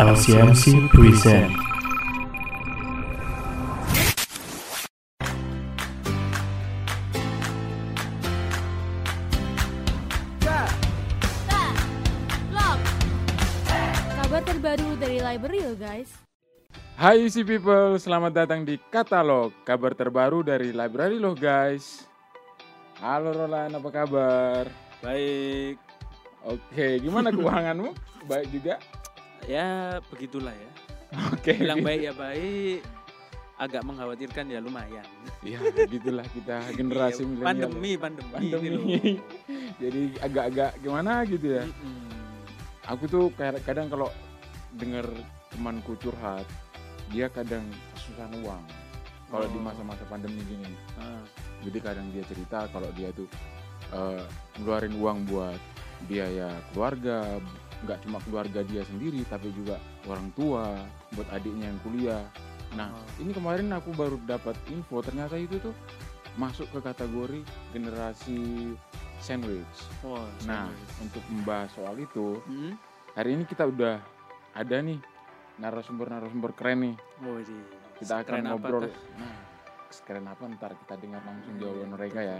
LCMC 0.00 0.88
present 0.88 1.52
Kabar 14.16 14.40
terbaru 14.40 14.96
dari 14.96 15.20
library 15.20 15.68
lo 15.68 15.76
guys. 15.76 16.08
Hai 16.96 17.20
UC 17.28 17.44
People, 17.44 18.00
selamat 18.00 18.32
datang 18.32 18.64
di 18.64 18.80
Katalog, 18.80 19.52
kabar 19.68 19.92
terbaru 19.92 20.40
dari 20.40 20.72
Library 20.72 21.20
loh 21.20 21.36
guys. 21.36 22.08
Halo 23.04 23.36
Roland, 23.36 23.76
apa 23.76 23.88
kabar? 23.92 24.64
Baik, 25.04 25.76
Oke, 26.40 27.04
gimana 27.04 27.28
keuanganmu? 27.28 27.92
Baik 28.24 28.48
juga? 28.48 28.80
Ya 29.46 29.66
begitulah 30.08 30.52
ya. 30.52 30.70
Oke. 31.32 31.56
Bilang 31.56 31.82
baik 31.82 32.00
ya 32.06 32.12
baik, 32.12 32.80
agak 33.56 33.82
mengkhawatirkan 33.82 34.44
ya 34.46 34.58
lumayan. 34.58 35.06
Ya, 35.42 35.58
gitulah 35.86 36.24
kita 36.30 36.62
generasi 36.78 37.22
Ya, 37.22 37.28
milenial. 37.28 37.46
pandemi, 37.46 37.90
pandemi. 37.96 38.30
Pandemi. 38.30 38.94
Jadi 39.82 40.02
agak-agak 40.18 40.70
gimana 40.78 41.24
gitu 41.24 41.46
ya. 41.58 41.64
Mm-mm. 41.64 42.08
Aku 42.88 43.04
tuh 43.06 43.30
kayak 43.34 43.62
kadang 43.62 43.88
kalau 43.88 44.08
dengar 44.74 45.06
temanku 45.50 45.98
curhat, 45.98 46.46
dia 47.10 47.26
kadang 47.26 47.66
kesusahan 47.94 48.34
uang. 48.40 48.64
Kalau 49.30 49.46
di 49.46 49.58
Oh. 49.58 49.62
masa-masa 49.62 50.02
pandemi 50.06 50.42
gini. 50.42 50.74
Ah, 50.98 51.22
jadi 51.62 51.78
kadang 51.78 52.10
dia 52.10 52.26
cerita 52.26 52.66
kalau 52.70 52.90
dia 52.94 53.10
tuh 53.10 53.30
eh, 53.90 54.22
ngeluarin 54.58 54.94
uang 54.98 55.18
buat 55.26 55.58
biaya 56.06 56.50
keluarga 56.72 57.38
nggak 57.80 57.98
cuma 58.04 58.18
keluarga 58.20 58.60
dia 58.62 58.84
sendiri 58.84 59.24
tapi 59.24 59.48
juga 59.50 59.76
orang 60.04 60.28
tua 60.32 60.76
buat 61.12 61.28
adiknya 61.30 61.68
yang 61.68 61.80
kuliah 61.80 62.24
nah 62.70 62.86
Oh. 62.88 63.02
ini 63.18 63.30
kemarin 63.30 63.66
aku 63.70 63.90
baru 63.92 64.14
dapat 64.22 64.54
info 64.68 65.00
ternyata 65.00 65.34
itu 65.34 65.58
tuh 65.58 65.74
masuk 66.38 66.70
ke 66.70 66.78
kategori 66.80 67.40
generasi 67.74 68.72
sandwich 69.18 69.76
wah, 70.00 70.22
nah 70.46 70.70
serius. 70.70 70.90
untuk 71.02 71.22
membahas 71.26 71.70
soal 71.74 71.98
itu 71.98 72.38
Mm-mm. 72.46 72.78
hari 73.12 73.34
ini 73.34 73.42
kita 73.44 73.66
udah 73.66 73.98
ada 74.54 74.76
nih 74.78 75.02
narasumber-narasumber 75.58 76.54
keren 76.54 76.78
nih 76.80 76.96
Oh, 77.20 77.36
di 77.36 77.58
kita 77.98 78.22
akan 78.22 78.38
ngobrol 78.46 78.86
apakah? 78.86 79.18
nah 79.18 79.34
keren 80.00 80.24
apa 80.24 80.42
ntar 80.54 80.72
kita 80.78 80.94
dengar 80.96 81.20
langsung 81.20 81.52
Hmm, 81.52 81.60
jawaban 81.60 81.82
iya, 81.82 81.90
mereka 81.90 82.18
ya. 82.22 82.38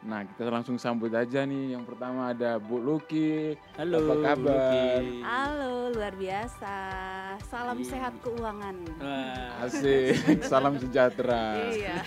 Nah, 0.00 0.24
kita 0.24 0.48
langsung 0.48 0.80
sambut 0.80 1.12
aja 1.12 1.44
nih. 1.44 1.76
Yang 1.76 1.84
pertama 1.84 2.32
ada 2.32 2.56
Bu 2.56 2.80
Luki. 2.80 3.52
Halo, 3.76 4.00
Apa 4.00 4.14
kabar? 4.32 4.56
Luki. 5.04 5.20
Halo, 5.20 5.72
luar 5.92 6.14
biasa. 6.16 6.76
Salam 7.44 7.76
Iya. 7.76 7.88
sehat 7.92 8.14
keuangan. 8.24 8.76
Wah, 8.96 9.68
Asik. 9.68 10.16
Salam 10.50 10.80
sejahtera. 10.80 11.68
Iya. 11.68 12.00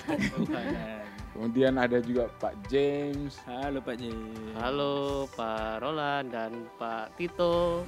Kemudian 1.34 1.78
ada 1.78 2.02
juga 2.02 2.30
Pak 2.38 2.66
James. 2.66 3.38
Halo 3.46 3.78
Pak 3.82 3.96
J. 3.98 4.10
Halo 4.58 5.26
Pak 5.34 5.82
Roland 5.82 6.30
dan 6.30 6.66
Pak 6.78 7.14
Tito. 7.14 7.86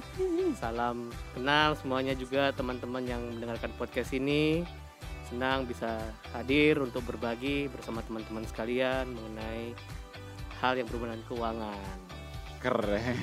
Salam 0.54 1.10
kenal 1.30 1.74
semuanya 1.74 2.14
juga 2.14 2.50
teman-teman 2.50 3.02
yang 3.02 3.22
mendengarkan 3.34 3.70
podcast 3.74 4.14
ini. 4.14 4.66
Senang 5.26 5.66
bisa 5.66 5.98
hadir 6.30 6.78
untuk 6.78 7.02
berbagi 7.02 7.66
bersama 7.66 7.98
teman-teman 8.06 8.46
sekalian 8.46 9.10
mengenai 9.10 9.74
hal 10.62 10.78
yang 10.78 10.86
berhubungan 10.86 11.18
keuangan. 11.26 11.98
Keren. 12.56 13.14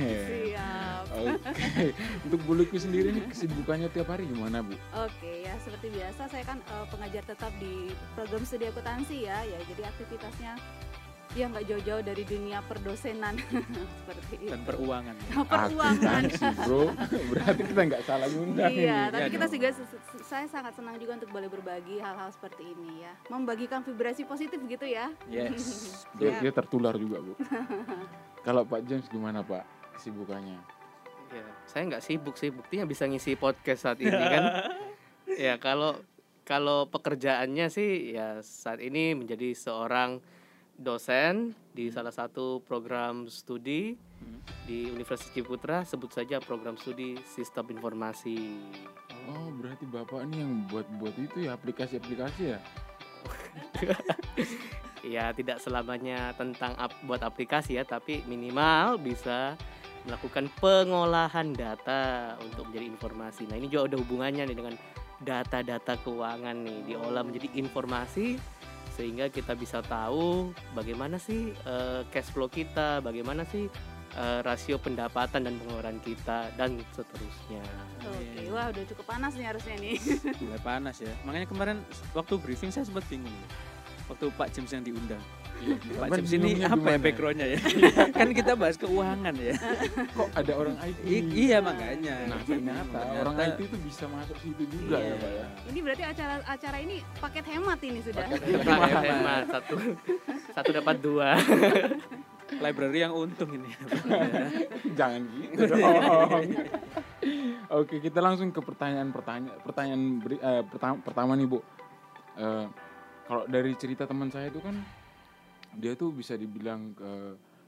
Siap. 0.53 1.03
Oke. 1.09 1.91
Untuk 2.29 2.39
Bu 2.45 2.53
sendiri 2.77 3.11
nih 3.11 3.27
kesibukannya 3.27 3.89
tiap 3.91 4.13
hari 4.13 4.29
gimana, 4.29 4.61
Bu? 4.61 4.77
Oke, 4.93 5.43
ya 5.43 5.57
seperti 5.59 5.89
biasa 5.89 6.29
saya 6.29 6.45
kan 6.45 6.61
eh, 6.61 6.85
pengajar 6.87 7.23
tetap 7.25 7.51
di 7.57 7.91
program 8.13 8.43
studi 8.45 8.69
akuntansi 8.69 9.25
ya. 9.25 9.41
Ya, 9.43 9.59
jadi 9.67 9.89
aktivitasnya 9.89 10.53
ya 11.33 11.49
nggak 11.49 11.65
jauh-jauh 11.65 12.01
dari 12.01 12.23
dunia 12.23 12.61
perdosenan 12.61 13.33
seperti 13.97 14.35
itu. 14.39 14.51
Dan 14.53 14.61
peruangan. 14.63 15.15
Peruangan. 15.49 16.21
Akuntansi, 16.23 16.45
Bro. 16.61 16.83
Berarti 17.33 17.61
kita 17.65 17.81
nggak 17.83 18.03
salah 18.03 18.27
ngundang 18.29 18.69
Iya, 18.69 18.77
ini. 18.99 19.09
tapi 19.09 19.21
Iya 19.21 19.29
kita 19.31 19.45
juga 19.49 19.69
saya 20.23 20.45
sangat 20.45 20.73
senang 20.73 20.95
juga 20.95 21.17
untuk 21.17 21.29
boleh 21.29 21.49
berbagi 21.49 21.97
hal-hal 21.97 22.29
seperti 22.29 22.63
ini 22.67 23.01
ya. 23.01 23.13
Membagikan 23.27 23.81
vibrasi 23.81 24.23
positif 24.23 24.61
gitu 24.61 24.85
ya. 24.85 25.09
Yes. 25.25 26.05
Dia, 26.15 26.29
Ya. 26.29 26.37
dia 26.39 26.51
tertular 26.51 26.93
juga, 26.93 27.17
Bu. 27.19 27.33
Kalau 28.41 28.61
Pak 28.63 28.81
James 28.83 29.07
gimana, 29.07 29.41
Pak? 29.41 29.63
Kesibukannya? 29.95 30.57
Ya, 31.33 31.45
saya 31.65 31.89
nggak 31.89 32.03
sibuk 32.03 32.37
sih, 32.37 32.53
buktinya 32.53 32.85
bisa 32.85 33.09
ngisi 33.09 33.33
podcast 33.33 33.83
saat 33.83 33.97
ini 33.97 34.13
kan. 34.13 34.69
ya 35.33 35.57
kalau 35.57 35.97
kalau 36.43 36.85
pekerjaannya 36.85 37.71
sih 37.71 38.13
ya 38.13 38.37
saat 38.39 38.77
ini 38.77 39.15
menjadi 39.15 39.55
seorang 39.55 40.21
dosen 40.83 41.33
di 41.71 41.89
salah 41.89 42.11
satu 42.11 42.61
program 42.61 43.25
studi 43.25 43.95
Hmm. 44.23 44.39
di 44.63 44.87
Universitas 44.87 45.35
Ciputra 45.35 45.83
sebut 45.83 46.07
saja 46.07 46.39
program 46.39 46.79
studi 46.79 47.19
Sistem 47.27 47.75
Informasi. 47.75 48.55
Oh, 49.27 49.51
berarti 49.51 49.83
Bapak 49.83 50.23
ini 50.27 50.39
yang 50.39 50.53
buat-buat 50.67 51.15
itu 51.17 51.43
ya 51.43 51.55
aplikasi-aplikasi 51.55 52.55
ya? 52.55 52.59
Ya 55.03 55.35
tidak 55.35 55.59
selamanya 55.59 56.31
tentang 56.31 56.79
ap- 56.79 56.95
buat 57.03 57.19
aplikasi 57.19 57.75
ya, 57.75 57.83
tapi 57.83 58.23
minimal 58.23 58.95
bisa 58.95 59.59
melakukan 60.07 60.47
pengolahan 60.63 61.51
data 61.51 62.35
untuk 62.39 62.71
menjadi 62.71 62.87
informasi. 62.87 63.43
Nah 63.51 63.59
ini 63.59 63.67
juga 63.67 63.91
ada 63.91 63.99
hubungannya 63.99 64.47
nih 64.47 64.55
dengan 64.55 64.75
data-data 65.19 65.99
keuangan 65.99 66.55
nih 66.55 66.79
diolah 66.87 67.19
menjadi 67.19 67.51
informasi 67.51 68.39
sehingga 68.93 69.25
kita 69.33 69.57
bisa 69.57 69.81
tahu 69.81 70.53
bagaimana 70.77 71.17
sih 71.17 71.51
eh, 71.53 72.01
cash 72.13 72.29
flow 72.29 72.45
kita, 72.47 73.01
bagaimana 73.01 73.41
sih 73.49 73.65
eh, 74.13 74.39
rasio 74.45 74.77
pendapatan 74.77 75.49
dan 75.49 75.57
pengeluaran 75.57 75.97
kita 76.05 76.53
dan 76.53 76.77
seterusnya. 76.93 77.65
Oke, 78.05 78.53
wah 78.53 78.69
udah 78.69 78.83
cukup 78.93 79.05
panas 79.09 79.33
nih 79.33 79.49
harusnya 79.49 79.75
nih. 79.81 79.97
Mulai 80.45 80.61
panas 80.61 80.95
ya. 81.01 81.13
Makanya 81.25 81.47
kemarin 81.49 81.77
waktu 82.13 82.37
briefing 82.37 82.69
saya 82.69 82.85
sempat 82.85 83.05
bingung. 83.09 83.33
Waktu 84.13 84.25
Pak 84.31 84.47
James 84.51 84.69
yang 84.69 84.83
diundang. 84.83 85.23
Pak 85.63 85.79
Bapak 85.97 86.17
James 86.19 86.33
ini 86.35 86.51
apa 86.59 86.69
ya 86.69 86.75
gimana? 86.75 86.97
backgroundnya 86.99 87.47
ya? 87.49 87.59
kan 88.19 88.27
kita 88.29 88.51
bahas 88.53 88.75
keuangan 88.75 89.33
ya. 89.33 89.55
Kok 90.11 90.29
ada 90.33 90.53
orang 90.53 90.75
IT? 90.77 90.97
I- 91.03 91.29
iya 91.39 91.57
makanya. 91.57 92.15
Nah, 92.27 92.39
ternyata 92.43 92.99
orang 93.15 93.35
IT 93.39 93.59
itu 93.63 93.77
bisa 93.79 94.05
masuk 94.05 94.37
situ 94.37 94.63
juga 94.67 94.99
Iya. 94.99 95.07
ya, 95.07 95.15
Pak 95.17 95.31
ya. 95.31 95.45
Ini 95.65 95.79
berarti 95.81 96.03
acara 96.05 96.33
acara 96.45 96.77
ini 96.77 96.95
paket 97.17 97.45
hemat 97.47 97.79
ini 97.81 97.99
sudah. 98.01 98.21
Paket 98.21 98.41
Hemat, 98.59 98.89
hemat. 99.01 99.43
satu 99.49 99.75
satu 100.51 100.69
dapat 100.71 100.95
dua. 100.99 101.29
Library 102.53 102.99
yang 103.01 103.17
untung 103.17 103.49
ini. 103.49 103.71
Jangan 104.99 105.25
gitu 105.25 105.63
dong. 105.65 105.81
Oke, 107.73 107.97
kita 107.97 108.19
langsung 108.19 108.51
ke 108.51 108.61
pertanyaan-pertanyaan 108.61 109.57
pertanyaan 109.63 110.01
beri- 110.19 110.37
eh, 110.39 110.61
pertama, 110.61 110.95
pertama 111.01 111.31
nih, 111.33 111.47
Bu. 111.47 111.59
Eh, 112.35 112.65
kalau 113.27 113.43
dari 113.47 113.71
cerita 113.79 114.03
teman 114.03 114.29
saya 114.29 114.51
itu 114.51 114.59
kan 114.59 114.75
dia 115.77 115.97
tuh 115.97 116.13
bisa 116.13 116.37
dibilang 116.37 116.93
ke 116.93 117.11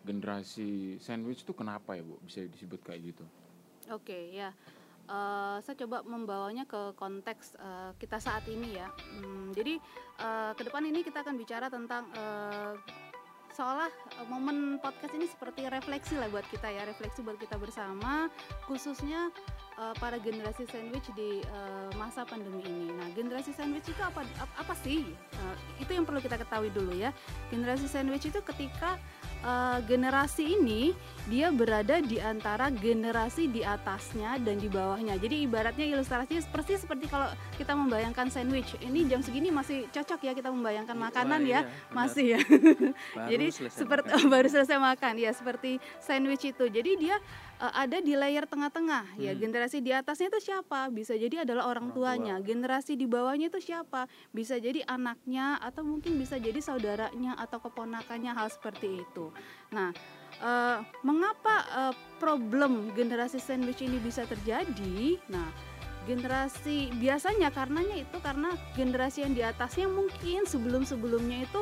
generasi 0.05 1.01
sandwich 1.01 1.41
itu 1.41 1.53
kenapa 1.57 1.97
ya, 1.97 2.05
Bu? 2.05 2.21
Bisa 2.21 2.45
disebut 2.45 2.79
kayak 2.85 3.15
gitu. 3.15 3.25
Oke, 3.89 4.29
ya. 4.29 4.53
Eh, 5.05 5.57
saya 5.61 5.75
coba 5.85 6.01
membawanya 6.05 6.65
ke 6.65 6.93
konteks 6.97 7.57
eh, 7.57 7.91
kita 8.01 8.17
saat 8.17 8.45
ini 8.49 8.77
ya. 8.77 8.89
Hmm, 8.89 9.53
jadi 9.53 9.77
eh, 10.21 10.51
ke 10.53 10.61
depan 10.65 10.85
ini 10.85 11.01
kita 11.05 11.21
akan 11.25 11.35
bicara 11.37 11.69
tentang 11.69 12.09
eh, 12.13 12.73
seolah 13.53 13.87
eh, 13.89 14.27
momen 14.27 14.81
podcast 14.81 15.13
ini 15.13 15.29
seperti 15.29 15.69
refleksi 15.69 16.17
lah 16.17 16.27
buat 16.33 16.45
kita 16.49 16.67
ya, 16.73 16.83
refleksi 16.89 17.21
buat 17.21 17.37
kita 17.37 17.55
bersama, 17.61 18.27
khususnya 18.65 19.29
eh, 19.75 19.95
para 19.95 20.17
generasi 20.17 20.63
sandwich 20.65 21.07
di 21.13 21.39
eh, 21.39 21.89
masa 21.95 22.23
pandemi 22.23 22.61
ini. 22.61 22.87
Nah, 22.91 23.07
generasi 23.11 23.51
sandwich 23.51 23.85
itu 23.85 24.01
apa 24.01 24.23
ap- 24.37 24.55
apa 24.57 24.73
sih? 24.79 25.03
Eh, 25.07 25.55
itu 25.79 25.91
yang 25.91 26.03
perlu 26.03 26.19
kita 26.19 26.35
ketahui 26.35 26.69
dulu 26.69 26.95
ya. 26.95 27.11
Generasi 27.47 27.85
sandwich 27.85 28.25
itu 28.25 28.39
ketika 28.41 28.95
eh, 29.41 29.79
generasi 29.85 30.57
ini 30.57 30.91
dia 31.25 31.49
berada 31.49 31.99
di 31.99 32.17
antara 32.17 32.69
generasi 32.69 33.47
di 33.47 33.61
atasnya 33.61 34.37
dan 34.39 34.57
di 34.57 34.69
bawahnya. 34.69 35.17
Jadi 35.17 35.43
ibaratnya 35.43 35.85
ilustrasinya 35.89 36.41
persis 36.49 36.81
seperti 36.81 37.09
kalau 37.09 37.27
kita 37.55 37.73
membayangkan 37.73 38.29
sandwich. 38.29 38.77
Ini 38.79 39.09
jam 39.09 39.19
segini 39.19 39.49
masih 39.49 39.89
cocok 39.89 40.21
ya 40.21 40.31
kita 40.31 40.49
membayangkan 40.49 40.93
makanan 40.93 41.41
Wah, 41.41 41.49
ya. 41.49 41.59
iya. 41.65 41.91
Masih 41.91 42.25
ya. 42.37 42.39
Baru 42.41 43.27
Jadi 43.31 43.45
seperti 43.51 44.11
baru 44.33 44.47
selesai 44.47 44.77
makan 44.77 45.13
ya 45.17 45.31
seperti 45.33 45.77
sandwich 45.99 46.45
itu. 46.45 46.65
Jadi 46.69 46.91
dia 46.97 47.17
eh, 47.59 47.73
ada 47.73 47.97
di 47.99 48.13
layer 48.15 48.45
tengah-tengah 48.47 49.19
ya. 49.19 49.31
Hmm. 49.31 49.39
Generasi 49.41 49.79
di 49.79 49.91
atasnya 49.91 50.27
itu 50.31 50.51
siapa? 50.51 50.91
Bisa 50.91 51.15
jadi 51.15 51.47
adalah 51.47 51.69
orang, 51.71 51.91
Orang 51.91 51.95
tuanya. 51.95 52.35
Generasi 52.41 52.95
di 52.99 53.05
bawahnya 53.05 53.47
itu 53.51 53.59
siapa? 53.61 54.07
Bisa 54.31 54.59
jadi 54.59 54.83
anaknya 54.87 55.59
atau 55.59 55.83
mungkin 55.83 56.17
bisa 56.19 56.39
jadi 56.39 56.57
saudaranya 56.59 57.37
atau 57.39 57.59
keponakannya 57.61 58.31
hal 58.31 58.47
seperti 58.51 59.03
itu. 59.03 59.31
Nah, 59.71 59.91
eh, 60.39 60.79
mengapa 61.03 61.55
eh, 61.65 61.93
problem 62.19 62.91
generasi 62.95 63.39
sandwich 63.39 63.83
ini 63.83 63.99
bisa 63.99 64.23
terjadi? 64.27 65.19
Nah, 65.31 65.47
generasi 66.05 66.93
biasanya 67.01 67.49
karenanya 67.49 67.97
itu 67.97 68.17
karena 68.21 68.53
generasi 68.77 69.25
yang 69.25 69.33
di 69.33 69.41
atasnya 69.41 69.89
mungkin 69.89 70.45
sebelum-sebelumnya 70.45 71.49
itu 71.49 71.61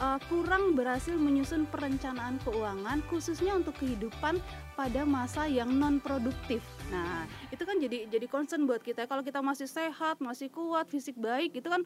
uh, 0.00 0.18
kurang 0.28 0.76
berhasil 0.76 1.14
menyusun 1.16 1.64
perencanaan 1.68 2.36
keuangan 2.44 3.00
khususnya 3.08 3.56
untuk 3.56 3.76
kehidupan 3.80 4.40
pada 4.76 5.02
masa 5.08 5.48
yang 5.48 5.72
non 5.72 5.98
produktif. 5.98 6.60
Nah, 6.92 7.24
itu 7.48 7.62
kan 7.64 7.80
jadi 7.80 8.06
jadi 8.08 8.26
concern 8.28 8.68
buat 8.68 8.84
kita. 8.84 9.08
Kalau 9.08 9.24
kita 9.24 9.40
masih 9.40 9.68
sehat, 9.68 10.20
masih 10.20 10.52
kuat, 10.52 10.88
fisik 10.92 11.16
baik, 11.16 11.56
itu 11.56 11.68
kan 11.68 11.82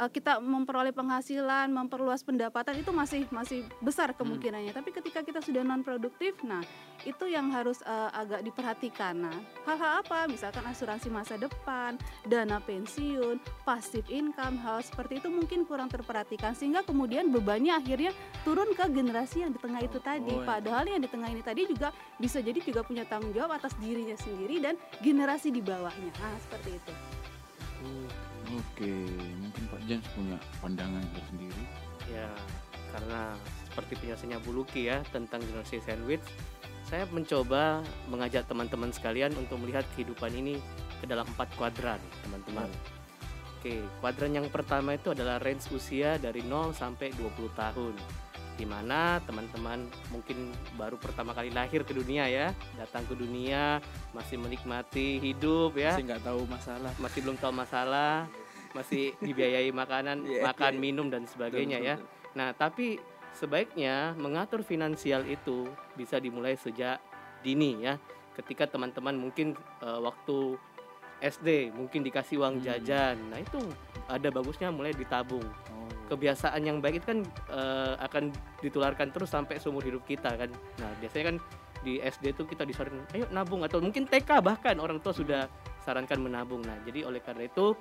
uh, 0.00 0.08
kita 0.08 0.40
memperoleh 0.40 0.96
penghasilan, 0.96 1.68
memperluas 1.68 2.24
pendapatan 2.24 2.80
itu 2.80 2.88
masih 2.90 3.28
masih 3.28 3.68
besar 3.84 4.16
kemungkinannya. 4.16 4.72
Tapi 4.72 4.90
ketika 4.96 5.20
kita 5.20 5.44
sudah 5.44 5.60
non 5.60 5.84
produktif, 5.84 6.40
nah 6.40 6.64
itu 7.04 7.28
yang 7.28 7.52
harus 7.52 7.84
uh, 7.84 8.08
agak 8.16 8.40
diperhatikan. 8.40 9.28
Nah, 9.28 9.36
hal-hal 9.68 10.00
apa? 10.00 10.24
Misalkan 10.24 10.64
asuransi 10.64 11.12
masa 11.12 11.36
depan, 11.36 12.00
dana 12.24 12.56
pensiun, 12.64 13.36
passive 13.68 14.08
income, 14.08 14.56
hal 14.64 14.80
seperti 14.80 15.20
itu 15.20 15.28
mungkin 15.28 15.68
kurang 15.68 15.92
terperhatikan 15.92 16.56
sehingga 16.56 16.80
kemudian 16.80 17.28
bebannya 17.28 17.76
akhirnya 17.76 18.16
turun 18.42 18.72
ke 18.72 18.88
generasi 18.88 19.44
yang 19.44 19.52
di 19.52 19.60
tengah 19.60 19.84
itu 19.84 20.00
tadi. 20.00 20.32
Oh, 20.32 20.40
iya. 20.40 20.48
Padahal 20.48 20.84
yang 20.88 21.02
di 21.04 21.10
tengah 21.12 21.28
ini 21.28 21.44
tadi 21.44 21.68
juga 21.68 21.92
bisa 22.16 22.40
jadi 22.40 22.56
juga 22.64 22.80
punya 22.80 23.04
tanggung 23.04 23.36
jawab 23.36 23.60
atas 23.60 23.76
dirinya 23.76 24.16
sendiri 24.16 24.62
dan 24.64 24.74
generasi 25.04 25.52
di 25.52 25.60
bawahnya. 25.60 26.12
Nah, 26.20 26.36
seperti 26.40 26.76
itu. 26.80 26.92
Oke, 28.50 28.90
mungkin 29.38 29.62
Pak 29.70 29.82
James 29.86 30.06
punya 30.16 30.36
pandangan 30.58 31.04
tersendiri. 31.14 31.64
Ya, 32.10 32.26
karena 32.90 33.38
seperti 33.70 33.92
penjelasannya 34.02 34.38
Bu 34.42 34.50
Luki 34.50 34.90
ya 34.90 35.06
tentang 35.14 35.38
generasi 35.46 35.78
sandwich, 35.78 36.24
saya 36.82 37.06
mencoba 37.14 37.86
mengajak 38.10 38.50
teman-teman 38.50 38.90
sekalian 38.90 39.30
untuk 39.38 39.62
melihat 39.62 39.86
kehidupan 39.94 40.34
ini 40.34 40.58
ke 40.98 41.06
dalam 41.06 41.22
empat 41.30 41.54
kuadran, 41.54 42.02
teman-teman. 42.26 42.66
Oke, 43.60 43.78
kuadran 44.02 44.34
yang 44.34 44.48
pertama 44.50 44.98
itu 44.98 45.14
adalah 45.14 45.38
range 45.38 45.70
usia 45.70 46.18
dari 46.18 46.42
0 46.42 46.74
sampai 46.74 47.14
20 47.14 47.52
tahun. 47.54 47.94
Di 48.60 48.68
mana 48.68 49.16
teman-teman 49.24 49.88
mungkin 50.12 50.52
baru 50.76 51.00
pertama 51.00 51.32
kali 51.32 51.48
lahir 51.48 51.80
ke 51.80 51.96
dunia 51.96 52.28
ya, 52.28 52.52
datang 52.76 53.08
ke 53.08 53.16
dunia, 53.16 53.80
masih 54.12 54.36
menikmati 54.36 55.16
hidup 55.16 55.80
ya 55.80 55.96
Masih 55.96 56.04
nggak 56.04 56.20
tahu 56.20 56.44
masalah. 56.44 56.92
masih 57.00 57.18
belum 57.24 57.36
tahu 57.40 57.52
masalah, 57.56 58.28
masih 58.76 59.16
dibiayai 59.16 59.72
makanan, 59.72 60.20
Iya, 60.28 60.44
makan, 60.44 60.76
iya. 60.76 60.82
minum 60.82 61.08
dan 61.08 61.24
sebagainya 61.24 61.80
Betul, 61.80 61.88
ya. 61.88 61.96
betul. 61.96 62.08
Nah, 62.36 62.48
tapi 62.52 62.86
sebaiknya 63.32 63.94
mengatur 64.14 64.60
finansial 64.60 65.24
itu 65.24 65.64
bisa 65.96 66.20
dimulai 66.20 66.52
sejak 66.54 67.00
dini 67.40 67.80
ya. 67.80 67.96
Ketika 68.36 68.68
teman-teman 68.68 69.16
mungkin 69.16 69.56
eh, 69.80 70.00
waktu 70.04 70.60
SD 71.20 71.72
mungkin 71.72 72.00
dikasih 72.00 72.36
uang 72.38 72.60
Hmm. 72.60 72.64
jajan. 72.66 73.16
Nah, 73.28 73.40
itu 73.40 73.56
ada 74.04 74.28
bagusnya 74.28 74.68
mulai 74.68 74.92
ditabung. 74.92 75.44
Kebiasaan 76.10 76.66
yang 76.66 76.82
baik 76.82 77.00
itu 77.00 77.06
kan 77.06 77.18
eh, 77.54 77.94
akan 78.02 78.34
ditularkan 78.60 79.14
terus 79.14 79.30
sampai 79.30 79.62
seumur 79.62 79.86
hidup 79.86 80.02
kita 80.02 80.34
kan. 80.34 80.50
Nah, 80.82 80.90
biasanya 80.98 81.24
kan 81.30 81.36
di 81.80 82.02
SD 82.02 82.36
tuh 82.36 82.44
kita 82.44 82.66
disarankan 82.66 83.06
ayo 83.16 83.24
nabung 83.32 83.64
atau 83.64 83.80
mungkin 83.80 84.04
TK 84.04 84.42
bahkan 84.44 84.76
orang 84.82 84.98
tua 84.98 85.14
sudah 85.14 85.46
sarankan 85.86 86.18
menabung. 86.18 86.60
Nah, 86.66 86.76
jadi 86.82 87.06
oleh 87.06 87.22
karena 87.22 87.46
itu 87.46 87.78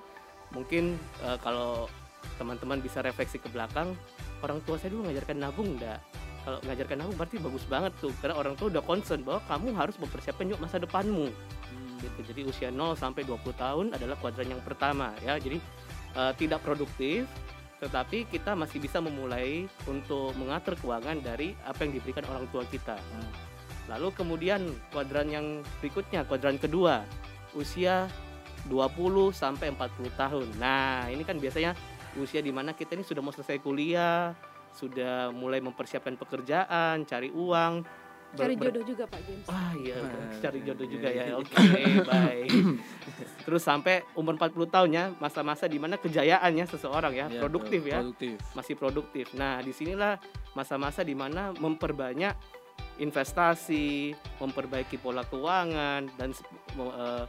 mungkin 0.53 0.93
eh, 1.25 1.37
kalau 1.41 1.89
teman-teman 2.37 2.79
bisa 2.79 3.01
refleksi 3.01 3.41
ke 3.41 3.49
belakang, 3.49 3.97
orang 4.45 4.61
tua 4.63 4.77
saya 4.77 4.93
dulu 4.93 5.09
ngajarkan 5.09 5.37
nabung 5.41 5.75
enggak? 5.75 5.99
Kalau 6.45 6.59
ngajarkan 6.63 6.97
nabung 7.01 7.15
berarti 7.17 7.37
bagus 7.41 7.65
banget 7.65 7.91
tuh 7.99 8.13
karena 8.21 8.35
orang 8.37 8.53
tua 8.55 8.71
udah 8.71 8.83
concern 8.85 9.25
bahwa 9.25 9.41
kamu 9.49 9.67
harus 9.73 9.95
mempersiapkan 9.97 10.45
juga 10.45 10.69
masa 10.69 10.77
depanmu 10.77 11.27
Hmm. 11.69 12.01
gitu. 12.01 12.33
Jadi 12.33 12.41
usia 12.49 12.69
0 12.73 12.95
sampai 12.97 13.21
20 13.27 13.53
tahun 13.53 13.85
adalah 13.93 14.15
kuadran 14.17 14.49
yang 14.55 14.63
pertama 14.63 15.13
ya. 15.21 15.35
Jadi 15.37 15.59
eh, 16.15 16.33
tidak 16.39 16.63
produktif 16.63 17.27
tetapi 17.79 18.27
kita 18.27 18.53
masih 18.59 18.83
bisa 18.83 18.99
memulai 18.99 19.65
untuk 19.87 20.35
mengatur 20.35 20.75
keuangan 20.75 21.23
dari 21.23 21.55
apa 21.63 21.87
yang 21.87 21.95
diberikan 21.95 22.27
orang 22.27 22.45
tua 22.51 22.67
kita. 22.67 22.99
Hmm. 22.99 23.31
Lalu 23.89 24.13
kemudian 24.13 24.61
kuadran 24.93 25.31
yang 25.31 25.65
berikutnya, 25.81 26.27
kuadran 26.27 26.61
kedua, 26.61 27.07
usia 27.57 28.05
20 28.69 29.33
sampai 29.33 29.73
40 29.73 30.13
tahun. 30.13 30.47
Nah, 30.59 31.09
ini 31.09 31.23
kan 31.25 31.39
biasanya 31.41 31.73
usia 32.19 32.43
di 32.43 32.53
mana 32.53 32.75
kita 32.75 32.93
ini 32.93 33.01
sudah 33.07 33.23
mau 33.23 33.33
selesai 33.33 33.57
kuliah, 33.63 34.35
sudah 34.75 35.33
mulai 35.33 35.63
mempersiapkan 35.63 36.19
pekerjaan, 36.19 37.07
cari 37.07 37.33
uang, 37.33 37.81
Cari 38.29 38.53
jodoh 38.55 38.83
juga 38.83 39.03
Pak 39.05 39.21
James. 39.23 39.45
Wah 39.45 39.71
iya, 39.75 39.95
Nah, 39.97 40.37
cari 40.37 40.59
jodoh 40.61 40.85
iya, 40.85 40.93
juga 40.93 41.07
iya. 41.09 41.23
ya. 41.25 41.33
Oke, 41.35 41.57
baik. 42.11 42.49
Terus 43.45 43.61
sampai 43.61 44.05
umur 44.13 44.35
40 44.35 44.69
tahun 44.69 44.89
ya, 44.91 45.05
masa-masa 45.17 45.65
di 45.65 45.75
mana 45.75 45.97
kejayaannya 45.97 46.65
seseorang 46.65 47.13
ya, 47.13 47.25
Iya, 47.25 47.39
produktif 47.39 47.81
ya, 47.81 47.97
Produktif. 47.99 48.35
masih 48.53 48.75
produktif. 48.75 49.25
Nah, 49.33 49.59
di 49.59 49.71
sinilah 49.71 50.21
masa-masa 50.53 51.01
di 51.01 51.13
mana 51.13 51.49
memperbanyak 51.53 52.37
investasi, 52.99 54.11
memperbaiki 54.37 54.97
pola 54.97 55.23
keuangan 55.23 56.05
dan 56.13 56.29
eh, 56.77 57.25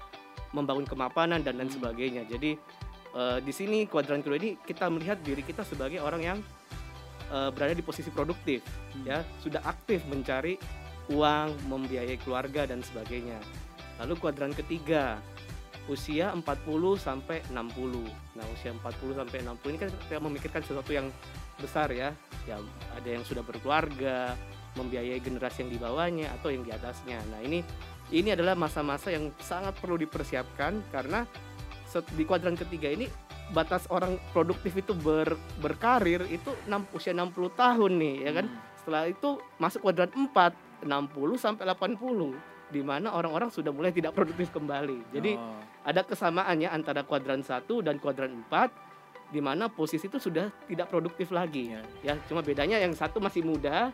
membangun 0.51 0.85
kemapanan 0.85 1.41
dan 1.41 1.57
lain 1.57 1.71
Hmm. 1.71 1.79
sebagainya. 1.81 2.23
Jadi 2.27 2.59
eh, 3.11 3.39
di 3.41 3.51
sini 3.51 3.87
kuadran 3.87 4.21
kedua 4.21 4.37
ini 4.37 4.55
kita 4.57 4.87
melihat 4.87 5.19
diri 5.19 5.41
kita 5.41 5.63
sebagai 5.63 5.99
orang 5.99 6.23
yang 6.23 6.39
eh, 7.27 7.51
berada 7.51 7.73
di 7.73 7.81
posisi 7.81 8.11
produktif 8.11 8.63
Hmm. 8.91 9.07
ya 9.07 9.19
sudah 9.39 9.63
aktif 9.63 10.03
mencari 10.05 10.59
uang, 11.11 11.69
membiayai 11.69 12.17
keluarga 12.23 12.65
dan 12.71 12.81
sebagainya. 12.81 13.39
Lalu 14.01 14.15
kuadran 14.17 14.55
ketiga 14.55 15.19
usia 15.91 16.31
40 16.31 16.47
sampai 16.97 17.43
60. 17.51 18.07
Nah, 18.39 18.47
usia 18.55 18.71
40 18.71 19.19
sampai 19.19 19.43
60 19.43 19.71
ini 19.75 19.79
kan 19.83 19.91
kita 19.91 20.23
memikirkan 20.23 20.63
sesuatu 20.63 20.95
yang 20.95 21.11
besar 21.59 21.91
ya. 21.91 22.15
Ya 22.47 22.63
ada 22.95 23.09
yang 23.11 23.27
sudah 23.27 23.43
berkeluarga, 23.43 24.39
membiayai 24.79 25.19
generasi 25.19 25.67
yang 25.67 25.71
di 25.75 25.79
bawahnya 25.83 26.31
atau 26.41 26.55
yang 26.55 26.63
di 26.63 26.71
atasnya. 26.71 27.19
Nah, 27.35 27.43
ini 27.43 27.61
ini 28.11 28.35
adalah 28.35 28.55
masa-masa 28.55 29.11
yang 29.11 29.35
sangat 29.43 29.75
perlu 29.79 29.99
dipersiapkan 29.99 30.83
karena 30.95 31.27
di 32.15 32.23
kuadran 32.23 32.55
ketiga 32.55 32.87
ini 32.87 33.11
batas 33.51 33.91
orang 33.91 34.15
produktif 34.31 34.79
itu 34.79 34.95
ber, 34.95 35.35
berkarir 35.59 36.23
itu 36.31 36.55
6, 36.71 36.95
usia 36.95 37.11
60 37.11 37.35
tahun 37.59 37.93
nih 37.99 38.17
ya 38.23 38.33
kan. 38.39 38.47
Hmm. 38.47 38.59
Setelah 38.81 39.05
itu 39.11 39.31
masuk 39.59 39.81
kuadran 39.85 40.11
4, 40.15 40.70
60 40.83 41.37
sampai 41.37 41.65
80 41.65 42.35
di 42.71 42.81
mana 42.81 43.11
orang-orang 43.11 43.49
sudah 43.49 43.69
mulai 43.69 43.91
tidak 43.91 44.15
produktif 44.15 44.49
kembali. 44.49 45.11
Jadi 45.11 45.35
Oh. 45.35 45.59
ada 45.83 46.01
kesamaannya 46.01 46.69
antara 46.69 47.03
kuadran 47.03 47.43
1 47.43 47.81
dan 47.81 47.99
kuadran 47.99 48.45
4 48.45 48.71
di 49.29 49.39
mana 49.39 49.67
posisi 49.67 50.07
itu 50.07 50.19
sudah 50.19 50.51
tidak 50.65 50.87
produktif 50.87 51.31
lagi. 51.31 51.71
Iya. 51.71 51.83
Ya, 52.03 52.15
cuma 52.25 52.41
bedanya 52.41 52.79
yang 52.79 52.91
satu 52.93 53.19
masih 53.19 53.43
muda, 53.43 53.91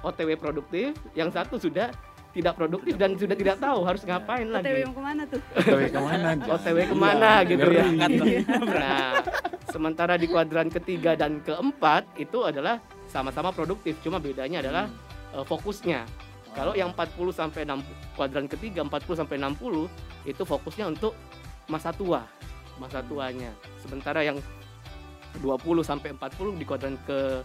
OTW 0.00 0.36
produktif, 0.36 0.92
yang 1.12 1.28
satu 1.28 1.56
sudah 1.56 1.92
tidak 2.30 2.52
produktif 2.52 2.94
dan 2.94 3.16
sudah 3.16 3.32
tidak 3.32 3.56
tahu 3.56 3.80
harus 3.82 4.00
Ya. 4.02 4.08
ngapain 4.12 4.44
OTW 4.44 4.52
lagi. 4.54 4.80
yang 4.80 4.92
ke 4.92 5.00
mana 5.00 5.22
tuh? 5.24 5.40
OTW 5.54 5.80
ke 5.88 6.00
mana? 6.00 6.28
OTW 6.54 6.78
ke 6.84 6.96
mana 6.96 7.30
Iya, 7.32 7.48
gitu 7.48 7.68
ya. 7.68 7.84
Nah, 8.76 9.12
sementara 9.66 10.14
di 10.14 10.26
kuadran 10.26 10.68
ketiga 10.68 11.12
dan 11.14 11.40
keempat 11.40 12.04
itu 12.16 12.38
adalah 12.42 12.76
sama-sama 13.06 13.48
produktif, 13.50 13.96
cuma 14.00 14.16
bedanya 14.18 14.60
adalah 14.60 14.84
Hmm. 14.88 15.04
Eh, 15.36 15.44
fokusnya. 15.44 16.08
Kalau 16.56 16.72
yang 16.72 16.96
40 16.96 17.36
sampai 17.36 17.68
6 17.68 17.84
kuadran 18.16 18.48
ketiga 18.48 18.80
40 18.80 19.20
sampai 19.20 19.36
60 19.36 19.92
itu 20.24 20.42
fokusnya 20.42 20.88
untuk 20.88 21.12
masa 21.68 21.92
tua, 21.92 22.24
masa 22.80 23.04
tuanya. 23.04 23.52
Sementara 23.84 24.24
yang 24.24 24.40
20 25.44 25.84
sampai 25.84 26.16
40 26.16 26.56
di 26.56 26.64
kuadran 26.64 26.96
ke, 27.04 27.44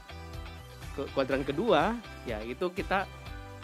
ke 0.96 1.02
kuadran 1.12 1.44
kedua 1.44 1.92
ya 2.24 2.40
itu 2.40 2.72
kita 2.72 3.04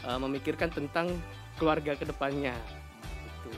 eh, 0.04 0.20
memikirkan 0.20 0.68
tentang 0.68 1.16
keluarga 1.56 1.96
ke 1.96 2.04
depannya. 2.04 2.52
Gitu. 3.48 3.56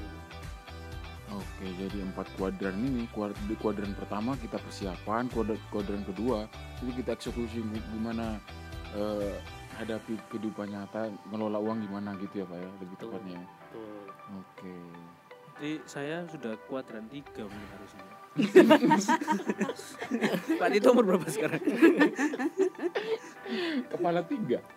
Oke, 1.29 1.65
jadi 1.77 1.97
empat 2.09 2.25
kuadran 2.37 2.73
ini, 2.77 3.05
di 3.45 3.55
kuadran 3.57 3.93
pertama 3.93 4.33
kita 4.37 4.57
persiapan, 4.61 5.29
kuadran, 5.29 5.57
kuadran 5.69 6.01
kedua 6.05 6.49
itu 6.81 6.89
kita 7.01 7.17
eksekusi 7.17 7.65
gi- 7.65 7.87
gimana 7.97 8.37
eh, 8.93 9.37
hadapi 9.79 10.19
kehidupan 10.27 10.75
nyata, 10.75 11.07
ngelola 11.31 11.59
uang 11.63 11.87
gimana 11.87 12.11
gitu 12.19 12.43
ya 12.43 12.45
Pak 12.45 12.57
ya, 12.59 12.67
lebih 12.83 12.95
Betul. 12.99 13.09
tepatnya. 13.15 13.41
Tuh. 13.71 14.11
Oke. 14.43 14.75
Jadi 15.59 15.71
saya 15.87 16.23
sudah 16.27 16.55
kuadran 16.67 17.07
tiga 17.11 17.43
mungkin 17.47 17.69
harusnya. 17.75 18.03
Pak 20.59 20.67
itu 20.71 20.87
umur 20.91 21.03
berapa 21.03 21.27
sekarang? 21.27 21.59
Kepala 23.91 24.21
tiga. 24.27 24.59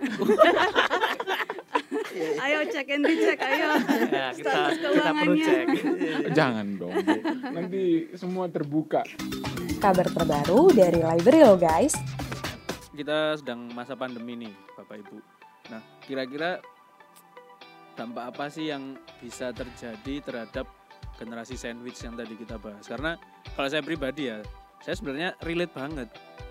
Ayo 2.12 2.68
cek 2.68 2.88
and 2.92 3.04
dicek, 3.08 3.40
ayo. 3.40 3.72
Ya, 4.12 4.28
kita 4.36 4.52
Status 4.52 4.78
kita 4.84 5.12
perlu 5.16 5.36
cek. 5.40 5.66
Jangan 6.38 6.66
dong, 6.76 6.92
Bu. 6.92 7.16
nanti 7.48 7.82
semua 8.16 8.52
terbuka. 8.52 9.00
Kabar 9.80 10.06
terbaru 10.12 10.68
dari 10.76 11.00
library 11.00 11.40
lo 11.40 11.56
guys. 11.56 11.96
Kita 12.92 13.40
sedang 13.40 13.72
masa 13.72 13.96
pandemi 13.96 14.36
nih, 14.36 14.52
Bapak 14.76 15.00
Ibu. 15.00 15.16
Nah, 15.72 15.80
kira-kira 16.04 16.60
dampak 17.96 18.36
apa 18.36 18.52
sih 18.52 18.68
yang 18.68 19.00
bisa 19.20 19.52
terjadi 19.52 20.20
terhadap 20.20 20.66
generasi 21.16 21.56
sandwich 21.56 22.00
yang 22.04 22.16
tadi 22.16 22.36
kita 22.36 22.60
bahas. 22.60 22.84
Karena 22.84 23.16
kalau 23.56 23.68
saya 23.68 23.80
pribadi 23.80 24.28
ya, 24.28 24.44
saya 24.84 24.98
sebenarnya 24.98 25.38
relate 25.40 25.72
banget. 25.72 26.08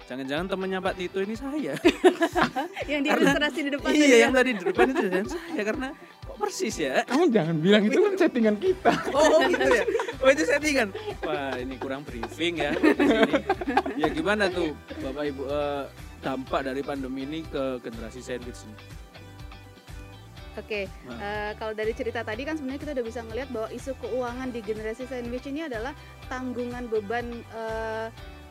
Jangan-jangan 0.09 0.45
temennya 0.49 0.79
Pak 0.83 0.95
Tito 0.97 1.19
ini 1.23 1.35
saya. 1.37 1.73
yang 2.91 3.01
diilustrasi 3.05 3.59
di 3.63 3.71
depan 3.71 3.89
iya, 3.95 4.07
ya. 4.07 4.17
yang 4.27 4.33
tadi 4.33 4.49
di 4.57 4.63
depan 4.65 4.85
itu 4.91 5.05
dan 5.07 5.25
saya 5.29 5.61
karena 5.63 5.87
kok 6.25 6.37
persis 6.41 6.75
ya. 6.75 7.05
Kamu 7.07 7.31
jangan 7.31 7.55
bilang 7.61 7.83
itu 7.85 7.99
kan 8.01 8.13
settingan 8.17 8.55
kita. 8.59 8.91
Oh 9.15 9.39
gitu 9.45 9.67
ya. 9.71 9.83
Oh 10.19 10.29
itu 10.33 10.43
settingan. 10.43 10.89
Wah 11.23 11.55
ini 11.55 11.75
kurang 11.77 12.01
briefing 12.03 12.59
ya. 12.59 12.71
di 12.75 13.05
sini. 13.13 13.35
Ya 13.95 14.07
gimana 14.11 14.49
tuh 14.51 14.75
Bapak 14.99 15.23
Ibu 15.31 15.43
eh, 15.47 15.83
dampak 16.21 16.63
dari 16.63 16.81
pandemi 16.81 17.25
ini 17.25 17.41
ke 17.43 17.81
generasi 17.81 18.21
sandwich 18.21 18.61
ini? 18.63 18.77
Oke, 20.51 20.83
Nah. 21.07 21.15
eh, 21.15 21.51
kalau 21.55 21.71
dari 21.71 21.95
cerita 21.95 22.27
tadi 22.27 22.43
kan 22.43 22.59
sebenarnya 22.59 22.81
kita 22.83 22.91
udah 22.91 23.05
bisa 23.07 23.23
ngelihat 23.23 23.49
bahwa 23.55 23.67
isu 23.71 23.95
keuangan 23.97 24.51
di 24.51 24.59
generasi 24.59 25.07
sandwich 25.07 25.47
ini 25.47 25.63
adalah 25.63 25.95
tanggungan 26.27 26.91
beban 26.91 27.23
eh, 27.55 28.07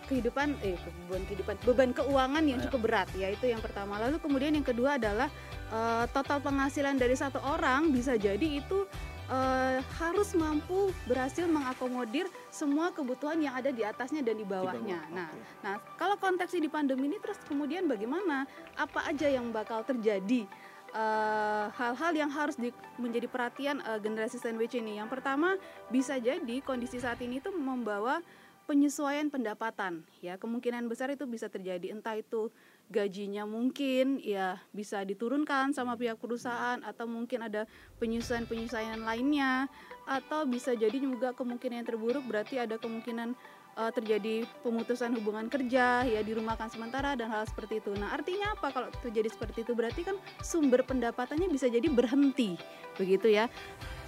kehidupan, 0.08 0.56
eh 0.64 0.74
beban 1.06 1.22
kehidupan, 1.28 1.54
beban 1.62 1.90
keuangan 1.92 2.42
yang 2.42 2.58
Ya. 2.58 2.64
cukup 2.66 2.80
berat 2.88 3.08
ya 3.14 3.28
itu 3.28 3.46
yang 3.46 3.60
pertama. 3.60 4.00
Lalu 4.00 4.16
kemudian 4.18 4.56
yang 4.56 4.64
kedua 4.64 4.96
adalah 4.96 5.28
eh, 5.70 6.04
total 6.10 6.40
penghasilan 6.40 6.96
dari 6.96 7.14
satu 7.14 7.36
orang 7.44 7.92
bisa 7.92 8.16
jadi 8.16 8.48
itu 8.58 8.88
eh, 9.30 9.78
harus 10.02 10.34
mampu 10.34 10.90
berhasil 11.06 11.46
mengakomodir 11.46 12.26
semua 12.50 12.90
kebutuhan 12.90 13.38
yang 13.38 13.54
ada 13.54 13.70
di 13.70 13.86
atasnya 13.86 14.20
dan 14.26 14.36
di 14.36 14.44
bawahnya. 14.44 14.98
bawah, 14.98 15.14
Nah, 15.14 15.30
oke. 15.30 15.40
Nah, 15.62 15.74
kalau 15.94 16.16
konteksnya 16.18 16.60
di 16.66 16.70
pandemi 16.70 17.06
ini 17.06 17.22
terus 17.22 17.38
kemudian 17.46 17.86
bagaimana? 17.86 18.44
Apa 18.74 19.06
aja 19.06 19.30
yang 19.30 19.54
bakal 19.54 19.86
terjadi? 19.86 20.50
Eh, 20.90 21.66
hal-hal 21.78 22.12
yang 22.18 22.30
harus 22.34 22.58
di- 22.58 22.74
menjadi 22.98 23.30
perhatian 23.30 23.78
eh, 23.78 24.00
generasi 24.02 24.42
sandwich 24.42 24.74
ini. 24.74 24.98
Yang 24.98 25.14
pertama, 25.14 25.54
bisa 25.86 26.18
jadi 26.18 26.58
kondisi 26.66 26.98
saat 26.98 27.22
ini 27.22 27.38
tuh 27.38 27.54
membawa 27.54 28.18
penyesuaian 28.66 29.30
pendapatan. 29.30 30.02
Ya, 30.18 30.34
kemungkinan 30.38 30.90
besar 30.90 31.10
itu 31.14 31.26
bisa 31.30 31.46
terjadi 31.46 31.94
entah 31.94 32.18
itu 32.18 32.50
gajinya 32.90 33.46
mungkin 33.46 34.18
ya 34.18 34.58
bisa 34.74 35.06
diturunkan 35.06 35.70
sama 35.70 35.94
pihak 35.94 36.18
perusahaan 36.18 36.82
atau 36.82 37.06
mungkin 37.06 37.46
ada 37.46 37.64
penyesuaian-penyesuaian 38.02 39.00
lainnya 39.06 39.70
atau 40.10 40.42
bisa 40.42 40.74
jadi 40.74 40.98
juga 40.98 41.30
kemungkinan 41.30 41.80
yang 41.80 41.88
terburuk 41.88 42.26
berarti 42.26 42.58
ada 42.58 42.82
kemungkinan 42.82 43.38
uh, 43.78 43.90
terjadi 43.94 44.42
pemutusan 44.66 45.14
hubungan 45.14 45.46
kerja 45.46 46.02
ya 46.02 46.20
dirumahkan 46.26 46.68
sementara 46.72 47.14
dan 47.14 47.30
hal 47.30 47.46
seperti 47.46 47.78
itu. 47.78 47.94
Nah, 47.94 48.10
artinya 48.10 48.52
apa 48.52 48.74
kalau 48.74 48.88
terjadi 49.04 49.30
seperti 49.30 49.62
itu? 49.62 49.72
Berarti 49.76 50.02
kan 50.02 50.16
sumber 50.42 50.82
pendapatannya 50.82 51.46
bisa 51.46 51.70
jadi 51.70 51.86
berhenti. 51.86 52.58
Begitu 52.98 53.30
ya. 53.30 53.46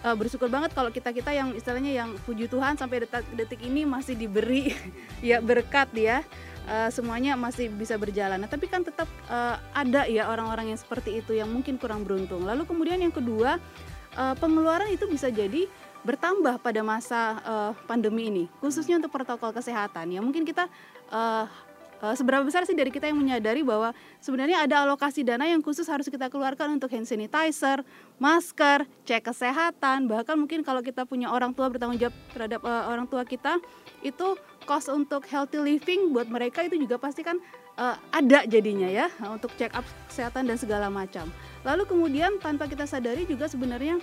Uh, 0.03 0.19
bersyukur 0.19 0.51
banget 0.51 0.75
kalau 0.75 0.91
kita-kita 0.91 1.31
yang 1.31 1.55
istilahnya 1.55 1.95
yang 1.95 2.11
puji 2.27 2.51
Tuhan 2.51 2.75
sampai 2.75 3.07
detik, 3.07 3.23
detik 3.39 3.61
ini 3.63 3.87
masih 3.87 4.19
diberi 4.19 4.75
ya 5.23 5.39
berkat 5.39 5.95
ya. 5.95 6.27
Uh, 6.63 6.87
semuanya 6.95 7.35
masih 7.35 7.67
bisa 7.75 7.99
berjalan. 7.99 8.39
Nah, 8.39 8.47
tapi 8.47 8.71
kan 8.71 8.87
tetap 8.87 9.11
uh, 9.27 9.59
ada 9.75 10.07
ya 10.07 10.31
orang-orang 10.31 10.71
yang 10.71 10.79
seperti 10.79 11.19
itu 11.19 11.35
yang 11.35 11.51
mungkin 11.51 11.75
kurang 11.75 12.07
beruntung. 12.07 12.47
Lalu 12.47 12.63
kemudian 12.71 13.03
yang 13.03 13.11
kedua, 13.11 13.59
uh, 14.15 14.35
pengeluaran 14.39 14.95
itu 14.95 15.11
bisa 15.11 15.27
jadi 15.27 15.67
bertambah 16.07 16.63
pada 16.63 16.83
masa 16.87 17.39
uh, 17.43 17.73
pandemi 17.91 18.31
ini, 18.31 18.45
khususnya 18.63 18.99
untuk 19.03 19.11
protokol 19.11 19.51
kesehatan. 19.51 20.15
Ya 20.15 20.23
mungkin 20.23 20.47
kita 20.47 20.71
uh, 21.11 21.51
uh, 22.03 22.15
seberapa 22.19 22.43
besar 22.43 22.67
sih 22.67 22.75
dari 22.75 22.91
kita 22.91 23.07
yang 23.07 23.17
menyadari 23.17 23.63
bahwa 23.63 23.95
sebenarnya 24.19 24.67
ada 24.67 24.83
alokasi 24.83 25.23
dana 25.23 25.47
yang 25.47 25.63
khusus 25.63 25.87
harus 25.87 26.11
kita 26.11 26.27
keluarkan 26.27 26.77
untuk 26.77 26.91
hand 26.91 27.07
sanitizer, 27.07 27.87
masker, 28.19 28.85
cek 29.07 29.23
kesehatan, 29.31 30.11
bahkan 30.11 30.35
mungkin 30.35 30.67
kalau 30.67 30.83
kita 30.83 31.07
punya 31.07 31.31
orang 31.31 31.55
tua 31.55 31.71
bertanggung 31.71 32.03
jawab 32.03 32.15
terhadap 32.35 32.61
uh, 32.67 32.91
orang 32.91 33.07
tua 33.07 33.23
kita, 33.23 33.63
itu 34.03 34.35
cost 34.67 34.91
untuk 34.91 35.23
healthy 35.31 35.63
living 35.63 36.11
buat 36.11 36.27
mereka 36.27 36.67
itu 36.67 36.75
juga 36.75 36.99
pasti 36.99 37.23
kan 37.23 37.39
uh, 37.79 37.95
ada 38.11 38.43
jadinya 38.51 38.91
ya 38.91 39.07
untuk 39.31 39.55
check 39.55 39.71
up 39.73 39.87
kesehatan 40.11 40.51
dan 40.51 40.59
segala 40.59 40.91
macam. 40.91 41.31
Lalu 41.63 41.87
kemudian 41.87 42.43
tanpa 42.43 42.67
kita 42.67 42.85
sadari 42.85 43.23
juga 43.25 43.47
sebenarnya 43.47 44.03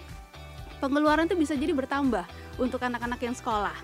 pengeluaran 0.80 1.28
itu 1.28 1.36
bisa 1.36 1.60
jadi 1.60 1.76
bertambah 1.76 2.24
untuk 2.56 2.80
anak-anak 2.80 3.20
yang 3.20 3.36
sekolah 3.36 3.76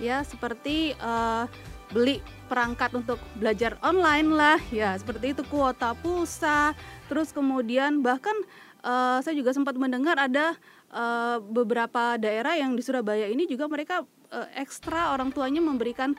ya 0.00 0.24
seperti 0.24 0.96
eh, 0.96 1.44
beli 1.90 2.22
perangkat 2.46 2.94
untuk 2.94 3.18
belajar 3.38 3.78
online 3.82 4.30
lah 4.30 4.58
ya 4.70 4.94
seperti 4.98 5.34
itu 5.34 5.42
kuota 5.46 5.94
pulsa 5.98 6.74
terus 7.10 7.34
kemudian 7.34 8.02
bahkan 8.02 8.34
eh, 8.82 9.18
saya 9.22 9.34
juga 9.34 9.50
sempat 9.54 9.74
mendengar 9.78 10.18
ada 10.18 10.54
eh, 10.90 11.36
beberapa 11.42 12.18
daerah 12.18 12.58
yang 12.58 12.74
di 12.74 12.82
Surabaya 12.82 13.26
ini 13.26 13.46
juga 13.50 13.66
mereka 13.66 14.06
eh, 14.30 14.48
ekstra 14.62 15.14
orang 15.14 15.34
tuanya 15.34 15.62
memberikan 15.62 16.14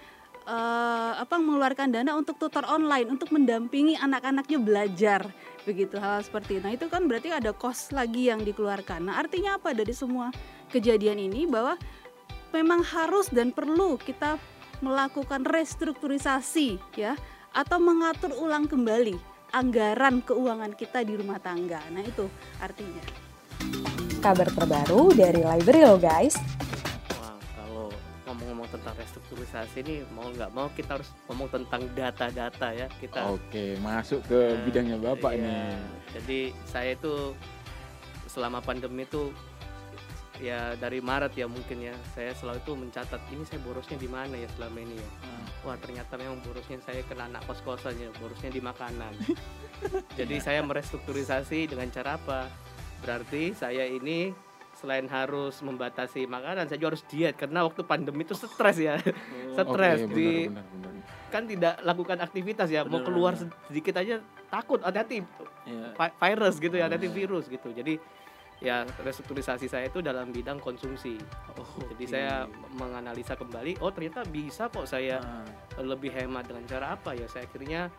eh, 0.48 1.12
apa 1.18 1.36
mengeluarkan 1.38 1.94
dana 1.94 2.12
untuk 2.18 2.38
tutor 2.42 2.66
online 2.66 3.08
untuk 3.12 3.30
mendampingi 3.34 3.98
anak-anaknya 4.00 4.58
belajar 4.62 5.22
begitu 5.64 6.02
hal 6.02 6.26
seperti 6.26 6.58
itu. 6.58 6.64
Nah 6.66 6.74
itu 6.74 6.86
kan 6.90 7.06
berarti 7.06 7.30
ada 7.30 7.54
cost 7.54 7.94
lagi 7.94 8.30
yang 8.34 8.42
dikeluarkan. 8.42 9.06
Nah 9.10 9.22
artinya 9.22 9.62
apa 9.62 9.76
dari 9.78 9.94
semua 9.94 10.34
kejadian 10.74 11.22
ini 11.22 11.46
bahwa 11.46 11.78
memang 12.52 12.82
harus 12.84 13.30
dan 13.30 13.54
perlu 13.54 13.96
kita 14.02 14.36
melakukan 14.82 15.46
restrukturisasi 15.46 16.82
ya 16.98 17.14
atau 17.54 17.78
mengatur 17.78 18.34
ulang 18.38 18.66
kembali 18.66 19.16
anggaran 19.52 20.24
keuangan 20.24 20.74
kita 20.74 21.04
di 21.04 21.14
rumah 21.16 21.38
tangga. 21.38 21.80
Nah 21.92 22.04
itu 22.04 22.26
artinya. 22.58 23.04
Kabar 24.24 24.48
terbaru 24.50 25.12
dari 25.14 25.42
library 25.44 25.82
lo 25.86 25.98
guys. 26.00 26.38
Wah, 27.20 27.36
kalau 27.58 27.94
ngomong-ngomong 28.26 28.70
tentang 28.72 28.96
restrukturisasi 28.98 29.78
ini 29.84 29.96
mau 30.16 30.30
nggak 30.32 30.52
mau 30.56 30.72
kita 30.72 30.98
harus 30.98 31.10
ngomong 31.30 31.50
tentang 31.52 31.82
data-data 31.94 32.68
ya. 32.74 32.88
Kita 32.98 33.34
Oke, 33.34 33.76
masuk 33.84 34.24
ke 34.26 34.40
Nah, 34.56 34.64
bidangnya 34.66 34.98
Bapak 34.98 35.36
iya. 35.36 35.44
nih. 35.44 35.74
Jadi 36.16 36.40
saya 36.64 36.96
itu 36.96 37.36
selama 38.32 38.64
pandemi 38.64 39.04
itu 39.04 39.36
ya 40.42 40.74
dari 40.74 40.98
Maret 41.00 41.34
ya 41.34 41.46
mungkin 41.46 41.78
ya 41.80 41.94
saya 42.12 42.34
selalu 42.34 42.60
itu 42.60 42.74
mencatat 42.74 43.22
ini 43.30 43.46
saya 43.46 43.62
borosnya 43.62 43.96
di 43.96 44.10
mana 44.10 44.34
ya 44.34 44.50
selama 44.52 44.82
ini 44.82 44.98
ya. 44.98 45.10
Wah 45.62 45.78
ternyata 45.78 46.18
memang 46.18 46.42
borosnya 46.42 46.82
saya 46.82 47.06
kena 47.06 47.30
anak 47.30 47.46
kos-kosan 47.46 47.94
ya 47.96 48.10
borosnya 48.18 48.50
di 48.50 48.58
makanan. 48.58 49.14
Jadi 50.20 50.36
saya 50.38 50.60
merestrukturisasi 50.62 51.70
dengan 51.70 51.88
cara 51.88 52.18
apa? 52.18 52.50
Berarti 53.00 53.54
saya 53.54 53.86
ini 53.86 54.34
selain 54.74 55.06
harus 55.06 55.62
membatasi 55.62 56.26
makanan 56.26 56.66
saya 56.66 56.76
juga 56.76 56.98
harus 56.98 57.06
diet 57.06 57.36
karena 57.36 57.62
waktu 57.62 57.84
pandemi 57.84 58.24
itu 58.24 58.34
stres 58.34 58.82
ya 58.82 58.98
stres 59.52 60.00
Oke, 60.02 60.16
di 60.16 60.48
benar, 60.48 60.64
benar, 60.66 60.90
benar. 60.90 61.06
kan 61.30 61.44
tidak 61.46 61.76
lakukan 61.84 62.18
aktivitas 62.18 62.66
ya 62.66 62.82
mau 62.82 62.98
Benar, 62.98 63.06
keluar 63.06 63.34
benar. 63.36 63.54
sedikit 63.70 63.94
aja 64.00 64.16
takut 64.50 64.82
hati-hati 64.82 65.22
Iya. 65.62 65.94
vi- 65.94 66.16
virus 66.18 66.56
gitu 66.58 66.74
ya, 66.74 66.90
hati 66.90 67.06
Iya. 67.06 67.14
virus 67.14 67.46
gitu. 67.46 67.70
Jadi 67.70 68.02
ya 68.62 68.86
restrukturisasi 69.02 69.66
saya 69.66 69.90
itu 69.90 70.00
dalam 70.00 70.30
bidang 70.30 70.62
konsumsi. 70.62 71.18
Oh, 71.58 71.66
Jadi 71.92 72.06
saya 72.06 72.46
menganalisa 72.72 73.34
kembali, 73.34 73.82
oh 73.82 73.90
ternyata 73.90 74.22
bisa 74.24 74.70
kok 74.70 74.86
saya 74.86 75.18
Nah, 75.18 75.46
lebih 75.82 76.14
hemat 76.14 76.46
dengan 76.46 76.64
cara 76.70 76.94
apa 76.94 77.18
ya? 77.18 77.26
Saya 77.26 77.50
akhirnya 77.50 77.90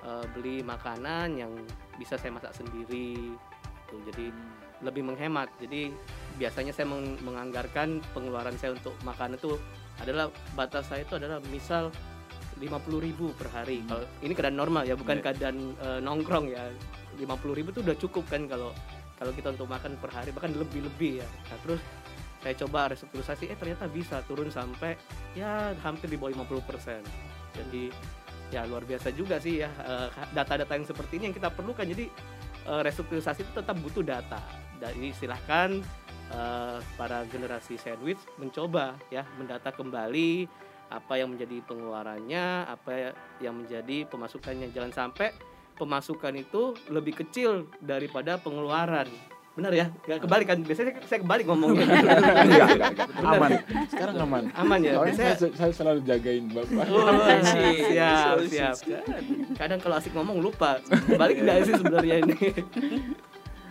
eh, 0.00 0.24
beli 0.32 0.60
makanan 0.60 1.36
yang 1.36 1.52
bisa 1.96 2.20
saya 2.20 2.30
masak 2.30 2.52
sendiri. 2.52 3.32
Gitu. 3.88 3.94
Jadi 4.12 4.26
lebih 4.80 5.02
menghemat. 5.02 5.48
Jadi 5.56 5.92
biasanya 6.36 6.72
saya 6.72 6.84
meng- 6.84 7.20
menganggarkan 7.20 8.00
pengeluaran 8.12 8.56
saya 8.56 8.72
untuk 8.72 8.92
makan 9.02 9.36
itu 9.36 9.56
adalah 9.98 10.28
batas 10.52 10.88
saya 10.88 11.04
itu 11.04 11.16
adalah 11.16 11.40
misal 11.48 11.88
50.000 12.56 13.32
per 13.32 13.48
hari. 13.48 13.80
Hmm. 13.80 13.88
Kalau 13.88 14.04
ini 14.20 14.32
keadaan 14.32 14.56
normal 14.56 14.84
ya, 14.84 14.92
bukan 14.96 15.16
Iya. 15.16 15.24
keadaan 15.26 15.56
eh, 15.76 16.00
nongkrong 16.00 16.46
ya. 16.48 16.68
50.000 17.16 17.72
itu 17.72 17.80
udah 17.80 17.96
cukup 17.98 18.24
kan 18.26 18.44
kalau 18.44 18.72
kalau 19.20 19.36
kita 19.36 19.52
untuk 19.52 19.68
makan 19.68 20.00
per 20.00 20.08
hari 20.16 20.32
bahkan 20.32 20.56
lebih-lebih 20.56 21.20
ya. 21.20 21.28
Nah, 21.52 21.58
terus 21.60 21.80
saya 22.40 22.56
coba 22.56 22.88
restrukturisasi 22.88 23.52
eh 23.52 23.56
ternyata 23.60 23.84
bisa 23.84 24.24
turun 24.24 24.48
sampai 24.48 24.96
ya 25.36 25.76
hampir 25.84 26.08
di 26.08 26.16
bawah 26.16 26.32
50%. 26.32 27.04
Jadi 27.52 27.92
ya 28.48 28.64
luar 28.64 28.82
biasa 28.88 29.12
juga 29.12 29.36
sih 29.36 29.60
ya 29.60 29.68
eh, 29.68 30.08
data-data 30.32 30.72
yang 30.72 30.88
seperti 30.88 31.20
ini 31.20 31.24
yang 31.30 31.36
kita 31.36 31.52
perlukan. 31.52 31.84
Jadi 31.84 32.08
eh, 32.64 32.80
restrukturisasi 32.80 33.44
itu 33.44 33.52
tetap 33.52 33.76
butuh 33.76 34.00
data. 34.00 34.40
Jadi 34.80 35.12
silahkan 35.12 35.84
eh, 36.32 36.78
para 36.96 37.28
generasi 37.28 37.76
sandwich 37.76 38.24
mencoba 38.40 38.96
ya 39.12 39.28
mendata 39.36 39.68
kembali 39.68 40.48
apa 40.90 41.20
yang 41.20 41.36
menjadi 41.36 41.62
pengeluarannya, 41.68 42.66
apa 42.66 43.14
yang 43.38 43.60
menjadi 43.60 44.08
pemasukannya. 44.08 44.72
Jangan 44.72 44.90
sampai 44.96 45.30
pemasukan 45.80 46.36
itu 46.36 46.76
lebih 46.92 47.16
kecil 47.24 47.72
daripada 47.80 48.36
pengeluaran. 48.36 49.08
Benar 49.56 49.72
ya? 49.74 49.86
Gak 50.06 50.24
kebalik 50.24 50.46
kan? 50.46 50.58
Biasanya 50.62 50.92
saya 51.08 51.18
kebalik 51.24 51.44
ngomongnya. 51.48 51.84
Enggak, 51.88 52.68
enggak. 52.76 53.08
Benar. 53.18 53.32
Aman. 53.34 53.50
Sekarang 53.90 54.16
aman. 54.22 54.44
Aman 54.54 54.78
ya? 54.84 54.92
Soalnya 54.94 55.10
Biasanya 55.10 55.34
saya, 55.36 55.52
saya 55.58 55.72
selalu 55.74 56.00
jagain 56.06 56.44
Bapak. 56.52 56.86
Oh, 56.86 57.08
siap, 57.82 58.36
siap. 58.46 58.76
Kadang 59.58 59.80
kalau 59.82 59.96
asik 59.98 60.12
ngomong 60.14 60.38
lupa. 60.38 60.78
Balik 61.16 61.42
enggak 61.42 61.66
sih 61.66 61.74
sebenarnya 61.74 62.16
ini? 62.22 62.38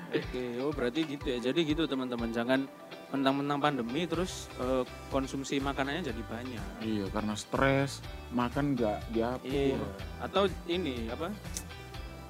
Oke, 0.10 0.44
oh 0.66 0.74
berarti 0.74 1.06
gitu 1.06 1.25
ya. 1.30 1.38
Jadi 1.38 1.60
gitu 1.70 1.86
teman-teman, 1.86 2.34
jangan 2.34 2.66
mentang-mentang 3.10 3.58
pandemi 3.62 4.06
terus 4.06 4.50
eh, 4.58 4.86
konsumsi 5.13 5.62
makanannya 5.62 6.01
jadi 6.01 6.22
banyak. 6.25 6.66
Iya, 6.82 7.06
karena 7.13 7.34
stres, 7.38 8.01
makan 8.34 8.74
nggak 8.78 9.00
diatur. 9.13 9.50
Iya. 9.50 9.88
Atau 10.22 10.50
ini 10.66 11.10
apa? 11.13 11.30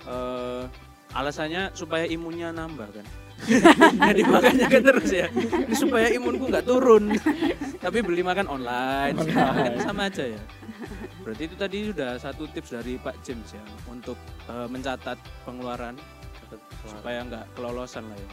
Eh 0.07 0.63
alasannya 1.13 1.73
supaya 1.73 2.05
imunnya 2.05 2.53
nambah 2.53 2.89
kan. 2.93 3.05
Jadi 4.11 4.21
makannya 4.27 4.67
kan 4.67 4.81
terus 4.83 5.09
ya. 5.09 5.27
Ini 5.31 5.75
supaya 5.75 6.11
imunku 6.11 6.51
nggak 6.51 6.67
turun. 6.67 7.15
Tapi 7.79 8.03
beli 8.03 8.19
makan 8.19 8.51
online, 8.51 9.15
kan 9.15 9.73
sama 9.79 10.11
aja 10.11 10.27
ya. 10.27 10.41
Berarti 11.23 11.47
itu 11.47 11.55
tadi 11.55 11.77
sudah 11.87 12.19
satu 12.19 12.51
tips 12.51 12.75
dari 12.75 12.99
Pak 12.99 13.23
James 13.23 13.47
ya 13.55 13.63
untuk 13.87 14.19
eh, 14.51 14.67
mencatat 14.67 15.15
pengeluaran 15.47 15.95
supaya 16.83 17.23
nggak 17.23 17.45
kelolosan 17.55 18.11
lah 18.11 18.17
ya. 18.19 18.29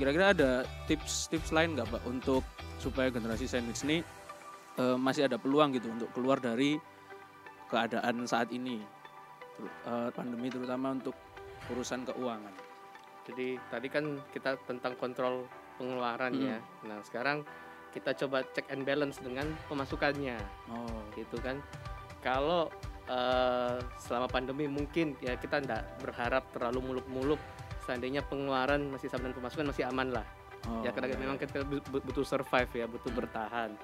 Kira-kira 0.00 0.32
ada 0.32 0.50
tips-tips 0.88 1.52
lain 1.52 1.76
nggak 1.76 1.90
Pak 1.92 2.02
untuk 2.08 2.46
supaya 2.80 3.10
generasi 3.10 3.50
sandwich 3.50 3.82
ini 3.84 4.00
eh, 4.78 4.96
masih 4.96 5.26
ada 5.26 5.36
peluang 5.36 5.74
gitu 5.74 5.90
untuk 5.90 6.10
keluar 6.14 6.38
dari 6.38 6.78
keadaan 7.68 8.28
saat 8.30 8.54
ini 8.54 8.78
Eh, 9.56 10.10
pandemi 10.10 10.50
terutama 10.50 10.90
untuk 10.90 11.14
urusan 11.70 12.02
keuangan. 12.04 12.54
Jadi 13.24 13.56
tadi 13.64 13.86
kan 13.86 14.04
kita 14.28 14.58
tentang 14.64 14.98
kontrol 14.98 15.46
pengeluaran 15.76 16.32
Hmm. 16.32 16.44
ya. 16.44 16.58
Nah 16.84 16.98
sekarang 17.00 17.46
kita 17.90 18.10
coba 18.16 18.42
check 18.50 18.66
and 18.68 18.82
balance 18.82 19.22
dengan 19.22 19.46
pemasukannya, 19.64 20.34
Oh, 20.66 20.98
gitu 21.14 21.38
kan. 21.38 21.62
Kalau 22.18 22.66
eh, 23.04 23.78
selama 24.00 24.26
pandemi 24.26 24.64
mungkin 24.64 25.14
ya 25.18 25.36
kita 25.36 25.60
tidak 25.60 25.84
berharap 26.00 26.48
terlalu 26.50 26.80
muluk-muluk. 26.90 27.40
Seandainya 27.84 28.24
pengeluaran 28.24 28.88
masih 28.88 29.06
sama 29.06 29.28
dan 29.28 29.36
pemasukan 29.36 29.68
masih 29.68 29.84
aman 29.84 30.08
lah. 30.10 30.26
oh, 30.64 30.80
ya 30.80 30.88
kadang 30.88 31.12
memang 31.14 31.36
kita 31.36 31.60
bu- 31.62 31.84
bu- 31.84 32.00
butuh 32.02 32.24
survive 32.24 32.72
ya, 32.72 32.88
butuh 32.88 33.12
bertahan. 33.12 33.76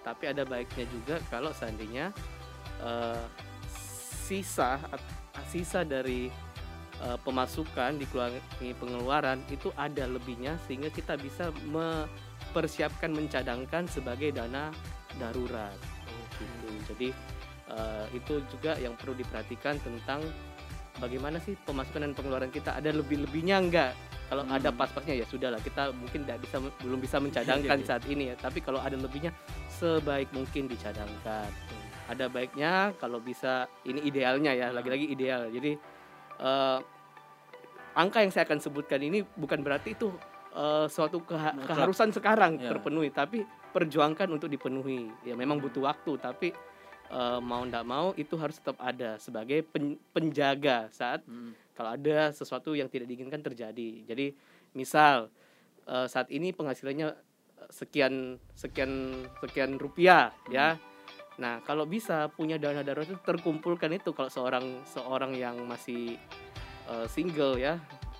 Tapi 0.00 0.24
ada 0.26 0.42
baiknya 0.42 0.88
juga 0.88 1.20
kalau 1.28 1.52
seandainya 1.52 2.10
eh, 2.80 3.24
sisa 4.32 4.80
sisa 5.44 5.84
dari 5.84 6.32
eh, 7.04 7.18
pemasukan 7.20 8.00
dikurangi 8.00 8.40
pengeluaran 8.80 9.44
itu 9.52 9.68
ada 9.76 10.08
lebihnya 10.08 10.56
sehingga 10.64 10.88
kita 10.88 11.20
bisa 11.20 11.52
mempersiapkan 11.68 13.12
mencadangkan 13.12 13.84
sebagai 13.84 14.32
dana 14.32 14.72
darurat. 15.20 15.76
Gitu. 16.40 16.68
Jadi 16.88 17.08
eh, 17.68 18.06
itu 18.16 18.40
juga 18.48 18.80
yang 18.80 18.96
perlu 18.96 19.12
diperhatikan 19.12 19.76
tentang 19.84 20.24
bagaimana 20.96 21.36
sih 21.36 21.52
pemasukan 21.68 22.08
dan 22.08 22.12
pengeluaran 22.16 22.48
kita 22.48 22.72
ada 22.72 22.88
lebih-lebihnya 22.88 23.56
enggak? 23.60 23.92
Kalau 24.32 24.48
Hmm. 24.48 24.56
ada 24.56 24.72
pas-pasnya 24.72 25.12
ya 25.12 25.28
sudahlah 25.28 25.60
kita 25.60 25.92
mungkin 25.92 26.24
tidak 26.24 26.40
bisa 26.40 26.56
belum 26.80 27.04
bisa 27.04 27.20
mencadangkan 27.24 27.76
Iya, 27.76 27.84
iya. 27.84 27.88
saat 27.92 28.04
ini 28.08 28.24
ya. 28.32 28.34
Tapi 28.40 28.64
kalau 28.64 28.80
ada 28.80 28.96
lebihnya 28.96 29.36
sebaik 29.68 30.32
mungkin 30.32 30.72
dicadangkan. 30.72 31.52
Ada 32.12 32.28
baiknya 32.28 32.72
kalau 32.96 33.18
bisa 33.18 33.52
ini 33.82 34.04
idealnya 34.04 34.52
ya, 34.52 34.68
lagi-lagi 34.68 35.08
ideal. 35.08 35.48
Jadi 35.48 35.72
eh, 36.38 36.78
angka 37.94 38.20
yang 38.20 38.28
saya 38.28 38.44
akan 38.44 38.58
sebutkan 38.58 39.00
ini 39.00 39.24
bukan 39.34 39.60
berarti 39.60 39.92
itu 39.92 40.12
eh, 40.52 40.86
suatu 40.86 41.20
keha- 41.22 41.56
Mutlak. 41.56 41.68
keharusan 41.68 42.10
sekarang 42.10 42.60
Ya. 42.60 42.68
terpenuhi, 42.68 43.08
tapi 43.08 43.40
perjuangkan 43.72 44.28
untuk 44.28 44.46
dipenuhi. 44.46 45.08
Ya 45.22 45.32
memang 45.32 45.56
butuh 45.56 45.82
waktu, 45.82 46.12
tapi 46.18 46.52
eh, 47.08 47.40
mau 47.40 47.60
ndak 47.62 47.84
mau 47.84 48.12
itu 48.14 48.36
harus 48.36 48.56
tetap 48.56 48.76
ada 48.78 49.16
sebagai 49.16 49.60
pen- 49.62 49.96
penjaga 50.12 50.88
saat 50.88 51.24
Hmm. 51.24 51.52
kalau 51.72 51.92
ada 51.92 52.28
sesuatu 52.30 52.72
yang 52.72 52.88
tidak 52.88 53.04
diinginkan 53.06 53.40
terjadi. 53.42 54.04
Jadi 54.04 54.32
misal 54.72 55.32
eh, 55.84 56.06
saat 56.06 56.28
ini 56.28 56.50
penghasilannya 56.50 57.12
sekian 57.68 58.36
sekian 58.52 58.90
sekian 59.38 59.76
rupiah 59.76 60.32
ya. 60.48 60.76
Nah 61.40 61.64
kalau 61.64 61.88
bisa 61.88 62.28
punya 62.28 62.60
dana 62.60 62.84
darurat 62.84 63.08
itu 63.08 63.16
terkumpulkan 63.24 63.92
itu 63.94 64.12
kalau 64.12 64.28
seorang 64.28 64.84
seorang 64.84 65.32
yang 65.32 65.56
masih 65.64 66.18
eh, 66.90 67.06
single 67.08 67.56
ya 67.56 67.78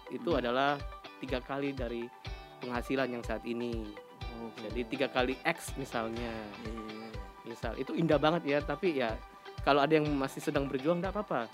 itu 0.09 0.31
Hmm. 0.33 0.41
adalah 0.41 0.81
tiga 1.21 1.41
kali 1.41 1.73
dari 1.73 2.09
penghasilan 2.61 3.09
yang 3.11 3.25
saat 3.25 3.43
ini. 3.45 3.85
Jadi 4.59 4.81
tiga 4.91 5.07
kali 5.07 5.39
X 5.47 5.77
misalnya 5.79 6.33
Iya. 6.67 7.07
misal 7.43 7.73
itu 7.79 7.95
indah 7.95 8.19
banget 8.19 8.43
ya 8.47 8.59
tapi 8.59 8.99
ya 8.99 9.15
kalau 9.63 9.83
ada 9.83 9.99
yang 9.99 10.07
masih 10.15 10.43
sedang 10.43 10.67
berjuang 10.67 10.99
tidak 10.99 11.15
apa-apa 11.15 11.47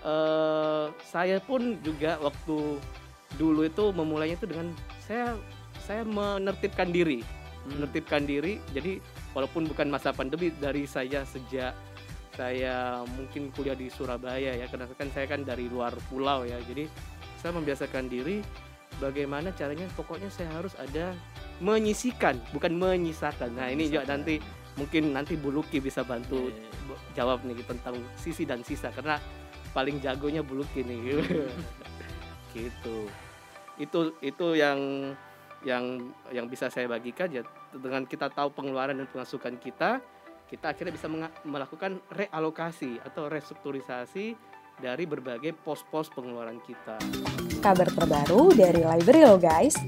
eh 0.00 0.86
saya 1.06 1.38
pun 1.42 1.78
juga 1.82 2.18
waktu 2.22 2.78
dulu 3.34 3.66
itu 3.66 3.90
memulainya 3.94 4.38
itu 4.38 4.46
dengan 4.46 4.70
saya 5.02 5.34
saya 5.82 6.02
menertibkan 6.06 6.90
diri 6.90 7.22
Hmm. 7.60 7.76
menertibkan 7.76 8.24
diri 8.24 8.56
jadi 8.72 8.98
walaupun 9.32 9.66
bukan 9.66 9.88
masa 9.88 10.10
pandemi 10.10 10.50
dari 10.50 10.84
saya 10.84 11.22
sejak 11.22 11.74
saya 12.34 13.04
mungkin 13.18 13.52
kuliah 13.52 13.76
di 13.76 13.90
Surabaya 13.92 14.56
ya 14.56 14.64
karena 14.70 14.88
kan 14.96 15.08
saya 15.12 15.26
kan 15.28 15.44
dari 15.44 15.66
luar 15.68 15.92
pulau 16.08 16.46
ya. 16.46 16.56
Jadi 16.64 16.88
saya 17.36 17.52
membiasakan 17.52 18.08
diri 18.08 18.40
bagaimana 18.96 19.52
caranya 19.52 19.84
pokoknya 19.92 20.30
saya 20.32 20.48
harus 20.56 20.72
ada 20.78 21.12
menyisikan 21.60 22.40
bukan 22.54 22.72
menyisakan. 22.74 23.52
Nah 23.52 23.68
ini 23.68 23.92
juga 23.92 24.08
nanti 24.08 24.40
mungkin 24.78 25.12
nanti 25.12 25.36
Bu 25.36 25.52
Luki 25.52 25.82
bisa 25.82 26.00
bantu 26.00 26.48
Iya, 26.48 26.56
iya. 26.56 26.70
bu- 26.88 27.02
jawab 27.12 27.38
nih 27.44 27.60
tentang 27.66 27.98
sisi 28.16 28.48
dan 28.48 28.64
sisa 28.64 28.88
karena 28.94 29.20
paling 29.76 30.00
jagonya 30.00 30.40
Bu 30.40 30.64
Luki 30.64 30.80
nih. 30.86 31.20
Gitu. 32.56 32.96
Itu 33.78 34.16
itu 34.20 34.46
yang 34.58 35.12
yang 35.62 35.84
yang 36.32 36.48
bisa 36.48 36.72
saya 36.72 36.88
bagikan 36.88 37.28
ya 37.28 37.44
dengan 37.76 38.02
kita 38.08 38.32
tahu 38.32 38.50
pengeluaran 38.50 38.98
dan 38.98 39.06
pemasukan 39.06 39.54
kita 39.62 40.02
kita 40.50 40.74
akhirnya 40.74 40.90
bisa 40.90 41.06
melakukan 41.46 42.02
realokasi 42.10 42.98
atau 43.06 43.30
restrukturisasi 43.30 44.34
dari 44.82 45.06
berbagai 45.06 45.54
pos-pos 45.62 46.10
pengeluaran 46.10 46.58
kita. 46.66 46.98
Kabar 47.62 47.86
terbaru 47.86 48.50
dari 48.58 48.82
Library 48.82 49.22
lo 49.22 49.38
guys. 49.38 49.78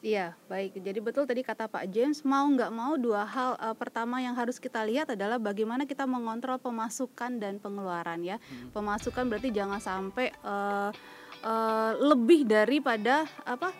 Iya, 0.00 0.32
baik. 0.48 0.80
Jadi 0.80 0.96
betul 1.04 1.28
tadi 1.28 1.44
kata 1.44 1.68
Pak 1.68 1.84
James, 1.92 2.24
mau 2.24 2.48
nggak 2.48 2.72
mau 2.72 2.96
dua 2.96 3.28
hal 3.28 3.52
eh, 3.60 3.76
pertama 3.76 4.16
yang 4.24 4.32
harus 4.32 4.56
kita 4.56 4.80
lihat 4.80 5.12
adalah 5.12 5.36
bagaimana 5.36 5.84
kita 5.84 6.08
mengontrol 6.08 6.56
pemasukan 6.56 7.36
dan 7.36 7.60
pengeluaran 7.60 8.24
ya. 8.24 8.40
Pemasukan 8.72 9.28
berarti 9.28 9.52
jangan 9.52 9.76
sampai 9.76 10.32
eh, 10.32 10.90
eh, 11.44 11.92
lebih 12.00 12.48
daripada 12.48 13.28
apa? 13.44 13.76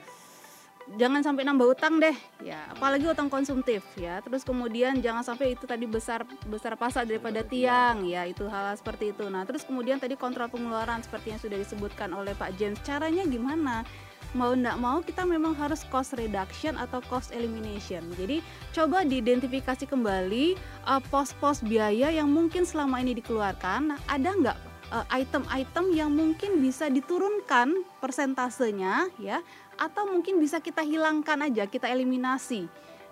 Jangan 0.98 1.22
sampai 1.22 1.46
nambah 1.46 1.76
utang 1.76 2.02
deh, 2.02 2.16
ya. 2.42 2.66
Apalagi 2.74 3.06
utang 3.06 3.30
konsumtif 3.30 3.86
ya. 3.94 4.18
Terus 4.24 4.42
kemudian 4.42 4.98
jangan 4.98 5.22
sampai 5.22 5.54
itu 5.54 5.68
tadi 5.68 5.86
besar 5.86 6.26
besar 6.50 6.74
pasak 6.74 7.06
daripada 7.06 7.46
tiang, 7.46 8.02
ya. 8.02 8.26
Itu 8.26 8.50
hal, 8.50 8.74
hal 8.74 8.76
seperti 8.78 9.14
itu. 9.14 9.28
Nah, 9.30 9.46
terus 9.46 9.62
kemudian 9.62 10.02
tadi 10.02 10.18
kontrol 10.18 10.50
pengeluaran 10.50 11.02
seperti 11.04 11.36
yang 11.36 11.40
sudah 11.42 11.58
disebutkan 11.60 12.10
oleh 12.10 12.34
Pak 12.34 12.58
James. 12.58 12.80
Caranya 12.82 13.22
gimana? 13.28 13.86
mau 14.30 14.54
ndak 14.54 14.78
mau 14.78 15.02
kita 15.02 15.26
memang 15.26 15.58
harus 15.58 15.82
cost 15.90 16.14
reduction 16.14 16.78
atau 16.78 17.02
cost 17.10 17.34
elimination. 17.34 18.02
Jadi 18.14 18.38
coba 18.70 19.02
diidentifikasi 19.02 19.90
kembali 19.90 20.54
uh, 20.86 21.02
pos-pos 21.10 21.62
biaya 21.66 22.14
yang 22.14 22.30
mungkin 22.30 22.62
selama 22.62 23.02
ini 23.02 23.18
dikeluarkan. 23.18 23.94
Nah, 23.94 23.98
ada 24.06 24.30
nggak 24.30 24.69
item-item 25.10 25.94
yang 25.94 26.10
mungkin 26.10 26.58
bisa 26.58 26.90
diturunkan 26.90 27.86
persentasenya 28.02 29.06
ya 29.22 29.38
atau 29.78 30.10
mungkin 30.10 30.42
bisa 30.42 30.60
kita 30.60 30.82
hilangkan 30.84 31.46
aja, 31.46 31.64
kita 31.64 31.88
eliminasi 31.88 32.66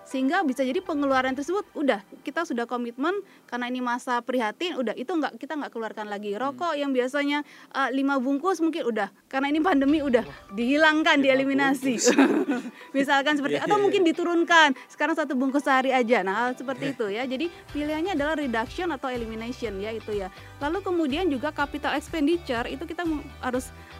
sehingga 0.08 0.40
bisa 0.40 0.64
jadi 0.64 0.80
pengeluaran 0.80 1.36
tersebut 1.36 1.68
udah 1.76 2.00
kita 2.24 2.48
sudah 2.48 2.64
komitmen 2.64 3.12
karena 3.44 3.68
ini 3.68 3.84
masa 3.84 4.24
prihatin 4.24 4.80
udah 4.80 4.96
itu 4.96 5.12
nggak 5.12 5.36
kita 5.36 5.52
nggak 5.60 5.68
keluarkan 5.68 6.08
lagi. 6.08 6.32
Rokok 6.32 6.72
yang 6.80 6.96
biasanya 6.96 7.44
uh, 7.76 7.92
lima 7.92 8.16
bungkus 8.16 8.64
mungkin 8.64 8.88
udah 8.88 9.12
karena 9.28 9.52
ini 9.52 9.60
pandemi 9.60 10.00
udah 10.00 10.24
dihilangkan 10.56 11.20
dieliminasi. 11.20 12.00
misalkan 12.96 13.36
seperti 13.36 13.58
Iya, 13.58 13.66
atau 13.66 13.76
iya, 13.76 13.84
mungkin 13.84 14.02
diturunkan 14.06 14.68
sekarang 14.88 15.14
satu 15.18 15.34
bungkus 15.34 15.66
sehari 15.66 15.90
aja. 15.92 16.24
Nah 16.24 16.48
hal 16.48 16.50
seperti 16.56 16.96
itu 16.96 17.06
ya. 17.12 17.28
Jadi 17.28 17.50
pilihannya 17.74 18.16
adalah 18.16 18.38
reduction 18.38 18.88
atau 18.94 19.12
elimination 19.12 19.76
ya 19.82 19.92
itu 19.92 20.16
ya. 20.16 20.32
Lalu 20.62 20.80
kemudian 20.80 21.26
juga 21.28 21.52
capital 21.52 21.98
expenditure 21.98 22.64
itu 22.70 22.86
kita 22.86 23.04
mu- 23.04 23.24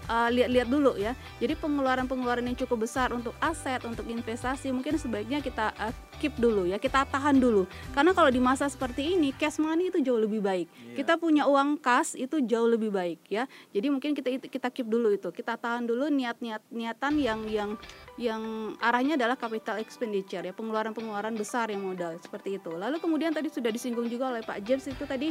uh, 0.09 0.29
lihat-lihat 0.33 0.69
dulu 0.69 0.97
ya. 0.97 1.13
Jadi 1.39 1.55
pengeluaran-pengeluaran 1.61 2.43
yang 2.49 2.59
cukup 2.59 2.89
besar 2.89 3.13
untuk 3.13 3.37
aset 3.39 3.85
untuk 3.85 4.09
investasi 4.09 4.73
mungkin 4.73 4.97
sebaiknya 4.97 5.45
kita 5.45 5.77
uh, 5.77 5.95
keep 6.19 6.35
dulu 6.41 6.67
ya 6.67 6.81
kita 6.81 7.07
tahan 7.07 7.39
dulu. 7.39 7.69
Karena 7.95 8.11
kalau 8.17 8.33
di 8.33 8.43
masa 8.43 8.67
seperti 8.67 9.15
ini 9.15 9.31
cash 9.37 9.61
money 9.63 9.93
itu 9.93 10.03
jauh 10.03 10.19
lebih 10.19 10.43
baik. 10.43 10.67
Iya. 10.69 11.05
kita 11.05 11.15
punya 11.21 11.47
uang 11.47 11.79
kas 11.79 12.19
itu 12.19 12.43
jauh 12.43 12.67
lebih 12.67 12.91
baik 12.91 13.21
ya. 13.31 13.47
Jadi 13.71 13.87
mungkin 13.93 14.17
kita 14.17 14.35
kita 14.43 14.69
keep 14.73 14.89
dulu 14.89 15.15
itu. 15.15 15.31
Kita 15.31 15.55
tahan 15.55 15.87
dulu 15.87 16.11
niat-niat 16.11 16.65
niatan 16.73 17.15
yang 17.21 17.41
yang 17.47 17.71
yang 18.19 18.75
arahnya 18.83 19.15
adalah 19.15 19.39
capital 19.39 19.79
expenditure 19.79 20.43
ya 20.43 20.51
pengeluaran-pengeluaran 20.57 21.37
besar 21.39 21.71
yang 21.71 21.85
modal 21.85 22.17
seperti 22.19 22.59
itu. 22.59 22.75
Lalu 22.75 22.99
kemudian 22.99 23.31
tadi 23.31 23.53
sudah 23.53 23.71
disinggung 23.71 24.11
juga 24.11 24.35
oleh 24.35 24.43
Pak 24.43 24.59
James 24.67 24.85
itu 24.89 25.05
tadi 25.07 25.31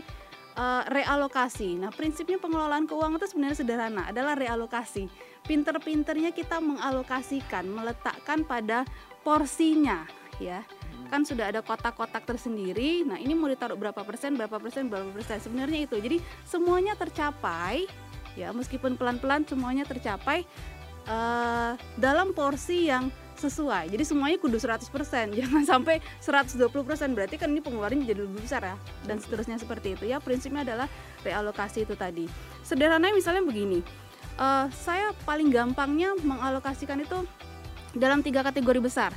eh, 0.58 0.84
realokasi. 0.90 1.78
Nah, 1.78 1.94
prinsipnya 1.94 2.42
pengelolaan 2.42 2.90
keuangan 2.90 3.22
itu 3.22 3.30
sebenarnya 3.30 3.58
sederhana, 3.62 4.04
adalah 4.10 4.34
realokasi. 4.34 5.06
Pinter-pinternya 5.46 6.34
kita 6.34 6.60
mengalokasikan, 6.60 7.70
meletakkan 7.70 8.44
pada 8.44 8.84
porsinya, 9.22 10.04
ya. 10.42 10.66
Kan 11.08 11.24
sudah 11.24 11.56
ada 11.56 11.64
kotak-kotak 11.64 12.28
tersendiri. 12.28 13.08
Nah, 13.08 13.16
ini 13.16 13.32
mau 13.32 13.48
ditaruh 13.48 13.80
berapa 13.80 14.04
persen, 14.04 14.36
berapa 14.36 14.60
persen, 14.60 14.92
berapa 14.92 15.08
persen. 15.16 15.40
Sebenarnya 15.40 15.88
itu. 15.88 15.96
Jadi 15.96 16.20
semuanya 16.44 17.00
tercapai, 17.00 17.88
ya, 18.36 18.52
meskipun 18.52 19.00
pelan-pelan 19.00 19.48
semuanya 19.48 19.88
tercapai 19.88 20.44
eh, 21.08 21.72
dalam 21.96 22.36
porsi 22.36 22.92
yang 22.92 23.08
sesuai. 23.38 23.94
Jadi 23.94 24.04
semuanya 24.04 24.38
kudu 24.42 24.58
100%, 24.58 24.90
jangan 25.40 25.64
sampai 25.64 26.02
120%. 26.20 26.68
Berarti 27.14 27.36
kan 27.38 27.54
ini 27.54 27.62
pengeluarannya 27.62 28.06
jadi 28.06 28.26
lebih 28.26 28.42
besar 28.44 28.66
ya. 28.66 28.76
Dan 29.06 29.22
seterusnya 29.22 29.62
seperti 29.62 29.94
itu 29.94 30.10
ya. 30.10 30.18
Prinsipnya 30.18 30.66
adalah 30.66 30.88
realokasi 31.22 31.86
itu 31.86 31.94
tadi. 31.94 32.26
Sederhananya 32.66 33.16
misalnya 33.16 33.46
begini. 33.46 33.80
eh, 34.38 34.68
saya 34.70 35.18
paling 35.26 35.50
gampangnya 35.50 36.14
mengalokasikan 36.22 37.02
itu 37.02 37.26
dalam 37.98 38.22
tiga 38.22 38.46
kategori 38.46 38.78
besar. 38.78 39.10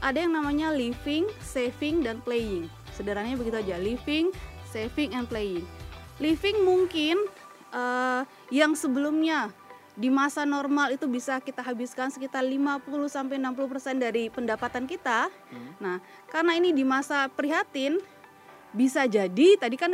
Ada 0.00 0.24
yang 0.24 0.32
namanya 0.32 0.72
living, 0.72 1.28
saving, 1.44 2.00
dan 2.00 2.24
playing. 2.24 2.66
Sederhananya 2.96 3.36
begitu 3.36 3.60
aja, 3.60 3.76
living, 3.76 4.32
saving, 4.72 5.12
and 5.12 5.28
playing. 5.28 5.62
Living 6.18 6.64
mungkin 6.64 7.20
eh, 7.70 8.22
yang 8.48 8.72
sebelumnya 8.72 9.52
di 9.92 10.08
masa 10.08 10.48
normal 10.48 10.96
itu 10.96 11.04
bisa 11.04 11.36
kita 11.44 11.60
habiskan 11.60 12.08
sekitar 12.08 12.40
50 12.40 12.88
sampai 13.12 13.36
60% 13.36 14.00
dari 14.00 14.32
pendapatan 14.32 14.88
kita. 14.88 15.28
Nah, 15.84 16.00
karena 16.32 16.52
ini 16.56 16.72
di 16.72 16.80
masa 16.80 17.28
prihatin 17.28 18.00
bisa 18.72 19.04
jadi 19.04 19.60
tadi 19.60 19.76
kan 19.76 19.92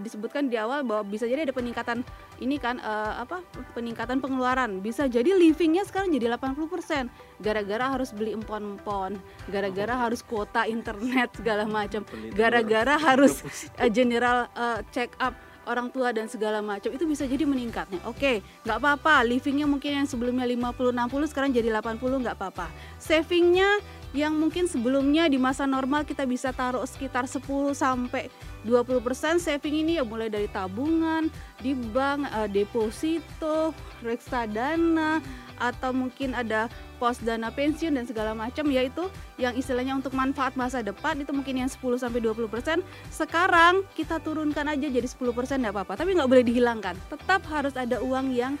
disebutkan 0.00 0.48
di 0.48 0.56
awal 0.56 0.80
bahwa 0.80 1.04
bisa 1.04 1.28
jadi 1.28 1.44
ada 1.44 1.52
peningkatan 1.52 2.00
ini 2.40 2.56
kan 2.56 2.80
eh, 2.80 3.12
apa 3.20 3.44
peningkatan 3.76 4.16
pengeluaran. 4.24 4.80
Bisa 4.80 5.04
jadi 5.12 5.36
livingnya 5.36 5.84
sekarang 5.84 6.08
jadi 6.16 6.32
80% 6.32 7.12
gara-gara 7.44 7.92
harus 7.92 8.16
beli 8.16 8.32
empon-empon 8.32 9.20
gara-gara 9.52 10.08
harus 10.08 10.24
kuota 10.24 10.64
internet 10.64 11.36
segala 11.36 11.68
macam 11.68 12.00
gara-gara 12.32 12.96
harus 12.96 13.44
eh, 13.82 13.92
general 13.92 14.48
eh, 14.56 14.80
check 14.88 15.12
up 15.20 15.36
orang 15.66 15.88
tua 15.90 16.10
dan 16.10 16.26
segala 16.26 16.58
macam 16.58 16.90
itu 16.90 17.04
bisa 17.06 17.26
jadi 17.26 17.46
meningkatnya. 17.46 18.02
Oke, 18.06 18.42
nggak 18.66 18.78
apa-apa. 18.78 19.22
Livingnya 19.22 19.66
mungkin 19.66 20.02
yang 20.02 20.08
sebelumnya 20.08 20.46
50 20.46 20.92
60 20.94 21.30
sekarang 21.30 21.50
jadi 21.54 21.68
80 21.70 22.22
nggak 22.22 22.36
apa-apa. 22.38 22.66
Savingnya 22.98 23.68
yang 24.12 24.36
mungkin 24.36 24.68
sebelumnya 24.68 25.24
di 25.24 25.40
masa 25.40 25.64
normal 25.64 26.04
kita 26.04 26.28
bisa 26.28 26.52
taruh 26.52 26.84
sekitar 26.84 27.24
10 27.24 27.42
sampai 27.72 28.28
20% 28.62 29.40
saving 29.40 29.82
ini 29.82 29.98
ya 29.98 30.04
mulai 30.04 30.28
dari 30.28 30.46
tabungan, 30.46 31.32
di 31.58 31.72
bank, 31.72 32.28
eh, 32.28 32.48
deposito, 32.52 33.72
reksadana 34.04 35.18
atau 35.62 35.94
mungkin 35.94 36.34
ada 36.34 36.66
pos 36.98 37.22
dana 37.22 37.54
pensiun 37.54 37.94
dan 37.94 38.02
segala 38.02 38.34
macam 38.34 38.66
yaitu 38.66 39.06
yang 39.38 39.54
istilahnya 39.54 39.94
untuk 39.94 40.10
manfaat 40.18 40.58
masa 40.58 40.82
depan 40.82 41.14
itu 41.22 41.30
mungkin 41.30 41.62
yang 41.62 41.70
10 41.70 41.78
sampai 42.02 42.18
20%. 42.18 42.82
Sekarang 43.14 43.86
kita 43.94 44.18
turunkan 44.18 44.66
aja 44.66 44.90
jadi 44.90 45.06
10% 45.06 45.62
enggak 45.62 45.74
apa-apa, 45.78 45.94
tapi 45.94 46.18
nggak 46.18 46.26
boleh 46.26 46.42
dihilangkan. 46.42 46.98
Tetap 47.06 47.46
harus 47.46 47.78
ada 47.78 48.02
uang 48.02 48.34
yang 48.34 48.58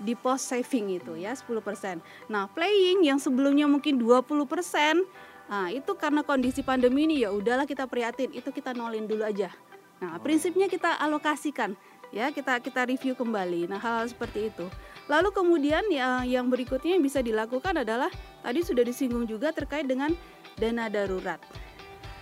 di 0.00 0.16
pos 0.16 0.40
saving 0.42 0.98
itu 0.98 1.14
ya 1.14 1.36
10%. 1.36 2.00
Nah, 2.32 2.48
playing 2.50 3.04
yang 3.06 3.20
sebelumnya 3.20 3.68
mungkin 3.68 4.00
20%, 4.00 5.04
nah 5.46 5.68
itu 5.68 5.92
karena 5.94 6.24
kondisi 6.24 6.64
pandemi 6.64 7.04
ini 7.04 7.22
ya 7.22 7.30
udahlah 7.30 7.68
kita 7.68 7.84
prihatin, 7.84 8.32
itu 8.32 8.48
kita 8.48 8.72
nolin 8.72 9.04
dulu 9.04 9.22
aja. 9.22 9.52
Nah, 10.00 10.16
prinsipnya 10.24 10.66
kita 10.72 10.96
alokasikan 10.96 11.76
ya, 12.10 12.32
kita 12.32 12.58
kita 12.64 12.88
review 12.88 13.12
kembali. 13.12 13.68
Nah, 13.68 13.78
hal-hal 13.78 14.08
seperti 14.08 14.48
itu. 14.48 14.66
Lalu 15.10 15.34
kemudian 15.34 15.82
ya 15.90 16.22
yang 16.22 16.46
berikutnya 16.46 16.94
yang 16.94 17.02
bisa 17.02 17.18
dilakukan 17.18 17.82
adalah 17.82 18.14
tadi 18.46 18.62
sudah 18.62 18.86
disinggung 18.86 19.26
juga 19.26 19.50
terkait 19.50 19.90
dengan 19.90 20.14
dana 20.54 20.86
darurat. 20.86 21.42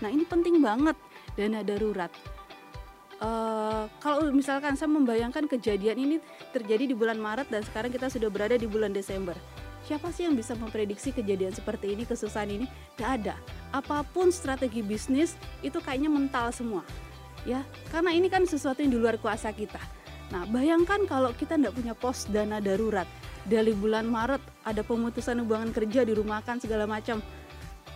Nah, 0.01 0.09
ini 0.09 0.25
penting 0.25 0.65
banget 0.65 0.97
dana 1.37 1.61
darurat. 1.61 2.09
Eh, 3.19 3.85
kalau 3.99 4.31
misalkan 4.31 4.79
saya 4.79 4.89
membayangkan 4.89 5.51
kejadian 5.51 5.99
ini 5.99 6.17
terjadi 6.55 6.89
di 6.89 6.95
bulan 6.95 7.19
Maret 7.19 7.51
dan 7.53 7.67
sekarang 7.67 7.93
kita 7.93 8.09
sudah 8.09 8.31
berada 8.33 8.57
di 8.57 8.65
bulan 8.65 8.95
Desember. 8.95 9.35
Siapa 9.85 10.09
sih 10.15 10.25
yang 10.25 10.39
bisa 10.39 10.55
memprediksi 10.55 11.11
kejadian 11.11 11.51
seperti 11.51 11.93
ini, 11.93 12.07
kesusahan 12.07 12.47
ini? 12.47 12.67
Tidak 12.95 13.09
ada. 13.09 13.35
Apa 13.75 14.07
pun 14.07 14.31
strategi 14.31 14.87
bisnis 14.87 15.35
itu 15.67 15.83
kayaknya 15.83 16.09
mental 16.09 16.55
semua. 16.55 16.87
Ya, 17.43 17.67
karena 17.91 18.15
ini 18.15 18.31
kan 18.31 18.47
sesuatu 18.47 18.81
yang 18.81 18.93
di 18.95 18.99
luar 19.01 19.19
kuasa 19.19 19.51
kita. 19.51 19.81
Nah, 20.29 20.45
bayangkan 20.45 21.09
kalau 21.09 21.33
kita 21.33 21.57
tidak 21.57 21.73
punya 21.73 21.97
pos 21.97 22.29
dana 22.29 22.61
darurat. 22.61 23.09
Dari 23.49 23.73
bulan 23.73 24.05
Maret 24.05 24.45
ada 24.61 24.85
pemutusan 24.85 25.41
hubungan 25.41 25.73
kerja, 25.73 26.05
dirumahkan 26.05 26.61
segala 26.61 26.85
macam. 26.85 27.25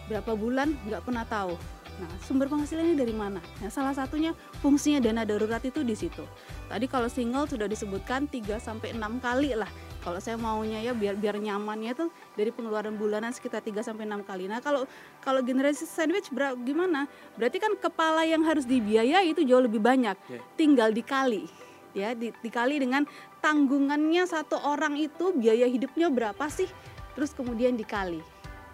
Berapa 0.08 0.32
bulan 0.32 0.72
nggak 0.88 1.04
pernah 1.04 1.28
tahu. 1.28 1.60
Nah, 2.00 2.08
sumber 2.24 2.48
penghasilannya 2.48 2.96
dari 2.96 3.12
mana? 3.12 3.36
Nah, 3.60 3.68
salah 3.68 3.92
satunya 3.92 4.32
fungsinya 4.64 5.04
dana 5.04 5.28
darurat 5.28 5.60
itu 5.60 5.84
di 5.84 5.92
situ. 5.92 6.24
Tadi 6.72 6.88
kalau 6.88 7.12
single 7.12 7.44
sudah 7.44 7.68
disebutkan 7.68 8.24
3 8.32 8.56
sampai 8.56 8.96
6 8.96 9.20
kali 9.20 9.52
lah. 9.52 9.68
Kalau 10.00 10.16
saya 10.18 10.40
maunya 10.40 10.82
ya 10.82 10.96
biar 10.96 11.14
biar 11.14 11.38
nyamannya 11.38 11.92
tuh 11.94 12.08
dari 12.34 12.48
pengeluaran 12.48 12.96
bulanan 12.96 13.30
sekitar 13.30 13.60
3 13.60 13.84
sampai 13.84 14.08
6 14.08 14.24
kali. 14.24 14.48
Nah, 14.48 14.64
kalau 14.64 14.88
kalau 15.20 15.44
generasi 15.44 15.84
sandwich 15.84 16.32
gimana? 16.64 17.04
Berarti 17.36 17.60
kan 17.60 17.76
kepala 17.76 18.24
yang 18.24 18.40
harus 18.40 18.64
dibiayai 18.64 19.36
itu 19.36 19.44
jauh 19.44 19.62
lebih 19.62 19.84
banyak. 19.84 20.16
Ya. 20.16 20.40
Tinggal 20.56 20.96
dikali 20.96 21.61
ya 21.92 22.16
di- 22.16 22.34
dikali 22.40 22.80
dengan 22.80 23.04
tanggungannya 23.44 24.24
satu 24.24 24.56
orang 24.60 24.96
itu 24.96 25.32
biaya 25.36 25.68
hidupnya 25.68 26.08
berapa 26.08 26.48
sih? 26.48 26.68
Terus 27.12 27.36
kemudian 27.36 27.76
dikali 27.76 28.20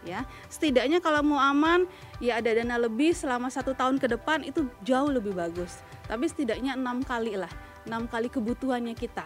ya. 0.06 0.22
Setidaknya 0.46 1.02
kalau 1.02 1.22
mau 1.26 1.40
aman 1.42 1.84
ya 2.22 2.38
ada 2.38 2.54
dana 2.54 2.78
lebih 2.78 3.14
selama 3.14 3.50
satu 3.50 3.74
tahun 3.74 3.98
ke 3.98 4.14
depan 4.18 4.46
itu 4.46 4.66
jauh 4.86 5.10
lebih 5.10 5.34
bagus. 5.34 5.82
Tapi 6.06 6.30
setidaknya 6.30 6.78
enam 6.78 7.02
kali 7.02 7.34
lah 7.34 7.50
enam 7.88 8.04
kali 8.06 8.28
kebutuhannya 8.28 8.92
kita. 8.92 9.24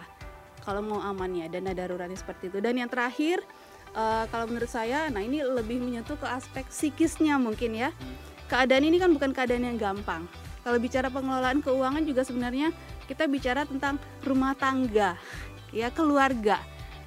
Kalau 0.63 0.79
mau 0.79 1.03
aman 1.03 1.27
ya 1.35 1.51
dana 1.51 1.75
daruratnya 1.75 2.15
seperti 2.15 2.47
itu. 2.47 2.63
Dan 2.63 2.79
yang 2.79 2.87
terakhir 2.87 3.43
eh, 3.93 4.25
kalau 4.31 4.47
menurut 4.47 4.71
saya 4.71 5.11
nah 5.11 5.19
ini 5.19 5.43
lebih 5.43 5.83
menyentuh 5.83 6.15
ke 6.15 6.27
aspek 6.27 6.63
psikisnya 6.71 7.35
mungkin 7.35 7.75
ya. 7.75 7.91
Keadaan 8.47 8.87
ini 8.87 8.97
kan 8.99 9.11
bukan 9.11 9.35
keadaan 9.35 9.67
yang 9.67 9.79
gampang. 9.79 10.23
Kalau 10.63 10.79
bicara 10.79 11.11
pengelolaan 11.11 11.59
keuangan 11.59 12.07
juga 12.07 12.23
sebenarnya 12.23 12.71
kita 13.09 13.27
bicara 13.27 13.67
tentang 13.67 13.99
rumah 14.23 14.55
tangga 14.55 15.15
ya 15.73 15.89
keluarga 15.89 16.61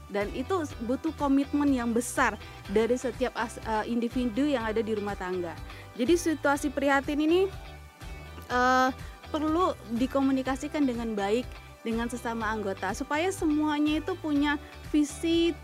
dan 0.06 0.30
itu 0.34 0.62
butuh 0.86 1.10
komitmen 1.18 1.66
yang 1.74 1.90
besar 1.90 2.38
dari 2.70 2.94
setiap 2.94 3.34
as- 3.34 3.58
eh, 3.62 3.84
individu 3.90 4.46
yang 4.46 4.62
ada 4.62 4.78
di 4.78 4.94
rumah 4.94 5.18
tangga. 5.18 5.54
Jadi 5.98 6.14
situasi 6.14 6.70
prihatin 6.70 7.18
ini 7.18 7.40
eh, 8.46 8.90
perlu 9.34 9.74
dikomunikasikan 9.98 10.86
dengan 10.86 11.18
baik 11.18 11.46
dengan 11.82 12.06
sesama 12.10 12.50
anggota 12.50 12.94
supaya 12.94 13.30
semuanya 13.30 14.02
itu 14.02 14.14
punya 14.18 14.58
visi, 14.90 15.54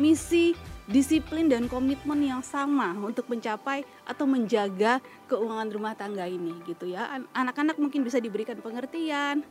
misi, 0.00 0.56
disiplin 0.88 1.48
dan 1.48 1.68
komitmen 1.68 2.20
yang 2.24 2.42
sama 2.44 2.92
untuk 2.96 3.28
mencapai 3.28 3.84
atau 4.08 4.24
menjaga 4.24 5.00
keuangan 5.28 5.68
rumah 5.72 5.92
tangga 5.96 6.24
ini 6.28 6.56
gitu 6.64 6.88
ya. 6.92 7.08
An- 7.08 7.28
Anak-anak 7.32 7.76
mungkin 7.76 8.04
bisa 8.04 8.20
diberikan 8.20 8.60
pengertian, 8.60 9.44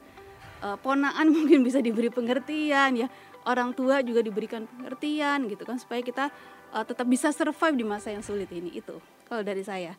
eh, 0.61 0.77
ponaan 0.79 1.27
mungkin 1.35 1.65
bisa 1.65 1.81
diberi 1.81 2.13
pengertian 2.13 2.95
ya. 2.95 3.07
Orang 3.41 3.73
tua 3.73 4.05
juga 4.05 4.21
diberikan 4.21 4.69
pengertian 4.69 5.49
gitu 5.49 5.65
kan 5.65 5.81
supaya 5.81 6.05
kita 6.05 6.29
eh, 6.77 6.83
tetap 6.85 7.09
bisa 7.09 7.33
survive 7.33 7.75
di 7.75 7.85
masa 7.85 8.13
yang 8.13 8.21
sulit 8.21 8.47
ini 8.53 8.77
itu 8.77 9.01
kalau 9.25 9.41
dari 9.41 9.65
saya 9.65 9.97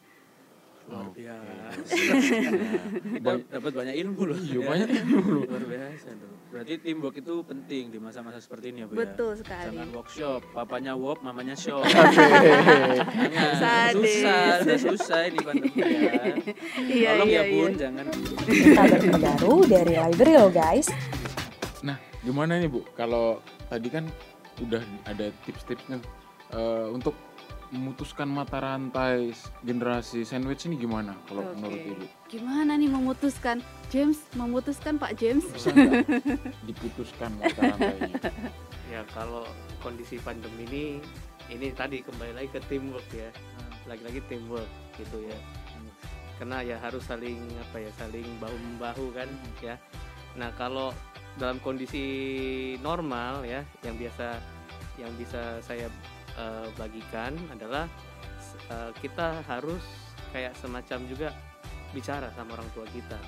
luar 0.92 1.08
biasa 1.16 1.68
Kita 3.16 3.32
dapat 3.48 3.72
banyak 3.72 3.94
ilmu 4.04 4.22
loh. 4.28 4.36
Iya, 4.36 4.60
ya. 4.60 4.68
banyak 4.68 4.88
ilmu. 4.92 5.18
luar 5.48 5.64
biasa 5.64 6.08
tuh. 6.20 6.30
Berarti 6.52 6.72
teamwork 6.84 7.16
itu 7.16 7.34
penting 7.48 7.84
di 7.88 7.96
masa-masa 7.96 8.36
seperti 8.36 8.76
ini 8.76 8.84
ya 8.84 8.86
bu 8.86 9.00
betul 9.00 9.32
ya? 9.32 9.40
sekali. 9.40 9.72
Jangan 9.72 9.88
workshop. 9.96 10.40
Papanya 10.52 10.92
work 10.92 11.24
mamanya 11.24 11.56
shop 11.56 11.80
jangan. 11.96 13.92
Susah 13.96 14.60
udah 14.60 14.78
susah 14.78 15.20
ini 15.32 15.38
pandemi 15.40 15.80
ya. 15.80 16.12
Iya 16.92 17.08
tolong 17.16 17.28
iya 17.32 17.40
ya 17.40 17.52
bun 17.56 17.70
iya. 17.72 17.80
jangan. 17.88 18.04
Kabar 18.76 18.98
terbaru 19.00 19.54
dari 19.64 19.94
Library 19.96 20.34
lo 20.36 20.48
guys. 20.52 20.88
Nah, 21.80 21.96
gimana 22.20 22.60
nih 22.60 22.68
Bu? 22.68 22.84
Kalau 22.92 23.40
tadi 23.72 23.88
kan 23.88 24.04
udah 24.60 24.82
ada 25.08 25.32
tips-tipsnya. 25.48 26.04
Eh, 26.52 26.86
untuk 26.92 27.16
memutuskan 27.72 28.28
mata 28.28 28.60
rantai 28.60 29.32
generasi 29.64 30.28
sandwich 30.28 30.68
ini 30.68 30.76
gimana 30.76 31.16
kalau 31.24 31.40
Oke. 31.40 31.56
menurut 31.56 31.80
Ibu? 31.80 32.04
gimana 32.28 32.76
nih 32.76 32.92
memutuskan? 32.92 33.64
James 33.88 34.20
memutuskan 34.36 35.00
Pak 35.00 35.16
James? 35.16 35.44
Bisa 35.48 35.72
diputuskan 36.68 37.32
mata 37.40 37.60
rantainya? 37.64 38.16
ya 38.92 39.00
kalau 39.16 39.48
kondisi 39.80 40.20
pandemi 40.20 40.68
ini 40.68 40.84
ini 41.48 41.72
tadi 41.72 42.04
kembali 42.04 42.32
lagi 42.36 42.48
ke 42.52 42.60
teamwork 42.68 43.08
ya. 43.12 43.32
Lagi-lagi 43.88 44.20
teamwork 44.28 44.68
gitu 45.00 45.24
ya. 45.24 45.38
Karena 46.36 46.60
ya 46.60 46.76
harus 46.80 47.04
saling 47.08 47.40
apa 47.56 47.80
ya 47.80 47.90
saling 47.96 48.28
bahu 48.36 48.56
membahu 48.56 49.06
kan 49.16 49.28
ya. 49.64 49.76
Nah 50.36 50.52
kalau 50.56 50.92
dalam 51.40 51.56
kondisi 51.64 52.04
normal 52.84 53.44
ya, 53.48 53.64
yang 53.84 53.96
biasa 53.96 54.36
yang 55.00 55.12
bisa 55.16 55.56
saya 55.64 55.88
eh, 56.36 56.68
bagikan 56.76 57.32
adalah 57.50 57.86
eh, 58.70 58.90
kita 59.00 59.42
harus 59.46 59.82
kayak 60.32 60.56
semacam 60.56 60.98
juga 61.08 61.28
bicara 61.92 62.32
sama 62.32 62.56
orang 62.56 62.68
tua 62.72 62.88
kita. 62.88 63.18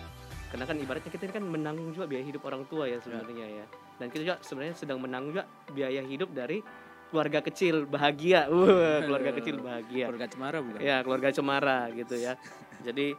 Karena 0.48 0.64
kan 0.70 0.76
ibaratnya 0.78 1.10
kita 1.10 1.26
ini 1.26 1.34
kan 1.34 1.44
menanggung 1.44 1.90
juga 1.92 2.06
biaya 2.06 2.24
hidup 2.24 2.42
orang 2.46 2.62
tua 2.70 2.86
ya 2.86 3.02
sebenarnya 3.02 3.64
ya. 3.64 3.66
Dan 3.98 4.06
kita 4.08 4.22
juga 4.22 4.36
sebenarnya 4.40 4.74
sedang 4.78 4.98
menanggung 5.02 5.34
juga 5.34 5.44
biaya 5.74 6.00
hidup 6.00 6.30
dari 6.30 6.62
keluarga 7.10 7.42
kecil 7.42 7.84
bahagia. 7.90 8.46
Wah, 8.48 9.02
keluarga 9.02 9.30
kecil 9.42 9.58
bahagia. 9.60 10.06
Keluarga 10.08 10.28
cemara 10.30 10.58
bukan? 10.62 10.80
Ya, 10.80 10.96
keluarga 11.02 11.28
cemara 11.34 11.78
gitu 11.90 12.14
ya. 12.16 12.38
Jadi 12.86 13.18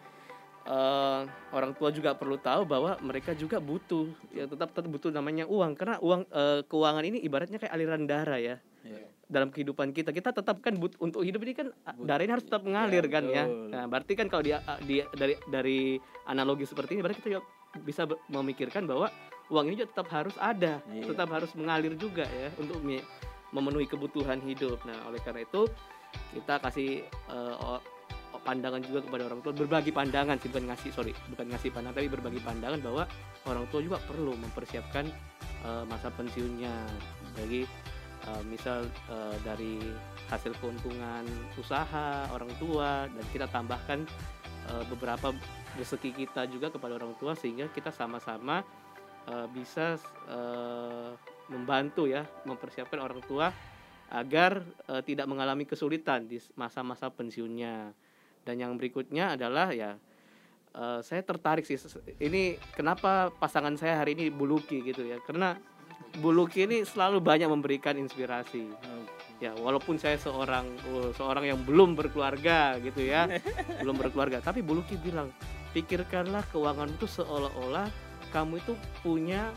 eh, 0.65 1.21
orang 1.53 1.71
tua 1.77 1.89
juga 1.93 2.17
perlu 2.17 2.41
tahu 2.41 2.65
bahwa 2.65 2.97
mereka 3.03 3.37
juga 3.37 3.61
butuh 3.61 4.09
ya 4.33 4.49
tetap 4.49 4.73
tetap 4.73 4.89
butuh 4.89 5.13
namanya 5.13 5.45
uang 5.45 5.77
karena 5.77 5.95
uang 6.01 6.25
eh, 6.25 6.59
keuangan 6.65 7.05
ini 7.05 7.21
ibaratnya 7.21 7.61
kayak 7.61 7.73
aliran 7.73 8.09
darah 8.09 8.41
ya 8.41 8.57
Iya. 8.85 9.01
Dalam 9.35 9.51
kehidupan 9.51 9.91
kita. 9.91 10.09
Kita 10.09 10.31
tetap 10.31 10.63
kan 10.63 10.79
but, 10.79 10.95
untuk 10.97 11.19
hidup 11.21 11.43
ini 11.43 11.51
kan 11.53 11.67
But- 11.69 12.07
darah 12.07 12.23
ini 12.23 12.31
harus 12.31 12.47
tetap 12.47 12.63
mengalir 12.63 13.03
Ya, 13.03 13.11
kan 13.11 13.23
ya. 13.27 13.43
betul. 13.43 13.67
nah 13.67 13.83
berarti 13.85 14.13
kan 14.15 14.27
kalau 14.27 14.43
dia 14.43 14.57
di, 14.81 15.03
dari 15.11 15.35
dari 15.45 15.79
analogi 16.25 16.63
seperti 16.63 16.95
ini 16.95 17.03
berarti 17.03 17.19
kita 17.19 17.29
juga 17.29 17.43
bisa 17.83 18.01
memikirkan 18.29 18.87
bahwa 18.87 19.11
uang 19.45 19.65
ini 19.67 19.75
juga 19.77 19.91
tetap 19.91 20.07
harus 20.09 20.35
ada. 20.37 20.79
Iya. 20.87 21.11
tetap 21.11 21.27
harus 21.29 21.51
mengalir 21.53 21.93
juga 21.93 22.23
ya 22.23 22.47
untuk 22.55 22.79
memenuhi 23.51 23.85
kebutuhan 23.85 24.39
hidup. 24.41 24.79
Nah 24.83 25.03
oleh 25.05 25.19
karena 25.19 25.43
itu 25.43 25.67
kita 26.31 26.63
kasih 26.63 27.03
o- 27.59 27.83
pandangan 28.35 28.77
juga 28.79 29.01
kepada 29.01 29.25
orang 29.25 29.41
tua. 29.41 29.51
Berbagi 29.51 29.89
pandangan 29.89 30.37
sih 30.37 30.47
bukan 30.47 30.69
ngasih 30.69 30.89
sorry 30.91 31.11
bukan 31.27 31.49
ngasih 31.49 31.73
pandangan 31.73 31.97
tapi 31.97 32.07
berbagi 32.07 32.39
pandangan 32.39 32.77
bahwa 32.77 33.03
orang 33.43 33.65
tua 33.67 33.81
juga 33.81 33.97
perlu 33.99 34.37
mempersiapkan 34.37 35.09
eh, 35.65 35.83
masa 35.83 36.07
pensiunnya. 36.09 36.69
Bagi 37.33 37.65
eh, 38.23 38.43
misal 38.47 38.87
eh, 39.11 39.37
dari 39.43 39.79
hasil 40.31 40.57
keuntungan 40.57 41.23
usaha 41.59 42.25
orang 42.33 42.49
tua 42.57 43.05
dan 43.05 43.25
kita 43.29 43.47
tambahkan 43.51 44.07
eh, 44.71 44.83
beberapa 44.89 45.35
rezeki 45.75 46.25
kita 46.25 46.47
juga 46.47 46.71
kepada 46.71 46.95
orang 46.95 47.13
tua 47.19 47.35
sehingga 47.35 47.67
kita 47.71 47.91
sama-sama 47.91 48.63
bisa 49.49 49.97
membantu 51.49 52.05
ya 52.05 52.29
mempersiapkan 52.45 53.01
orang 53.01 53.25
tua 53.25 53.49
agar 54.13 54.61
tidak 55.01 55.25
mengalami 55.25 55.65
kesulitan 55.65 56.29
di 56.29 56.37
masa-masa 56.53 57.09
pensiunnya. 57.09 57.89
Dan 58.45 58.61
yang 58.61 58.77
berikutnya 58.77 59.33
adalah 59.33 59.73
ya 59.73 59.97
saya 61.01 61.25
tertarik 61.25 61.65
sih 61.65 61.73
ini 62.21 62.61
kenapa 62.77 63.33
pasangan 63.33 63.73
saya 63.81 63.97
hari 63.97 64.13
ini 64.13 64.29
Buluki 64.29 64.85
gitu 64.85 65.01
ya. 65.09 65.17
Karena 65.25 65.57
Buluki 66.19 66.63
ini 66.63 66.85
selalu 66.87 67.19
banyak 67.19 67.49
memberikan 67.51 67.99
inspirasi. 67.99 68.71
Ya 69.43 69.51
walaupun 69.59 69.99
saya 69.99 70.15
seorang 70.15 70.63
oh, 70.95 71.11
seorang 71.11 71.43
yang 71.43 71.59
belum 71.67 71.99
berkeluarga 71.99 72.79
gitu 72.79 73.03
ya 73.03 73.27
belum 73.83 73.99
berkeluarga. 73.99 74.39
Tapi 74.39 74.63
Buluki 74.63 74.95
bilang 74.95 75.33
pikirkanlah 75.75 76.47
keuangan 76.55 76.87
itu 76.87 77.03
seolah-olah 77.03 77.91
kamu 78.31 78.63
itu 78.63 78.73
punya 79.03 79.51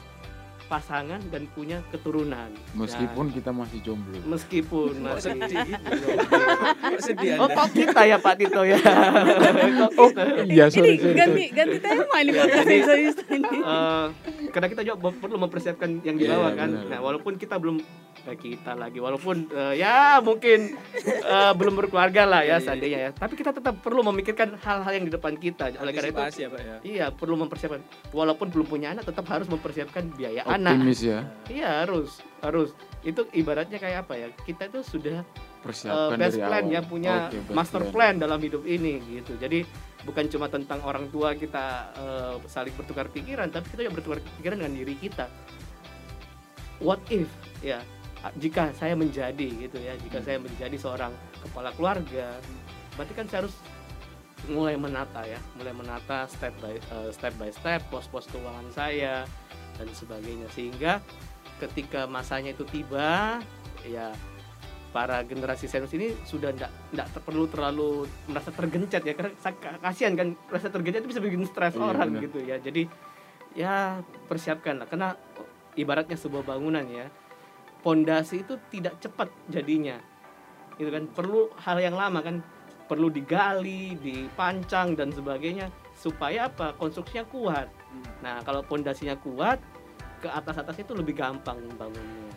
pasangan 0.69 1.19
dan 1.29 1.49
punya 1.51 1.81
keturunan 1.89 2.53
Meskipun 2.73 3.33
kita 3.33 3.51
masih 3.51 3.81
jomblo. 3.81 4.15
Nah, 4.15 4.29
meskipun 4.31 4.93
Kok 4.95 5.03
masih 5.03 5.33
sedih. 5.35 5.69
Kok 6.79 7.01
sedih 7.01 7.31
oh 7.37 7.49
kok 7.49 7.69
kita 7.73 8.01
ya 8.05 8.17
Pak 8.17 8.35
Tito 8.37 8.63
ya 8.63 8.79
kita? 8.85 9.89
Iya, 10.45 10.65
sorry, 10.69 10.85
ini 10.91 11.01
sorry, 11.01 11.15
ganti 11.15 11.43
sorry. 11.43 11.57
ganti 11.57 11.77
tema 11.79 12.17
ini 12.19 12.31
podcast 12.31 12.67
serius 12.85 13.17
ini. 13.29 13.59
Eh, 13.59 14.07
karena 14.49 14.67
kita 14.69 14.83
juga 14.83 14.97
perlu 15.11 15.37
mempersiapkan 15.39 15.89
yang 16.03 16.17
di 16.17 16.25
Iya, 16.25 16.33
bawah 16.35 16.51
kan. 16.53 16.69
benar. 16.71 16.89
Nah, 16.89 17.01
walaupun 17.01 17.33
kita 17.35 17.57
belum 17.57 17.81
eh, 18.29 18.37
kita 18.37 18.77
lagi 18.77 19.01
walaupun 19.01 19.49
eh, 19.49 19.81
ya 19.81 20.21
mungkin 20.21 20.77
eh, 21.25 21.53
belum 21.57 21.75
berkeluarga 21.75 22.29
lah 22.29 22.43
ya 22.45 22.49
Iya, 22.49 22.57
iya. 22.57 22.65
seandainya 22.65 22.99
ya. 23.01 23.11
Tapi 23.13 23.35
kita 23.35 23.51
tetap 23.51 23.81
perlu 23.81 24.05
memikirkan 24.05 24.61
hal-hal 24.61 24.93
yang 24.93 25.07
di 25.09 25.13
depan 25.13 25.35
kita. 25.35 25.73
Oleh 25.81 25.93
karena 25.97 26.29
itu 26.29 26.45
ya 26.45 26.49
Pak 26.49 26.61
ya. 26.61 26.77
iya 26.85 27.07
perlu 27.09 27.41
mempersiapkan. 27.41 27.81
Walaupun 28.13 28.53
belum 28.53 28.67
punya 28.69 28.93
anak 28.93 29.09
tetap 29.09 29.25
harus 29.33 29.49
mempersiapkan 29.49 30.13
biaya 30.13 30.45
anak. 30.45 30.77
Optimis 30.77 31.01
ya. 31.01 31.25
Iya 31.49 31.89
harus 31.89 32.21
harus. 32.45 32.77
Itu 33.01 33.25
ibaratnya 33.33 33.81
kayak 33.81 34.05
apa 34.05 34.15
ya? 34.15 34.29
Kita 34.45 34.69
itu 34.69 34.85
sudah 34.85 35.25
Persiapkan 35.59 36.19
best 36.19 36.37
dari 36.37 36.47
plan 36.47 36.65
awal. 36.65 36.75
ya 36.75 36.81
punya 36.85 37.13
best 37.33 37.51
master 37.51 37.83
plan. 37.91 38.15
dalam 38.21 38.39
hidup 38.39 38.63
ini 38.63 39.01
gitu. 39.11 39.35
Jadi 39.41 39.67
bukan 40.07 40.25
cuma 40.31 40.47
tentang 40.47 40.79
orang 40.87 41.11
tua 41.11 41.35
kita 41.35 41.65
eh, 41.95 42.35
saling 42.47 42.73
bertukar 42.79 43.11
pikiran, 43.11 43.51
tapi 43.51 43.67
kita 43.73 43.83
juga 43.85 43.95
bertukar 43.99 44.19
pikiran 44.39 44.57
dengan 44.63 44.75
diri 44.77 44.95
kita. 44.95 45.27
What 46.79 47.03
if 47.11 47.27
ya 47.59 47.83
jika 48.35 48.75
saya 48.75 48.99
menjadi 48.99 49.47
gitu 49.47 49.79
ya, 49.79 49.95
jika 49.97 50.19
saya 50.21 50.43
menjadi 50.43 50.75
seorang 50.75 51.15
kepala 51.39 51.71
keluarga, 51.73 52.35
berarti 52.99 53.13
kan 53.15 53.27
saya 53.31 53.47
harus 53.47 53.55
mulai 54.47 54.75
menata 54.75 55.23
ya, 55.23 55.39
mulai 55.55 55.71
menata 55.71 56.27
step 56.27 56.55
by 56.59 56.75
eh, 56.75 57.11
step 57.11 57.35
by 57.39 57.51
step 57.51 57.81
pos-pos 57.91 58.27
keuangan 58.27 58.69
saya 58.75 59.23
dan 59.79 59.89
sebagainya. 59.95 60.51
Sehingga 60.51 60.99
ketika 61.63 62.07
masanya 62.07 62.55
itu 62.55 62.67
tiba 62.67 63.39
ya 63.87 64.11
para 64.89 65.21
generasi 65.23 65.69
senior 65.69 65.91
ini 65.93 66.17
sudah 66.25 66.49
tidak 66.55 66.73
tidak 66.91 67.07
perlu 67.23 67.45
terlalu 67.47 67.91
merasa 68.27 68.51
tergencet 68.51 69.03
ya 69.05 69.13
karena 69.15 69.31
kasihan 69.79 70.17
kan 70.17 70.29
merasa 70.49 70.73
tergencet 70.73 71.05
itu 71.05 71.11
bisa 71.13 71.21
bikin 71.23 71.45
stres 71.45 71.77
Iya, 71.77 71.83
orang 71.85 72.09
benar. 72.19 72.25
gitu 72.27 72.39
ya. 72.43 72.57
Jadi 72.59 72.83
ya 73.55 74.01
persiapkan 74.27 74.81
lah 74.81 74.87
karena 74.91 75.15
ibaratnya 75.75 76.19
sebuah 76.19 76.43
bangunan 76.43 76.83
ya 76.89 77.07
pondasi 77.83 78.43
itu 78.43 78.59
tidak 78.71 78.99
cepat 78.99 79.29
jadinya. 79.49 79.99
Itu 80.79 80.91
kan? 80.91 81.07
Perlu 81.11 81.51
hal 81.59 81.79
yang 81.83 81.95
lama 81.99 82.23
kan? 82.23 82.43
Perlu 82.89 83.13
digali 83.13 83.99
dipancang 84.01 84.97
dan 84.97 85.13
sebagainya 85.13 85.69
supaya 85.93 86.49
apa? 86.49 86.73
Konstruksinya 86.79 87.29
kuat. 87.29 87.69
Nah 88.25 88.41
kalau 88.47 88.65
pondasinya 88.65 89.19
kuat 89.21 89.61
ke 90.19 90.29
atas 90.31 90.59
atasnya 90.59 90.83
itu 90.83 90.95
lebih 90.99 91.15
gampang 91.15 91.63
bangunnya 91.79 92.35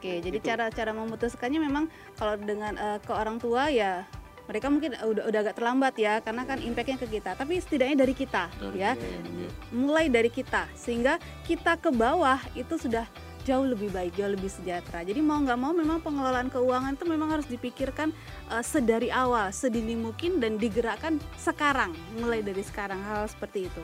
Oke, 0.00 0.20
jadi 0.24 0.36
Gitu. 0.40 0.48
cara-cara 0.48 0.96
memutuskannya 0.96 1.60
memang 1.60 1.84
kalau 2.16 2.36
dengan 2.40 2.72
eh, 2.76 2.96
ke 3.04 3.12
orang 3.12 3.36
tua 3.36 3.68
ya 3.68 4.08
mereka 4.48 4.66
mungkin 4.72 4.96
udah 4.96 5.28
udah 5.28 5.40
agak 5.44 5.60
terlambat 5.60 5.94
ya 6.00 6.18
karena 6.24 6.42
kan 6.48 6.58
impactnya 6.58 6.96
ke 6.98 7.06
kita. 7.20 7.36
Tapi 7.36 7.60
setidaknya 7.60 8.02
dari 8.02 8.14
kita 8.16 8.48
Dari 8.48 8.80
ya, 8.80 8.96
iya. 8.96 9.48
mulai 9.70 10.08
dari 10.08 10.32
kita 10.32 10.66
sehingga 10.72 11.20
kita 11.44 11.76
ke 11.76 11.92
bawah 11.92 12.40
itu 12.56 12.80
sudah 12.80 13.04
jauh 13.42 13.64
lebih 13.64 13.88
baik, 13.88 14.12
jauh 14.14 14.30
lebih 14.30 14.46
sejahtera. 14.46 15.00
Jadi 15.00 15.18
mau 15.18 15.36
nggak 15.36 15.56
mau 15.56 15.72
memang 15.72 15.98
pengelolaan 15.98 16.48
keuangan 16.48 16.92
itu 16.92 17.04
memang 17.04 17.28
harus 17.30 17.46
dipikirkan 17.46 18.12
eh, 18.46 18.62
sedari 18.62 19.08
awal, 19.08 19.50
sedini 19.50 19.94
mungkin 19.94 20.38
dan 20.38 20.56
digerakkan 20.56 21.16
sekarang, 21.36 21.90
mulai 22.14 22.40
dari 22.40 22.60
sekarang 22.60 23.00
hal 23.02 23.26
seperti 23.26 23.66
itu. 23.66 23.82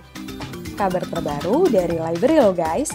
Kabar 0.74 1.02
terbaru 1.02 1.66
dari 1.66 1.96
Library 1.96 2.36
lo 2.36 2.52
guys. 2.52 2.92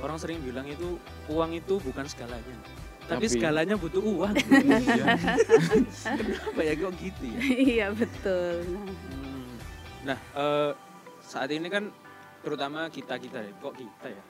Orang 0.00 0.16
sering 0.16 0.40
bilang 0.40 0.64
itu 0.64 0.96
uang 1.28 1.52
itu 1.52 1.76
bukan 1.78 2.04
segalanya. 2.04 2.56
Tapi, 3.04 3.26
Tapi- 3.26 3.32
segalanya 3.32 3.74
butuh 3.74 4.00
uang. 4.00 4.34
Kenapa 6.18 6.60
ya 6.60 6.74
kok 6.74 6.92
gitu 6.96 7.22
ya? 7.26 7.38
iya 7.42 7.86
betul. 7.90 8.54
Nah, 8.64 8.78
Hmm. 8.80 9.50
Nah, 10.00 10.18
eh, 10.18 10.70
saat 11.20 11.50
ini 11.50 11.68
kan 11.68 11.92
terutama 12.40 12.88
kita 12.88 13.18
kita 13.18 13.38
ya, 13.38 13.52
kok 13.52 13.74
kita 13.76 14.06
ya? 14.08 14.22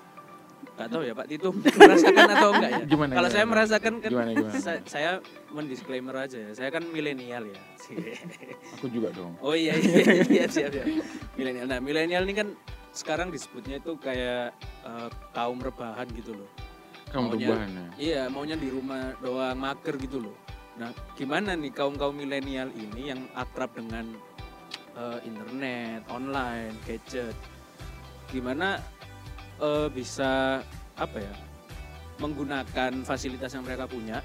Gak 0.77 0.89
tahu 0.89 1.03
ya 1.05 1.13
Pak 1.13 1.27
Tito 1.29 1.49
merasakan 1.53 2.25
atau 2.31 2.51
enggak 2.53 2.71
ya? 2.73 2.83
Gimana, 2.85 3.13
Kalau 3.13 3.29
saya 3.29 3.45
gimana? 3.45 3.53
merasakan 3.53 3.93
kan 3.99 4.11
Gimana, 4.11 4.31
gimana? 4.33 4.53
saya, 4.57 4.79
saya 4.85 5.11
mendisklaimer 5.51 6.15
aja 6.17 6.39
ya. 6.41 6.51
Saya 6.53 6.69
kan 6.69 6.83
milenial 6.87 7.45
ya. 7.45 7.61
Aku 8.77 8.87
juga 8.89 9.13
dong. 9.13 9.37
Oh 9.41 9.53
iya 9.53 9.77
iya 9.77 10.25
iya 10.25 10.45
siap 10.47 10.73
siap. 10.73 10.87
Milenial. 11.35 11.67
Nah, 11.67 11.79
milenial 11.79 12.25
ini 12.25 12.35
kan 12.35 12.49
sekarang 12.91 13.29
disebutnya 13.29 13.77
itu 13.77 13.93
kayak 13.97 14.57
eh, 14.83 15.09
kaum 15.31 15.61
rebahan 15.61 16.09
gitu 16.13 16.33
loh. 16.35 16.49
Kamu 17.11 17.29
Maunya- 17.29 17.45
perubahan 17.45 17.71
ya. 17.71 17.87
Iya, 17.99 18.23
maunya 18.29 18.57
di 18.57 18.69
rumah 18.69 19.13
doang 19.19 19.55
mager 19.55 19.95
gitu 19.97 20.23
loh. 20.23 20.37
Nah, 20.77 20.89
gimana 21.13 21.53
nih 21.53 21.71
kaum-kaum 21.71 22.15
milenial 22.15 22.73
ini 22.73 23.13
yang 23.13 23.21
akrab 23.35 23.75
dengan 23.75 24.09
eh, 24.97 25.19
internet, 25.25 26.09
online, 26.09 26.73
gadget. 26.83 27.37
Gimana 28.29 28.79
eh, 29.61 29.89
bisa 29.89 30.61
apa 30.97 31.19
ya? 31.19 31.35
menggunakan 32.19 33.01
fasilitas 33.01 33.49
yang 33.51 33.65
mereka 33.65 33.89
punya, 33.89 34.21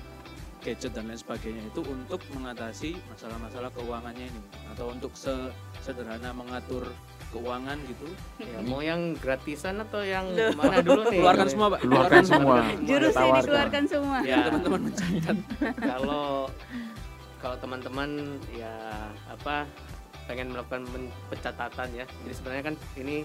gadget 0.60 0.92
dan 0.92 1.08
lain 1.08 1.16
sebagainya 1.16 1.64
itu 1.64 1.80
untuk 1.86 2.20
mengatasi 2.30 3.00
masalah-masalah 3.08 3.72
keuangannya 3.72 4.28
ini 4.28 4.42
atau 4.68 4.92
untuk 4.92 5.16
se- 5.16 5.54
sederhana 5.80 6.34
mengatur 6.34 6.92
keuangan 7.32 7.80
gitu. 7.86 8.08
ya, 8.38 8.60
mau 8.64 8.80
yang 8.80 9.16
gratisan 9.16 9.80
atau 9.80 10.02
yang 10.02 10.28
mana 10.56 10.82
dulu 10.82 11.08
nih 11.08 11.20
Keluarkan 11.22 11.48
semua, 11.48 11.68
Pak. 11.70 11.80
Keluarkan 11.84 12.24
semua. 12.26 12.56
jurusnya 12.82 13.28
dikeluarkan 13.38 13.84
semua. 13.86 14.18
ya 14.24 14.42
Teman-teman 14.44 14.82
mencatat. 14.84 15.38
kalau 15.80 16.28
kalau 17.38 17.56
teman-teman 17.56 18.10
ya 18.52 18.76
apa 19.30 19.70
pengen 20.26 20.50
melakukan 20.50 20.84
pencatatan 21.30 21.88
ya 21.94 22.04
jadi 22.26 22.34
sebenarnya 22.34 22.64
kan 22.66 22.76
ini 22.98 23.22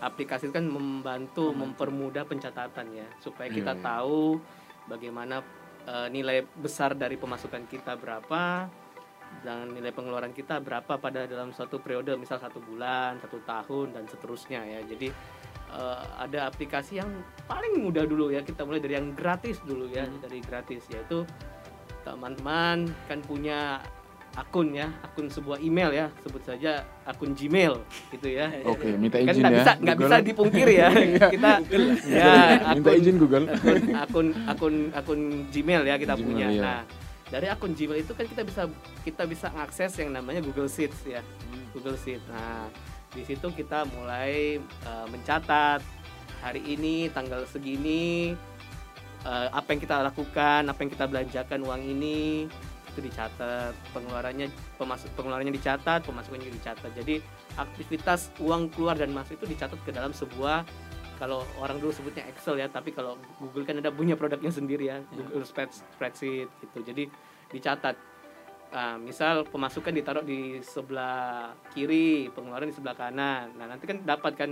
aplikasi 0.00 0.48
itu 0.48 0.54
kan 0.56 0.66
membantu 0.66 1.52
mempermudah 1.52 2.24
pencatatan 2.24 2.88
ya 2.96 3.08
supaya 3.20 3.52
kita 3.52 3.76
iya. 3.76 3.84
tahu 3.84 4.40
bagaimana 4.88 5.44
eh, 5.84 6.08
nilai 6.08 6.42
besar 6.56 6.96
dari 6.96 7.20
pemasukan 7.20 7.68
kita 7.68 8.00
berapa 8.00 8.66
dan 9.46 9.70
nilai 9.70 9.94
pengeluaran 9.94 10.34
kita 10.34 10.58
berapa 10.58 10.98
pada 10.98 11.22
dalam 11.30 11.54
suatu 11.54 11.78
periode 11.78 12.18
misal 12.18 12.42
satu 12.42 12.58
bulan 12.58 13.20
satu 13.22 13.38
tahun 13.46 13.94
dan 13.94 14.04
seterusnya 14.08 14.60
ya. 14.64 14.80
Jadi 14.88 15.08
eh, 15.76 16.02
ada 16.18 16.48
aplikasi 16.48 16.98
yang 16.98 17.12
paling 17.44 17.78
mudah 17.78 18.08
dulu 18.08 18.32
ya 18.32 18.40
kita 18.40 18.64
mulai 18.64 18.80
dari 18.80 18.96
yang 18.96 19.12
gratis 19.12 19.60
dulu 19.62 19.86
ya 19.86 20.08
dari 20.24 20.40
gratis 20.40 20.82
yaitu 20.90 21.22
teman-teman 22.02 22.88
kan 23.06 23.20
punya 23.20 23.84
akun 24.40 24.72
ya 24.72 24.88
akun 25.04 25.28
sebuah 25.28 25.60
email 25.60 25.92
ya 25.92 26.06
sebut 26.24 26.40
saja 26.40 26.80
akun 27.04 27.36
Gmail 27.36 27.76
gitu 28.08 28.28
ya. 28.32 28.48
Oke, 28.64 28.96
minta 28.96 29.20
kan 29.20 29.28
izin 29.28 29.42
nggak 29.44 29.52
ya. 29.52 29.58
bisa 29.60 29.72
nggak 29.76 29.96
bisa 30.00 30.16
dipungkiri 30.24 30.74
ya. 30.80 30.88
Kita 31.36 31.50
ya 32.08 32.32
Minta 32.72 32.90
akun 32.90 32.94
izin 32.96 33.16
Google. 33.20 33.44
akun 33.52 33.80
akun 33.92 34.26
akun 34.48 34.74
akun 34.96 35.20
Gmail 35.52 35.82
ya 35.84 35.94
kita 36.00 36.14
Gmail, 36.16 36.24
punya. 36.24 36.46
iya. 36.48 36.62
nah 36.64 36.80
dari 37.30 37.46
akun 37.46 37.72
Gmail 37.76 38.00
itu 38.02 38.12
kan 38.16 38.24
kita 38.26 38.42
bisa 38.42 38.62
kita 39.04 39.22
bisa 39.28 39.48
akses 39.54 39.92
yang 40.00 40.10
namanya 40.10 40.40
Google 40.40 40.66
Sheets 40.66 41.04
ya. 41.04 41.20
Google 41.76 42.00
Sheet 42.00 42.24
nah 42.26 42.66
di 43.10 43.22
situ 43.22 43.46
kita 43.50 43.84
mulai 43.92 44.56
eh, 44.58 45.06
mencatat 45.10 45.82
hari 46.40 46.62
ini 46.64 47.10
tanggal 47.12 47.44
segini 47.44 48.32
eh, 49.22 49.48
apa 49.52 49.68
yang 49.70 49.80
kita 49.82 50.00
lakukan 50.00 50.62
apa 50.64 50.78
yang 50.80 50.90
kita 50.90 51.04
belanjakan 51.04 51.60
uang 51.60 51.82
ini 51.84 52.46
itu 52.90 53.00
dicatat 53.00 53.72
pengeluarannya 53.94 54.50
pemasuk 54.76 55.08
pengeluarannya 55.14 55.54
dicatat 55.54 56.02
pemasukannya 56.02 56.50
juga 56.50 56.56
dicatat. 56.58 56.90
Jadi 56.98 57.14
aktivitas 57.56 58.34
uang 58.42 58.74
keluar 58.74 58.98
dan 58.98 59.14
masuk 59.14 59.38
itu 59.38 59.54
dicatat 59.54 59.78
ke 59.86 59.94
dalam 59.94 60.10
sebuah 60.10 60.66
kalau 61.20 61.44
orang 61.60 61.76
dulu 61.76 61.92
sebutnya 61.92 62.24
Excel 62.32 62.56
ya 62.56 62.66
tapi 62.72 62.96
kalau 62.96 63.20
Google 63.36 63.68
kan 63.68 63.76
ada 63.76 63.92
punya 63.92 64.16
produknya 64.16 64.48
sendiri 64.48 64.88
ya 64.88 65.04
Google 65.12 65.44
Spread- 65.44 65.76
Spreadsheet 65.96 66.48
gitu. 66.64 66.78
Jadi 66.80 67.04
dicatat. 67.52 67.96
Nah, 68.70 68.96
misal 69.02 69.42
pemasukan 69.50 69.90
ditaruh 69.90 70.22
di 70.22 70.62
sebelah 70.62 71.50
kiri 71.74 72.30
pengeluaran 72.30 72.70
di 72.70 72.76
sebelah 72.76 72.96
kanan. 72.96 73.52
Nah 73.58 73.66
nanti 73.66 73.84
kan 73.84 74.00
dapat 74.06 74.32
kan 74.38 74.50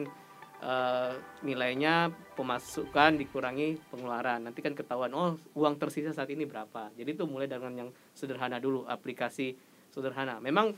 eh, 0.62 1.12
nilainya 1.44 2.10
pemasukan 2.34 3.18
dikurangi 3.18 3.78
pengeluaran. 3.90 4.46
Nanti 4.46 4.60
kan 4.62 4.74
ketahuan 4.74 5.12
oh 5.14 5.38
uang 5.54 5.74
tersisa 5.78 6.14
saat 6.14 6.30
ini 6.30 6.46
berapa. 6.46 6.90
Jadi 6.94 7.14
itu 7.14 7.24
mulai 7.26 7.50
dengan 7.50 7.86
yang 7.86 7.90
sederhana 8.14 8.58
dulu 8.62 8.86
aplikasi 8.86 9.54
sederhana. 9.90 10.38
Memang 10.38 10.74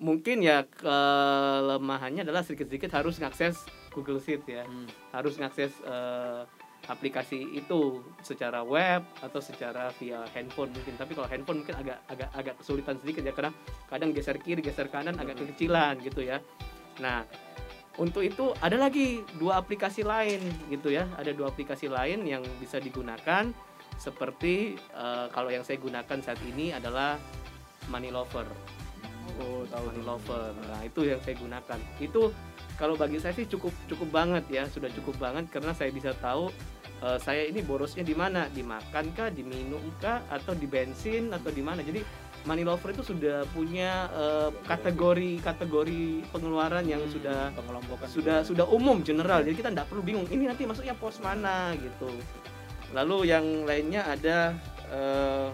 mungkin 0.00 0.40
ya 0.40 0.64
kelemahannya 0.66 2.24
adalah 2.26 2.42
sedikit-sedikit 2.42 2.90
harus 2.96 3.20
ngakses 3.20 3.62
Google 3.92 4.18
Sheet 4.18 4.42
ya. 4.48 4.64
Harus 5.12 5.36
ngakses 5.36 5.72
eh, 5.84 6.42
aplikasi 6.90 7.54
itu 7.54 8.02
secara 8.26 8.66
web 8.66 9.06
atau 9.22 9.38
secara 9.38 9.94
via 10.02 10.26
handphone 10.34 10.74
mungkin. 10.74 10.94
Tapi 10.98 11.12
kalau 11.14 11.28
handphone 11.30 11.62
mungkin 11.62 11.76
agak 11.78 11.98
agak 12.10 12.30
agak 12.34 12.54
kesulitan 12.58 12.98
sedikit 12.98 13.22
ya 13.22 13.32
karena 13.34 13.52
kadang 13.86 14.10
geser 14.10 14.36
kiri 14.42 14.64
geser 14.64 14.90
kanan 14.90 15.14
agak 15.20 15.38
kekecilan 15.38 16.02
gitu 16.02 16.26
ya. 16.26 16.42
Nah 16.98 17.22
untuk 18.00 18.24
itu 18.24 18.56
ada 18.64 18.80
lagi 18.80 19.20
dua 19.36 19.60
aplikasi 19.60 20.00
lain 20.00 20.40
gitu 20.72 20.88
ya. 20.88 21.04
Ada 21.20 21.36
dua 21.36 21.52
aplikasi 21.52 21.92
lain 21.92 22.24
yang 22.24 22.40
bisa 22.56 22.80
digunakan 22.80 23.52
seperti 24.00 24.80
eh, 24.96 25.26
kalau 25.28 25.52
yang 25.52 25.60
saya 25.66 25.76
gunakan 25.76 26.18
saat 26.24 26.40
ini 26.48 26.72
adalah 26.72 27.20
Money 27.92 28.08
Lover. 28.08 28.48
Oh, 29.38 29.62
tahu. 29.68 29.92
Money 29.92 30.02
Lover. 30.02 30.56
Nah, 30.56 30.80
itu 30.82 31.04
yang 31.04 31.20
saya 31.20 31.36
gunakan. 31.36 31.78
Itu 32.00 32.32
kalau 32.80 32.96
bagi 32.96 33.20
saya 33.20 33.36
sih 33.36 33.46
cukup 33.46 33.74
cukup 33.86 34.08
banget 34.08 34.44
ya, 34.48 34.64
sudah 34.66 34.88
cukup 34.96 35.20
banget 35.20 35.52
karena 35.52 35.76
saya 35.76 35.92
bisa 35.92 36.16
tahu 36.16 36.48
eh, 37.04 37.18
saya 37.20 37.44
ini 37.44 37.60
borosnya 37.60 38.02
di 38.02 38.16
mana, 38.16 38.48
dimakan 38.48 39.12
kah, 39.12 39.28
diminum 39.28 39.84
kah, 40.00 40.24
atau 40.32 40.56
di 40.56 40.64
bensin? 40.64 41.28
Atau 41.28 41.52
di 41.52 41.60
mana. 41.60 41.84
Jadi 41.84 42.00
Money 42.42 42.66
Lover 42.66 42.90
itu 42.90 43.06
sudah 43.06 43.46
punya 43.54 44.10
eh, 44.10 44.50
kategori 44.66 45.38
kategori 45.38 46.26
pengeluaran 46.34 46.82
yang 46.82 47.02
sudah 47.06 47.54
pengelompokan. 47.54 48.10
sudah 48.10 48.42
sudah 48.42 48.66
umum 48.66 48.98
general. 49.06 49.46
Jadi 49.46 49.54
kita 49.62 49.70
tidak 49.70 49.86
perlu 49.86 50.02
bingung 50.02 50.26
ini 50.26 50.50
nanti 50.50 50.66
masuknya 50.66 50.98
pos 50.98 51.22
mana 51.22 51.70
gitu. 51.78 52.10
Lalu 52.90 53.30
yang 53.30 53.46
lainnya 53.62 54.10
ada 54.10 54.58
eh, 54.90 55.48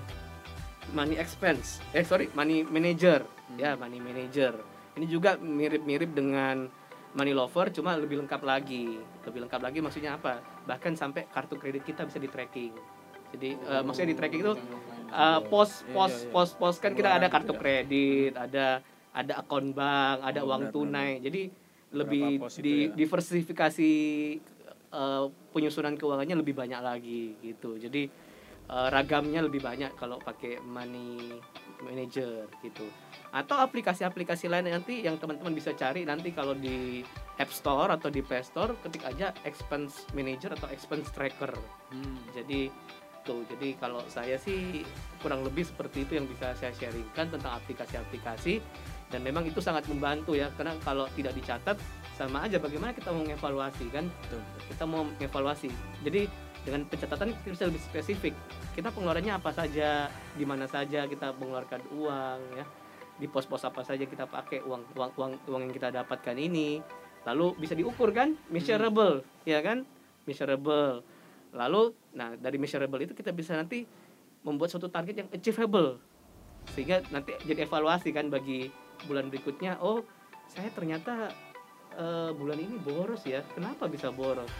money 0.97 1.21
expense. 1.21 1.85
Eh 1.93 2.09
sorry 2.09 2.33
money 2.33 2.65
manager. 2.65 3.21
Ya 3.61 3.77
money 3.77 4.01
manager. 4.01 4.57
Ini 4.97 5.07
juga 5.07 5.37
mirip-mirip 5.37 6.17
dengan 6.17 6.73
money 7.13 7.37
lover 7.37 7.69
cuma 7.69 8.01
lebih 8.01 8.25
lengkap 8.25 8.41
lagi. 8.41 8.97
Lebih 9.29 9.45
lengkap 9.45 9.61
lagi 9.61 9.79
maksudnya 9.85 10.17
apa? 10.17 10.41
Bahkan 10.65 10.97
sampai 10.97 11.29
kartu 11.29 11.61
kredit 11.61 11.85
kita 11.85 12.09
bisa 12.09 12.17
di 12.17 12.33
tracking 12.33 12.98
jadi 13.37 13.51
eh, 13.57 13.83
maksudnya 13.85 14.09
di 14.13 14.17
tracking 14.17 14.43
itu 14.45 14.55
eh, 15.13 15.41
pos 15.49 15.85
Iya, 15.85 15.93
pos 15.95 16.13
iya, 16.13 16.25
iya. 16.25 16.33
pos 16.33 16.51
pos 16.57 16.77
kan 16.81 16.93
kita 16.93 17.11
ada 17.19 17.27
kartu 17.29 17.53
kredit 17.57 18.33
ada 18.37 18.81
ada 19.13 19.33
akun 19.43 19.73
bank 19.75 20.23
ada 20.23 20.41
uang 20.47 20.71
tunai. 20.71 21.19
jadi 21.19 21.51
lebih 21.93 22.45
di 22.61 22.89
ya? 22.89 22.95
diversifikasi 22.95 23.93
eh, 24.93 25.25
penyusunan 25.53 25.97
keuangannya 25.97 26.37
lebih 26.41 26.55
banyak 26.57 26.81
lagi 26.81 27.37
gitu. 27.41 27.81
Jadi 27.81 28.09
eh, 28.69 28.89
ragamnya 28.93 29.41
lebih 29.45 29.65
banyak 29.65 29.97
kalau 29.97 30.21
pakai 30.21 30.61
money 30.61 31.33
manager 31.81 32.45
gitu. 32.61 32.85
Atau 33.33 33.57
aplikasi-aplikasi 33.57 34.53
lain 34.53 34.69
nanti 34.69 35.05
yang 35.05 35.17
teman-teman 35.17 35.57
bisa 35.57 35.73
cari 35.73 36.05
nanti 36.05 36.33
kalau 36.33 36.53
di 36.53 37.01
App 37.41 37.53
Store 37.53 37.89
atau 37.93 38.13
di 38.13 38.21
Play 38.21 38.45
Store 38.45 38.77
ketik 38.85 39.05
aja 39.09 39.33
expense 39.49 40.05
manager 40.13 40.53
atau 40.57 40.69
expense 40.69 41.09
tracker. 41.13 41.53
Jadi 42.37 42.69
tuh 43.29 43.45
jadi 43.45 43.77
kalau 43.77 44.01
saya 44.09 44.41
sih 44.41 44.81
kurang 45.21 45.45
lebih 45.45 45.69
seperti 45.69 46.09
itu 46.09 46.17
yang 46.17 46.25
bisa 46.25 46.57
saya 46.57 46.73
sharingkan 46.73 47.29
tentang 47.29 47.61
aplikasi-aplikasi. 47.61 48.65
Dan 49.09 49.25
memang 49.25 49.49
itu 49.49 49.61
sangat 49.61 49.89
membantu 49.89 50.37
ya 50.37 50.53
karena 50.57 50.77
kalau 50.85 51.09
tidak 51.17 51.33
dicatat 51.33 51.81
sama 52.17 52.45
aja 52.45 52.61
bagaimana 52.61 52.93
kita 52.93 53.09
mau 53.13 53.25
mengevaluasi 53.25 53.89
kan? 53.93 54.05
Kita 54.69 54.85
mau 54.85 55.05
mengevaluasi 55.05 55.69
jadi 56.05 56.29
dengan 56.65 56.85
pencatatan 56.85 57.33
kita 57.45 57.53
bisa 57.57 57.65
lebih 57.69 57.83
spesifik. 57.85 58.35
Kita 58.77 58.93
pengeluarannya 58.93 59.33
apa 59.33 59.49
saja 59.53 60.13
di 60.37 60.45
mana 60.45 60.69
saja 60.69 61.09
kita 61.09 61.33
mengeluarkan 61.41 61.81
uang 61.97 62.41
ya. 62.57 62.65
Di 63.19 63.27
pos-pos 63.27 63.65
apa 63.65 63.81
saja 63.81 64.05
kita 64.05 64.29
pakai 64.29 64.61
uang 64.65 64.93
uang 64.93 65.11
uang 65.17 65.33
uang 65.49 65.61
yang 65.69 65.73
kita 65.73 65.89
dapatkan 65.89 66.37
ini. 66.37 66.85
Lalu 67.25 67.57
bisa 67.65 67.73
diukur 67.73 68.13
kan? 68.13 68.37
Measurable 68.53 69.25
ya 69.49 69.65
kan? 69.65 69.89
Measurable 70.29 71.01
lalu 71.53 71.95
nah 72.13 72.35
dari 72.37 72.61
measurable 72.61 73.01
itu 73.01 73.15
kita 73.17 73.33
bisa 73.33 73.57
nanti 73.57 73.85
membuat 74.47 74.71
suatu 74.73 74.89
target 74.89 75.25
yang 75.25 75.29
achievable. 75.33 75.99
Sehingga 76.73 77.01
nanti 77.11 77.35
jadi 77.45 77.65
evaluasi 77.65 78.13
kan 78.13 78.29
bagi 78.29 78.69
bulan 79.07 79.33
berikutnya 79.33 79.79
oh 79.81 80.05
saya 80.49 80.69
ternyata 80.73 81.33
eh, 81.97 82.31
bulan 82.33 82.59
ini 82.61 82.77
boros 82.81 83.25
ya. 83.25 83.45
Kenapa 83.53 83.89
bisa 83.89 84.13
boros? 84.13 84.51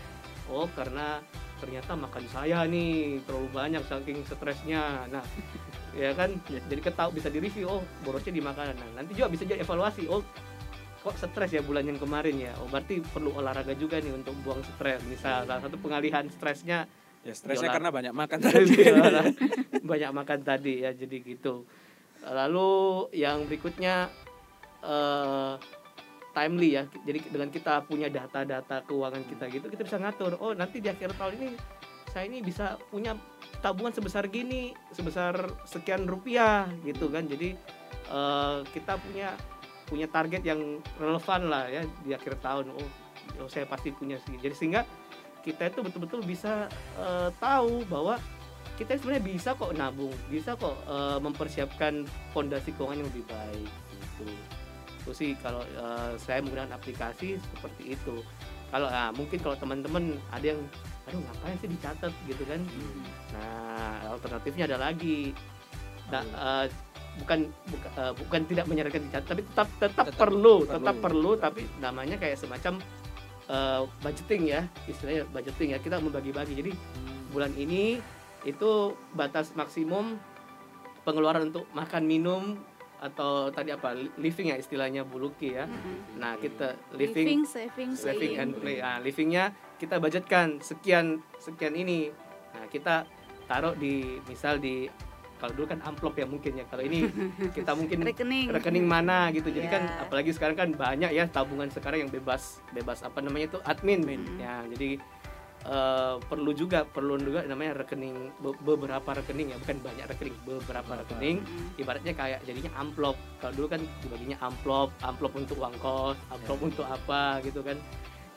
Oh 0.49 0.65
karena 0.73 1.21
ternyata 1.59 1.93
makan 1.99 2.25
saya 2.31 2.65
nih 2.65 3.21
terlalu 3.29 3.49
banyak 3.53 3.83
saking 3.85 4.25
stresnya. 4.25 5.05
Nah 5.13 5.25
ya 6.01 6.13
kan? 6.17 6.37
Jadi 6.49 6.81
ketahui 6.81 7.21
bisa 7.21 7.29
di 7.29 7.39
review 7.39 7.69
oh 7.69 7.83
borosnya 8.03 8.33
di 8.33 8.43
makanan. 8.43 8.77
Nah, 8.77 8.91
nanti 9.03 9.13
juga 9.17 9.29
bisa 9.33 9.45
jadi 9.45 9.63
evaluasi 9.63 10.09
oh 10.09 10.25
kok 11.09 11.17
stres 11.17 11.57
ya 11.57 11.65
bulan 11.65 11.89
yang 11.89 11.97
kemarin 11.97 12.37
ya? 12.37 12.53
Oh 12.61 12.69
berarti 12.69 13.01
perlu 13.01 13.33
olahraga 13.33 13.73
juga 13.73 13.97
nih 13.97 14.13
untuk 14.13 14.37
buang 14.45 14.61
stres. 14.61 15.01
Misal 15.09 15.49
salah 15.49 15.65
satu 15.65 15.81
pengalihan 15.81 16.29
stresnya 16.29 16.85
ya 17.25 17.33
stresnya 17.33 17.73
karena 17.73 17.89
banyak 17.89 18.13
makan 18.13 18.39
tadi. 18.45 18.77
banyak 19.91 20.11
makan 20.13 20.39
tadi 20.45 20.85
ya 20.85 20.93
jadi 20.93 21.17
gitu. 21.25 21.65
Lalu 22.29 22.71
yang 23.17 23.49
berikutnya 23.49 24.13
eh 24.85 25.55
timely 26.37 26.77
ya. 26.77 26.85
Jadi 27.09 27.19
dengan 27.33 27.49
kita 27.49 27.89
punya 27.89 28.13
data-data 28.13 28.85
keuangan 28.85 29.25
kita 29.25 29.49
gitu 29.49 29.67
kita 29.73 29.83
bisa 29.89 29.97
ngatur 29.97 30.37
oh 30.39 30.53
nanti 30.53 30.85
di 30.85 30.93
akhir 30.93 31.17
tahun 31.17 31.35
ini 31.41 31.49
saya 32.13 32.29
ini 32.29 32.45
bisa 32.45 32.77
punya 32.93 33.17
tabungan 33.65 33.97
sebesar 33.97 34.29
gini 34.29 34.77
sebesar 34.93 35.57
sekian 35.65 36.05
rupiah 36.05 36.69
gitu 36.85 37.09
kan. 37.09 37.25
Jadi 37.25 37.57
eh, 38.13 38.59
kita 38.77 39.01
punya 39.01 39.33
punya 39.89 40.07
target 40.07 40.45
yang 40.45 40.61
relevan 41.01 41.49
lah 41.49 41.65
ya 41.67 41.83
di 42.05 42.13
akhir 42.13 42.39
tahun 42.45 42.71
oh, 42.77 42.89
oh 43.41 43.49
saya 43.49 43.65
pasti 43.65 43.91
punya 43.91 44.21
segini 44.21 44.45
jadi 44.45 44.55
sehingga 44.55 44.83
kita 45.41 45.73
itu 45.73 45.81
betul-betul 45.81 46.21
bisa 46.29 46.69
eh, 47.01 47.33
tahu 47.41 47.89
bahwa 47.89 48.21
kita 48.79 48.95
sebenarnya 48.95 49.25
bisa 49.27 49.51
kok 49.59 49.75
nabung, 49.75 50.15
bisa 50.31 50.55
kok 50.55 50.79
eh, 50.87 51.19
mempersiapkan 51.19 52.07
fondasi 52.31 52.71
keuangan 52.79 53.03
yang 53.03 53.09
lebih 53.11 53.25
baik 53.27 53.71
gitu. 53.91 54.27
Itu 55.03 55.11
sih 55.11 55.31
kalau 55.43 55.67
eh, 55.67 56.15
saya 56.23 56.39
menggunakan 56.45 56.79
aplikasi 56.79 57.43
seperti 57.43 57.99
itu. 57.99 58.23
Kalau 58.69 58.87
ah, 58.87 59.11
mungkin 59.11 59.41
kalau 59.43 59.57
teman-teman 59.57 60.15
ada 60.31 60.55
yang 60.55 60.61
aduh 61.09 61.19
ngapain 61.25 61.57
sih 61.59 61.73
dicatat 61.73 62.13
gitu 62.29 62.43
kan. 62.47 62.61
Nah, 63.35 64.15
alternatifnya 64.15 64.69
ada 64.71 64.79
lagi. 64.79 65.33
Nah, 66.15 66.23
eh, 66.23 66.67
bukan 67.19 67.39
buka- 67.67 67.93
eh, 67.95 68.13
bukan 68.17 68.41
tidak 68.45 68.65
menyarankan 68.65 69.03
dicatat 69.03 69.27
tapi 69.27 69.43
tetap 69.45 69.69
tetap, 69.77 70.05
Tetap 70.07 70.19
perlu, 70.19 70.55
perlu. 70.61 70.73
tetap 70.73 70.97
perlu. 70.99 71.31
tapi 71.35 71.61
namanya 71.79 72.17
kayak 72.17 72.37
semacam 72.37 72.79
eh, 73.47 73.81
budgeting 73.99 74.43
ya 74.47 74.61
istilahnya 74.85 75.23
budgeting 75.27 75.69
ya 75.71 75.79
kita 75.79 75.97
membagi-bagi 75.97 76.55
jadi 76.55 76.73
bulan 77.29 77.53
ini 77.55 77.99
itu 78.43 78.71
batas 79.13 79.53
maksimum 79.53 80.17
pengeluaran 81.03 81.49
untuk 81.49 81.67
makan 81.71 82.05
minum 82.05 82.43
atau 82.99 83.47
tadi 83.49 83.71
apa 83.71 83.95
li- 83.95 84.11
living 84.19 84.51
ya 84.51 84.57
istilahnya 84.57 85.03
buluki 85.03 85.55
ya. 85.55 85.65
Mm-mm. 85.65 86.19
nah 86.19 86.35
kita 86.35 86.75
living, 86.93 87.27
living 87.29 87.43
saving, 87.45 87.91
saving 87.95 88.35
and 88.37 88.53
play. 88.55 88.79
Ah 88.79 88.99
livingnya 88.99 89.51
kita 89.77 89.97
budgetkan 89.97 90.59
sekian 90.61 91.23
sekian 91.39 91.73
ini. 91.73 92.11
Nah 92.51 92.67
kita 92.67 93.07
taruh 93.47 93.73
di 93.73 94.19
misal 94.27 94.59
di 94.59 94.91
kalau 95.39 95.55
dulu 95.55 95.67
kan 95.67 95.81
amplop 95.81 96.15
ya 96.15 96.27
mungkin 96.27 96.53
ya. 96.55 96.65
Kalau 96.67 96.83
ini 96.83 97.07
kita 97.57 97.73
mungkin 97.73 98.03
rekening. 98.03 98.51
rekening 98.51 98.85
mana 98.85 99.31
gitu. 99.31 99.49
Jadi 99.49 99.67
kan 99.67 99.81
Ya. 99.81 100.03
apalagi 100.03 100.31
sekarang 100.31 100.55
kan 100.55 100.69
banyak 100.71 101.11
ya 101.11 101.25
tabungan 101.25 101.71
sekarang 101.71 102.03
yang 102.03 102.11
bebas 102.11 102.61
bebas 102.71 103.01
apa 103.01 103.19
namanya 103.19 103.55
itu 103.55 103.59
admin. 103.63 104.03
Admin. 104.03 104.23
ya 104.37 104.67
jadi 104.69 104.99
eh, 105.65 106.15
perlu 106.21 106.51
juga 106.53 106.83
perlu 106.83 107.17
juga 107.17 107.43
namanya 107.43 107.79
rekening 107.79 108.15
be- 108.37 108.59
beberapa 108.61 109.11
rekening 109.15 109.51
ya. 109.51 109.57
Bukan 109.59 109.79
banyak 109.81 110.05
rekening 110.09 110.37
beberapa 110.43 110.93
rekening. 110.97 111.37
Mm. 111.41 111.81
ibaratnya 111.81 112.13
kayak 112.13 112.41
jadinya 112.43 112.71
amplop. 112.77 113.15
Kalau 113.39 113.53
dulu 113.55 113.67
kan 113.71 113.81
dibaginya 114.01 114.37
amplop 114.41 114.91
amplop 115.01 115.33
untuk 115.33 115.57
uang 115.57 115.75
kos 115.79 116.19
amplop 116.29 116.59
untuk 116.61 116.85
apa 116.85 117.39
gitu 117.41 117.63
kan. 117.63 117.79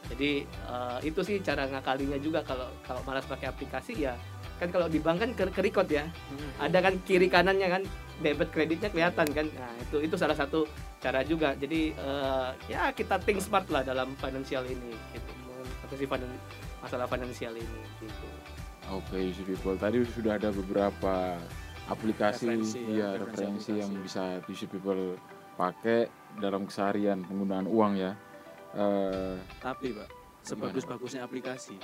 Jadi 0.10 0.44
eh, 0.44 0.98
itu 1.02 1.22
sih 1.22 1.40
cara 1.40 1.66
ngakalinya 1.66 2.18
juga. 2.18 2.42
Kalau 2.42 2.70
kalau 2.82 3.02
malas 3.02 3.24
pakai 3.24 3.48
aplikasi 3.48 3.96
ya 3.98 4.14
kan 4.62 4.70
kalau 4.70 4.86
di 4.86 5.02
bank 5.02 5.18
kan 5.18 5.30
ke, 5.34 5.44
ke 5.50 5.62
record 5.66 5.90
ya. 5.90 6.06
Ada 6.62 6.78
kan 6.86 6.94
kiri 7.02 7.26
kanannya 7.26 7.66
kan 7.66 7.84
debit 8.22 8.54
kreditnya 8.54 8.94
kelihatan 8.94 9.26
kan. 9.34 9.50
Nah 9.58 9.74
itu 9.82 10.06
itu 10.06 10.14
salah 10.14 10.38
satu 10.38 10.70
cara 11.02 11.26
juga. 11.26 11.58
Jadi 11.58 11.98
eh, 11.98 12.50
ya 12.70 12.94
kita 12.94 13.18
think 13.18 13.42
smart 13.42 13.66
lah 13.74 13.82
dalam 13.82 14.14
financial 14.22 14.62
ini 14.70 14.94
gitu. 15.18 15.32
Mengatasi 15.50 16.06
finan- 16.06 16.42
masalah 16.78 17.10
finansial 17.10 17.58
ini 17.58 17.82
gitu. 17.98 18.28
Oke, 18.94 19.18
easy 19.18 19.42
people. 19.42 19.74
Tadi 19.74 20.06
sudah 20.06 20.38
ada 20.38 20.54
beberapa 20.54 21.42
aplikasi 21.90 22.54
Referensi, 22.54 22.80
ya, 22.86 22.94
ya, 22.94 23.10
referensi 23.18 23.72
referensi 23.72 23.72
yang 23.82 23.92
bisa 23.98 24.22
easy 24.46 24.70
people 24.70 25.18
pakai 25.58 26.06
dalam 26.38 26.70
keseharian 26.70 27.26
penggunaan 27.26 27.66
uang 27.66 27.94
ya. 27.98 28.14
Eh, 28.78 29.36
Tapi 29.60 29.92
pak, 29.92 30.08
sebagus-bagusnya 30.46 31.28
aplikasi, 31.28 31.76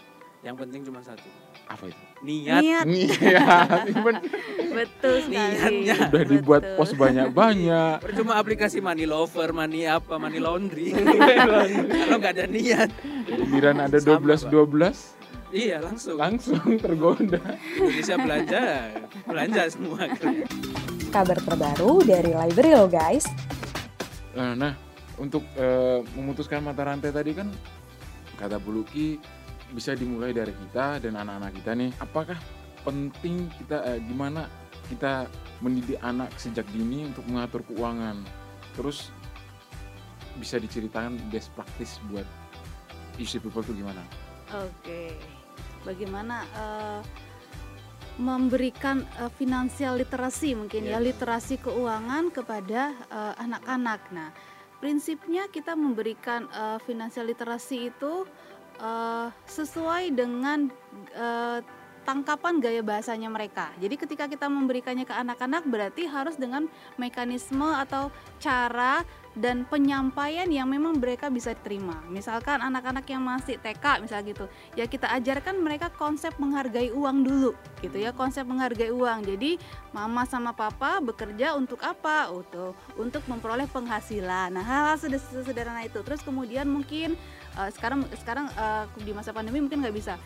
yang 0.45 0.53
penting 0.53 0.85
cuma 0.85 1.01
satu, 1.01 1.25
apa 1.65 1.89
itu? 1.89 2.03
niat. 2.21 2.61
niat 2.61 2.85
Niat. 2.85 3.81
Betul 4.77 5.15
sekali 5.25 5.57
Niatnya. 5.57 5.95
Sudah 5.97 6.25
dibuat 6.29 6.61
Betul. 6.61 6.77
pos 6.77 6.91
banyak-banyak. 6.93 7.97
Percuma 8.05 8.37
aplikasi 8.37 8.77
money 8.77 9.09
lover, 9.09 9.49
money 9.49 9.89
apa, 9.89 10.21
money 10.21 10.37
laundry. 10.37 10.93
Kalau 12.05 12.17
nggak 12.21 12.33
ada 12.37 12.45
niat, 12.45 12.89
Giliran 13.25 13.77
ada 13.81 13.97
Sama, 13.97 14.21
12 14.21 15.49
12 15.49 15.55
iya 15.55 15.81
langsung. 15.81 16.19
langsung 16.19 16.61
tergoda. 16.77 17.41
Indonesia 17.79 18.15
belanja, 18.19 18.63
belanja 19.25 19.61
semua. 19.73 20.05
Kabar 21.09 21.39
terbaru 21.39 22.03
dari 22.05 22.31
Library 22.35 22.71
lo 22.77 22.85
guys. 22.85 23.25
Nah, 24.37 24.53
nah, 24.53 24.73
untuk 25.17 25.41
eh, 25.57 26.05
memutuskan 26.13 26.61
mata 26.61 26.85
rantai 26.85 27.09
tadi 27.09 27.33
kan 27.33 27.49
kata 28.37 28.61
Buluki 28.61 29.17
bisa 29.73 29.91
dimulai 29.93 30.31
dari 30.31 30.53
kita 30.55 31.03
dan 31.03 31.19
anak-anak 31.19 31.51
kita 31.59 31.71
nih. 31.75 31.91
Apakah 31.99 32.37
penting 32.87 33.51
kita 33.59 33.83
eh, 33.83 33.99
gimana 33.99 34.47
kita 34.87 35.27
mendidik 35.59 35.99
anak 35.99 36.31
sejak 36.39 36.63
dini 36.71 37.07
untuk 37.11 37.27
mengatur 37.27 37.61
keuangan? 37.67 38.23
Terus 38.79 39.11
bisa 40.37 40.61
diceritakan 40.61 41.17
best 41.33 41.51
practice 41.57 41.97
buat 42.07 42.25
isi 43.17 43.41
people 43.41 43.65
tuh 43.65 43.73
gimana? 43.73 43.99
Oke, 44.53 45.17
bagaimana 45.83 46.45
eh, 46.55 47.01
memberikan 48.17 49.03
eh, 49.19 49.31
finansial 49.35 49.99
literasi 49.99 50.57
mungkin 50.57 50.87
ya 50.87 50.97
Yes. 51.01 51.13
literasi 51.13 51.59
keuangan 51.59 52.31
kepada 52.31 52.95
eh, 53.11 53.33
anak-anak. 53.43 54.01
Nah, 54.13 54.29
prinsipnya 54.79 55.49
kita 55.51 55.75
memberikan 55.75 56.47
eh, 56.47 56.79
finansial 56.85 57.27
literasi 57.27 57.91
itu 57.91 58.23
eh, 58.81 59.27
sesuai 59.49 60.13
dengan 60.13 60.69
eh, 61.13 61.59
tangkapan 62.07 62.63
gaya 62.63 62.79
bahasanya 62.79 63.27
mereka. 63.27 63.67
Jadi 63.83 63.99
ketika 63.99 64.31
kita 64.31 64.47
memberikannya 64.47 65.03
ke 65.03 65.11
anak-anak 65.11 65.67
berarti 65.67 66.07
harus 66.07 66.39
dengan 66.39 66.71
mekanisme 66.95 67.67
atau 67.67 68.07
cara 68.39 69.03
dan 69.37 69.63
penyampaian 69.69 70.49
yang 70.49 70.65
memang 70.65 70.97
mereka 70.97 71.29
bisa 71.29 71.53
terima. 71.53 72.01
Misalkan 72.09 72.57
anak-anak 72.57 73.05
yang 73.05 73.21
masih 73.21 73.61
TK 73.61 74.01
misal 74.01 74.25
gitu, 74.25 74.49
ya 74.73 74.89
kita 74.89 75.05
ajarkan 75.13 75.61
mereka 75.61 75.93
konsep 75.93 76.33
menghargai 76.41 76.89
uang 76.89 77.21
dulu, 77.21 77.53
gitu 77.85 78.01
ya, 78.01 78.09
konsep 78.11 78.43
menghargai 78.49 78.89
uang. 78.89 79.29
Jadi 79.29 79.61
mama 79.93 80.25
sama 80.25 80.51
papa 80.57 80.97
bekerja 80.97 81.53
untuk 81.53 81.79
apa? 81.85 82.33
Untuk 82.33 82.73
untuk 82.97 83.21
memperoleh 83.29 83.69
penghasilan. 83.69 84.57
Nah, 84.57 84.65
hal-hal 84.65 84.97
seder- 84.97 85.45
sederhana 85.45 85.85
itu. 85.85 86.01
Terus 86.01 86.25
kemudian 86.25 86.65
mungkin 86.65 87.13
eh, 87.53 87.69
sekarang 87.77 88.09
sekarang 88.17 88.49
eh, 88.49 88.83
di 89.05 89.13
masa 89.13 89.29
pandemi 89.31 89.61
mungkin 89.61 89.85
nggak 89.85 89.95
bisa. 89.95 90.17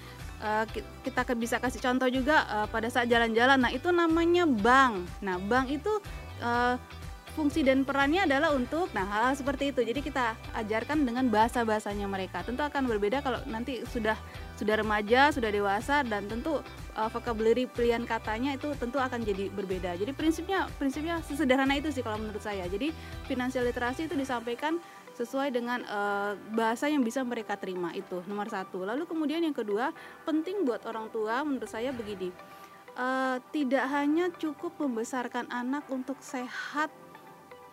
Ki- 0.74 0.82
kita 1.05 1.22
bisa 1.38 1.62
kasih 1.62 1.78
contoh 1.86 2.09
juga 2.09 2.47
eh, 2.49 2.68
pada 2.72 2.88
saat 2.88 3.12
jalan-jalan. 3.12 3.59
Nah, 3.62 3.72
itu 3.76 3.91
namanya 3.91 4.47
bank. 4.47 5.05
Nah, 5.22 5.36
bank 5.38 5.68
itu 5.70 5.93
eh, 6.41 6.76
fungsi 7.34 7.63
dan 7.63 7.88
perannya 7.88 8.27
adalah 8.27 8.51
untuk 8.51 8.91
nah 8.91 9.07
hal, 9.07 9.34
seperti 9.34 9.71
itu. 9.71 9.82
Jadi 9.82 9.99
kita 10.03 10.36
ajarkan 10.55 11.07
dengan 11.07 11.27
bahasa 11.32 11.63
bahasanya 11.63 12.05
mereka. 12.05 12.43
Tentu 12.43 12.61
akan 12.61 12.88
berbeda 12.88 13.23
kalau 13.23 13.39
nanti 13.47 13.82
sudah 13.88 14.15
sudah 14.59 14.77
remaja 14.77 15.34
sudah 15.34 15.49
dewasa 15.49 16.05
dan 16.05 16.29
tentu 16.29 16.61
uh, 16.93 17.09
vocabulary 17.09 17.65
pilihan 17.65 18.05
katanya 18.05 18.53
itu 18.53 18.69
tentu 18.77 19.01
akan 19.01 19.25
jadi 19.25 19.49
berbeda. 19.49 19.97
Jadi 19.97 20.11
prinsipnya 20.13 20.69
prinsipnya 20.77 21.17
sesederhana 21.25 21.79
itu 21.79 21.89
sih 21.89 22.05
kalau 22.05 22.21
menurut 22.21 22.43
saya. 22.43 22.69
Jadi 22.69 22.93
financial 23.25 23.65
literasi 23.65 24.05
itu 24.05 24.13
disampaikan 24.13 24.77
sesuai 25.17 25.51
dengan 25.51 25.84
uh, 25.89 26.34
bahasa 26.55 26.88
yang 26.88 27.03
bisa 27.03 27.25
mereka 27.25 27.57
terima 27.57 27.91
itu 27.97 28.21
nomor 28.29 28.47
satu. 28.47 28.86
Lalu 28.86 29.09
kemudian 29.09 29.41
yang 29.41 29.55
kedua 29.55 29.89
penting 30.23 30.63
buat 30.63 30.86
orang 30.86 31.09
tua 31.09 31.41
menurut 31.41 31.67
saya 31.67 31.89
begini 31.89 32.29
uh, 32.95 33.38
tidak 33.51 33.86
hanya 33.91 34.29
cukup 34.36 34.75
membesarkan 34.79 35.47
anak 35.51 35.88
untuk 35.91 36.19
sehat 36.19 36.91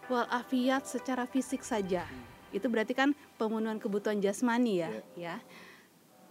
walafiat 0.09 0.88
secara 0.88 1.28
fisik 1.28 1.61
saja. 1.62 2.04
Itu 2.48 2.66
berarti 2.72 2.96
kan 2.96 3.12
pemenuhan 3.36 3.76
kebutuhan 3.76 4.18
jasmani 4.18 4.82
ya, 4.82 4.90
ya. 5.14 5.36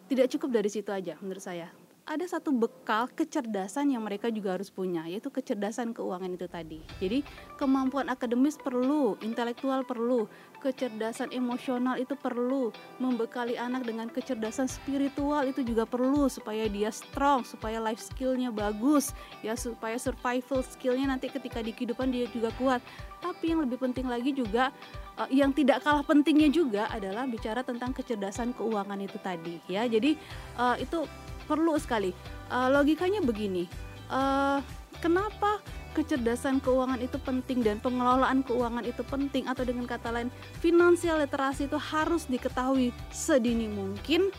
Tidak 0.09 0.27
cukup 0.37 0.61
dari 0.61 0.69
situ 0.71 0.89
aja 0.89 1.15
menurut 1.21 1.43
saya. 1.43 1.69
Ada 2.07 2.39
satu 2.39 2.55
bekal 2.55 3.11
kecerdasan 3.11 3.91
yang 3.91 3.99
mereka 3.99 4.31
juga 4.31 4.55
harus 4.55 4.71
punya, 4.71 5.03
yaitu 5.11 5.27
kecerdasan 5.27 5.91
keuangan 5.91 6.31
itu 6.39 6.47
tadi. 6.47 6.79
Jadi 7.03 7.19
kemampuan 7.59 8.07
akademis 8.07 8.55
perlu, 8.55 9.19
intelektual 9.19 9.83
perlu, 9.83 10.23
kecerdasan 10.63 11.35
emosional 11.35 11.99
itu 11.99 12.15
perlu, 12.15 12.71
membekali 13.03 13.59
anak 13.59 13.83
dengan 13.83 14.07
kecerdasan 14.07 14.71
spiritual 14.71 15.51
itu 15.51 15.67
juga 15.67 15.83
perlu 15.83 16.31
supaya 16.31 16.71
dia 16.71 16.95
strong, 16.95 17.43
supaya 17.43 17.83
life 17.83 17.99
skillnya 17.99 18.55
bagus, 18.55 19.11
ya 19.43 19.59
supaya 19.59 19.99
survival 19.99 20.63
skillnya 20.63 21.11
nanti 21.11 21.27
ketika 21.27 21.59
di 21.59 21.75
kehidupan 21.75 22.07
dia 22.07 22.23
juga 22.31 22.55
kuat. 22.55 22.79
Tapi 23.19 23.51
yang 23.51 23.67
lebih 23.67 23.83
penting 23.83 24.07
lagi 24.07 24.31
juga 24.31 24.71
eh, 25.19 25.43
yang 25.43 25.51
tidak 25.51 25.83
kalah 25.83 26.07
pentingnya 26.07 26.47
juga 26.55 26.87
adalah 26.87 27.27
bicara 27.27 27.67
tentang 27.67 27.91
kecerdasan 27.91 28.55
keuangan 28.55 29.03
itu 29.03 29.19
tadi 29.19 29.59
ya. 29.67 29.83
Jadi 29.83 30.15
eh, 30.55 30.77
itu 30.79 31.03
perlu 31.47 31.79
sekali. 31.79 32.11
Eh, 32.51 32.69
logikanya 32.69 33.23
begini. 33.23 33.65
eh, 34.07 34.59
kenapa 35.03 35.59
kecerdasan 35.91 36.63
keuangan 36.63 37.01
itu 37.01 37.19
penting 37.19 37.59
dan 37.59 37.81
pengelolaan 37.83 38.39
keuangan 38.45 38.85
itu 38.87 39.03
penting 39.03 39.49
atau 39.51 39.67
dengan 39.67 39.83
kata 39.83 40.13
lain 40.15 40.29
finansial 40.63 41.19
literasi 41.19 41.67
itu 41.67 41.75
harus 41.75 42.23
diketahui 42.29 42.95
sedini 43.11 43.67
mungkin 43.67 44.31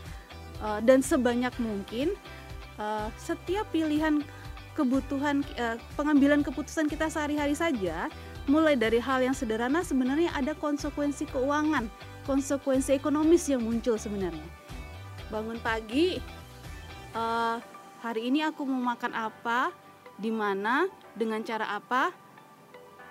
eh, 0.65 0.81
dan 0.87 1.05
sebanyak 1.05 1.53
mungkin 1.61 2.17
Eh, 2.79 3.09
setiap 3.19 3.67
pilihan 3.75 4.23
kebutuhan 4.79 5.43
eh, 5.59 5.75
pengambilan 5.99 6.47
keputusan 6.47 6.87
kita 6.87 7.11
sehari-hari 7.11 7.59
saja 7.59 8.07
mulai 8.47 8.79
dari 8.79 9.03
hal 9.03 9.19
yang 9.19 9.35
sederhana 9.35 9.83
sebenarnya 9.83 10.31
ada 10.31 10.55
konsekuensi 10.55 11.27
keuangan 11.35 11.91
konsekuensi 12.23 12.95
ekonomis 12.95 13.51
yang 13.51 13.67
muncul 13.67 13.99
sebenarnya 13.99 14.47
bangun 15.27 15.59
pagi 15.59 16.23
eh, 17.15 17.57
hari 18.03 18.21
ini 18.29 18.45
aku 18.45 18.67
mau 18.67 18.95
makan 18.95 19.15
apa 19.15 19.71
di 20.19 20.35
mana 20.35 20.91
dengan 21.15 21.41
cara 21.47 21.79
apa 21.79 22.11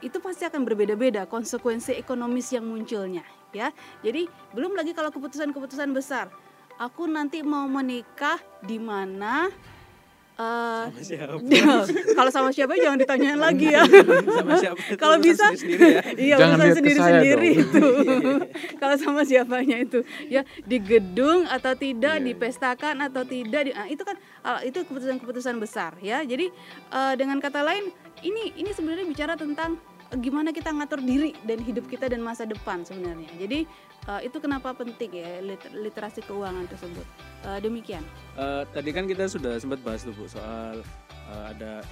itu 0.04 0.22
pasti 0.22 0.45
akan 0.45 0.62
berbeda-beda 0.62 1.26
konsekuensi 1.26 1.98
ekonomis 1.98 2.54
yang 2.54 2.68
munculnya 2.68 3.26
ya. 3.56 3.74
Jadi 4.06 4.30
belum 4.54 4.78
lagi 4.78 4.93
kalau 4.93 5.10
keputusan-keputusan 5.10 5.89
besar. 5.95 6.30
Aku 6.78 7.10
nanti 7.10 7.41
mau 7.41 7.66
menikah 7.66 8.38
di 8.62 8.78
mana 8.78 9.50
Eh, 10.38 10.84
Sama 10.86 11.02
siapa? 11.02 11.42
kalau 12.18 12.30
sama 12.30 12.50
siapa 12.54 12.78
jangan 12.78 12.94
ditanyain 12.96 13.38
lagi 13.38 13.74
ya. 13.74 13.82
Sama 14.30 14.54
siapa? 14.56 14.78
itu 14.86 14.94
Kalau 14.94 15.18
bisa 15.18 15.50
sendiri-sendiri 15.50 15.90
ya. 15.90 16.02
iya 16.14 16.36
Jangan 16.38 16.54
urusan 16.54 16.62
lihat 16.62 16.70
ke 16.70 16.78
sendiri 16.78 17.00
saya 17.00 17.10
sendiri 17.10 17.50
dong. 17.50 17.58
itu. 17.66 17.86
Kalau 18.78 18.96
sama 18.96 19.22
siapanya 19.26 19.78
itu 19.80 20.00
ya 20.28 20.42
di 20.62 20.78
gedung 20.78 21.50
atau 21.50 21.74
tidak, 21.74 22.14
Iya, 22.14 22.22
iya. 22.22 22.28
dipestakan 22.30 22.96
atau 23.02 23.26
tidak, 23.26 23.62
di- 23.64 23.74
nah, 23.74 23.88
itu 23.88 24.04
kan 24.04 24.14
ah, 24.44 24.62
itu 24.62 24.78
keputusan-keputusan 24.84 25.58
besar 25.58 25.98
ya. 26.00 26.22
Jadi 26.22 26.54
eh, 26.88 27.14
dengan 27.16 27.42
kata 27.42 27.66
lain 27.66 27.90
ini 28.22 28.54
ini 28.54 28.70
sebenarnya 28.70 29.06
bicara 29.06 29.34
tentang 29.34 29.74
eh, 29.74 29.97
gimana 30.16 30.55
kita 30.55 30.72
ngatur 30.72 31.03
diri 31.03 31.36
dan 31.43 31.60
hidup 31.60 31.86
kita 31.91 32.08
dan 32.08 32.24
masa 32.24 32.47
depan 32.47 32.88
sebenarnya. 32.88 33.28
Jadi 33.36 33.68
eh, 34.08 34.22
itu 34.24 34.38
kenapa 34.39 34.72
penting 34.72 35.12
ya 35.12 35.43
liter- 35.43 35.76
literasi 35.76 36.24
keuangan 36.24 36.64
tersebut. 36.72 37.03
Eh, 37.43 37.60
demikian. 37.60 38.03
Eh, 38.39 38.64
tadi 38.72 38.89
kan 38.95 39.03
kita 39.03 39.28
sudah 39.28 39.60
sempat 39.60 39.84
bahas 39.84 40.08
tuh 40.08 40.16
Bu 40.16 40.30
soal 40.32 40.80
eh, 41.12 41.45
ada 41.51 41.84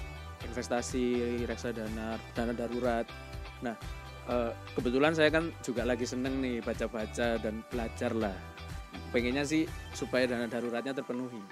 investasi 0.48 1.44
reksadana 1.44 2.16
dana 2.32 2.52
darurat. 2.56 3.04
Nah 3.60 3.76
eh, 4.32 4.52
kebetulan 4.72 5.12
saya 5.12 5.28
kan 5.28 5.52
juga 5.60 5.84
lagi 5.84 6.08
seneng 6.08 6.40
nih 6.40 6.64
baca-baca 6.64 7.36
dan 7.36 7.60
belajar 7.68 8.16
lah. 8.16 8.36
Pengennya 9.12 9.44
sih 9.44 9.68
supaya 9.92 10.24
dana 10.24 10.48
daruratnya 10.48 10.96
terpenuhi. 10.96 11.44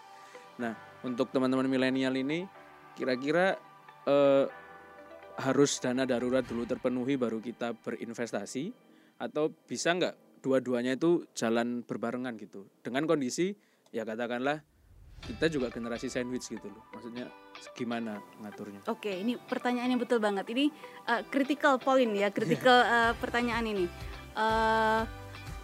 Nah 0.56 0.72
untuk 1.04 1.28
teman-teman 1.28 1.68
milenial 1.68 2.16
ini 2.16 2.48
kira-kira 2.96 3.60
eh, 4.08 4.48
harus 5.34 5.82
dana 5.82 6.06
darurat 6.06 6.46
dulu 6.46 6.62
terpenuhi 6.62 7.18
baru 7.18 7.42
kita 7.42 7.74
berinvestasi 7.82 8.70
atau 9.18 9.50
bisa 9.66 9.94
nggak 9.94 10.14
dua-duanya 10.44 10.94
itu 10.94 11.26
jalan 11.34 11.82
berbarengan 11.82 12.36
gitu 12.38 12.68
dengan 12.84 13.08
kondisi 13.08 13.56
ya 13.90 14.06
katakanlah 14.06 14.62
kita 15.24 15.48
juga 15.48 15.72
generasi 15.72 16.12
sandwich 16.12 16.52
gitu 16.52 16.68
loh 16.68 16.84
maksudnya 16.92 17.32
gimana 17.72 18.20
ngaturnya 18.44 18.84
Oke, 18.92 19.14
ini 19.24 19.40
pertanyaan 19.40 19.96
yang 19.96 20.02
betul 20.02 20.20
banget. 20.20 20.44
Ini 20.52 20.68
uh, 21.08 21.22
critical 21.32 21.80
point 21.80 22.12
ya, 22.12 22.28
critical 22.28 22.84
uh, 22.84 23.12
pertanyaan 23.16 23.64
ini. 23.64 23.86
Uh, 24.36 25.06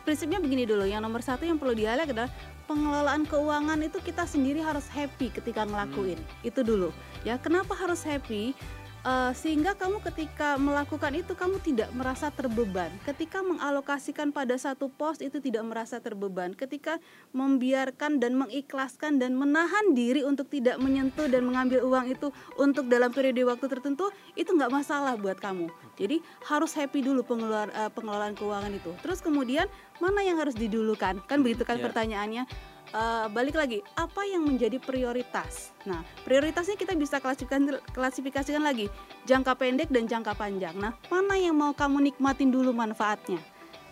prinsipnya 0.07 0.41
begini 0.41 0.65
dulu. 0.65 0.89
Yang 0.89 1.03
nomor 1.05 1.21
satu 1.21 1.45
yang 1.45 1.61
perlu 1.61 1.77
dihighlight 1.77 2.09
adalah 2.09 2.33
pengelolaan 2.65 3.27
keuangan 3.29 3.83
itu 3.85 3.99
kita 4.01 4.25
sendiri 4.25 4.65
harus 4.65 4.87
happy 4.89 5.29
ketika 5.29 5.67
ngelakuin. 5.67 6.17
Itu 6.41 6.65
dulu. 6.65 6.95
Ya, 7.27 7.37
kenapa 7.37 7.77
harus 7.77 8.01
happy? 8.07 8.57
Uh, 9.01 9.33
sehingga 9.33 9.73
kamu 9.73 10.05
ketika 10.13 10.61
melakukan 10.61 11.17
itu 11.17 11.33
kamu 11.33 11.57
tidak 11.65 11.89
merasa 11.97 12.29
terbeban. 12.29 12.93
Ketika 13.09 13.41
mengalokasikan 13.41 14.29
pada 14.29 14.53
satu 14.61 14.93
pos 14.93 15.25
itu 15.25 15.41
tidak 15.41 15.65
merasa 15.65 16.05
terbeban. 16.05 16.53
Ketika 16.53 17.01
membiarkan 17.33 18.21
dan 18.21 18.37
mengikhlaskan 18.37 19.17
dan 19.17 19.41
menahan 19.41 19.97
diri 19.97 20.21
untuk 20.21 20.53
tidak 20.53 20.77
menyentuh 20.77 21.33
dan 21.33 21.49
mengambil 21.49 21.81
uang 21.81 22.13
itu 22.13 22.29
untuk 22.61 22.93
dalam 22.93 23.09
periode 23.09 23.41
waktu 23.49 23.73
tertentu 23.73 24.13
itu 24.37 24.53
nggak 24.53 24.69
masalah 24.69 25.17
buat 25.17 25.41
kamu. 25.41 25.73
Jadi 25.97 26.21
harus 26.45 26.77
happy 26.77 27.01
dulu 27.01 27.25
pengeluar, 27.25 27.73
eh, 27.73 27.89
pengelolaan 27.97 28.37
keuangan 28.37 28.69
itu. 28.69 28.93
Terus 29.01 29.25
kemudian 29.25 29.65
mana 29.97 30.21
yang 30.21 30.37
harus 30.37 30.53
didulukan? 30.53 31.25
Kan 31.25 31.41
begitu 31.41 31.65
kan 31.65 31.81
ya. 31.81 31.89
pertanyaannya. 31.89 32.45
Eh, 32.91 33.27
balik 33.31 33.55
lagi, 33.55 33.87
apa 33.95 34.27
yang 34.27 34.43
menjadi 34.43 34.83
prioritas? 34.83 35.71
Nah, 35.87 36.03
prioritasnya 36.27 36.75
kita 36.75 36.99
bisa 36.99 37.23
klasifikasikan, 37.23 37.79
klasifikasikan 37.95 38.67
lagi 38.67 38.91
jangka 39.31 39.55
pendek 39.55 39.95
dan 39.95 40.11
jangka 40.11 40.35
panjang. 40.35 40.75
Nah, 40.75 40.99
mana 41.07 41.39
yang 41.39 41.55
mau 41.55 41.71
kamu 41.71 42.11
nikmatin 42.11 42.51
dulu 42.51 42.75
manfaatnya? 42.75 43.39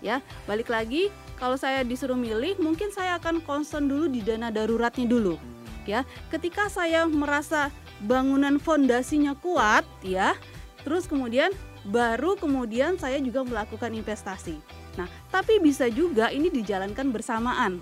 Ya, 0.03 0.19
balik 0.51 0.67
lagi, 0.67 1.15
kalau 1.39 1.55
saya 1.55 1.87
disuruh 1.87 2.19
milih, 2.19 2.59
mungkin 2.59 2.91
saya 2.91 3.23
akan 3.23 3.39
concern 3.47 3.87
dulu 3.87 4.11
di 4.11 4.19
dana 4.19 4.51
daruratnya 4.51 5.07
dulu. 5.07 5.39
Ya, 5.87 6.03
ketika 6.35 6.67
saya 6.67 7.07
merasa 7.07 7.71
bangunan 8.03 8.59
fondasinya 8.59 9.39
kuat, 9.39 9.87
ya, 10.03 10.35
terus 10.83 11.07
kemudian 11.07 11.55
baru 11.87 12.35
kemudian 12.35 12.99
saya 12.99 13.23
juga 13.23 13.47
melakukan 13.47 13.95
investasi. 13.95 14.59
Nah, 14.99 15.07
tapi 15.31 15.63
bisa 15.63 15.87
juga 15.87 16.35
ini 16.35 16.51
dijalankan 16.51 17.15
bersamaan 17.15 17.79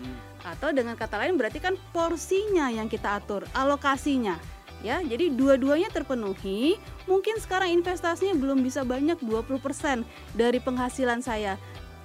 atau 0.46 0.70
dengan 0.70 0.94
kata 0.94 1.18
lain 1.18 1.34
berarti 1.34 1.58
kan 1.58 1.74
porsinya 1.90 2.70
yang 2.70 2.86
kita 2.86 3.18
atur, 3.18 3.42
alokasinya. 3.50 4.38
Ya, 4.84 5.02
jadi 5.02 5.34
dua-duanya 5.34 5.90
terpenuhi. 5.90 6.78
Mungkin 7.10 7.42
sekarang 7.42 7.74
investasinya 7.74 8.38
belum 8.38 8.62
bisa 8.62 8.86
banyak 8.86 9.18
20% 9.18 10.06
dari 10.38 10.62
penghasilan 10.62 11.24
saya. 11.24 11.58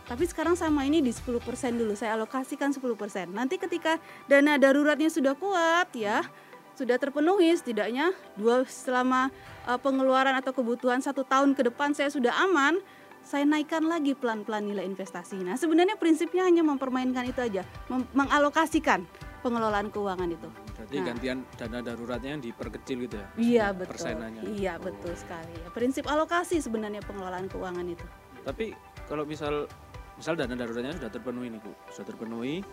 Tapi 0.10 0.26
sekarang 0.26 0.58
sama 0.58 0.82
ini 0.84 1.00
di 1.00 1.14
10% 1.14 1.40
dulu, 1.78 1.94
saya 1.94 2.18
alokasikan 2.18 2.74
10%. 2.74 3.30
Nanti 3.30 3.62
ketika 3.62 4.02
dana 4.26 4.58
daruratnya 4.58 5.14
sudah 5.14 5.38
kuat 5.38 5.94
ya, 5.94 6.26
sudah 6.74 6.98
terpenuhi 6.98 7.54
setidaknya 7.54 8.16
dua 8.40 8.66
selama 8.66 9.30
uh, 9.70 9.78
pengeluaran 9.78 10.34
atau 10.40 10.56
kebutuhan 10.56 11.04
satu 11.04 11.22
tahun 11.22 11.54
ke 11.54 11.70
depan 11.70 11.94
saya 11.94 12.10
sudah 12.10 12.34
aman, 12.50 12.80
saya 13.22 13.44
naikkan 13.44 13.84
lagi 13.84 14.12
pelan-pelan 14.12 14.66
nilai 14.66 14.84
investasi. 14.84 15.40
Nah, 15.40 15.54
sebenarnya 15.54 15.96
prinsipnya 15.96 16.42
hanya 16.42 16.62
mempermainkan 16.62 17.24
itu 17.24 17.40
aja, 17.40 17.62
mem- 17.88 18.10
mengalokasikan 18.12 19.06
pengelolaan 19.40 19.90
keuangan 19.90 20.28
itu. 20.28 20.50
berarti 20.76 20.98
Nah. 20.98 21.06
gantian 21.08 21.38
dana 21.56 21.78
daruratnya 21.80 22.30
yang 22.32 22.42
diperkecil 22.42 22.98
gitu 23.02 23.16
ya 23.16 23.28
Iya 23.36 23.66
betul. 23.72 23.90
persenannya 23.92 24.42
Iya 24.48 24.74
Oh. 24.76 24.84
betul 24.84 25.14
sekali. 25.14 25.54
Prinsip 25.72 26.06
alokasi 26.06 26.58
sebenarnya 26.58 27.02
pengelolaan 27.02 27.46
keuangan 27.48 27.86
itu. 27.86 28.06
tapi 28.42 28.74
kalau 29.06 29.22
misal 29.22 29.70
misal 30.14 30.34
dana 30.34 30.52
daruratnya 30.52 30.98
sudah 30.98 31.10
terpenuhi 31.10 31.48
nih 31.48 31.58
bu 31.58 31.70
sudah 31.88 32.06
terpenuhi 32.08 32.66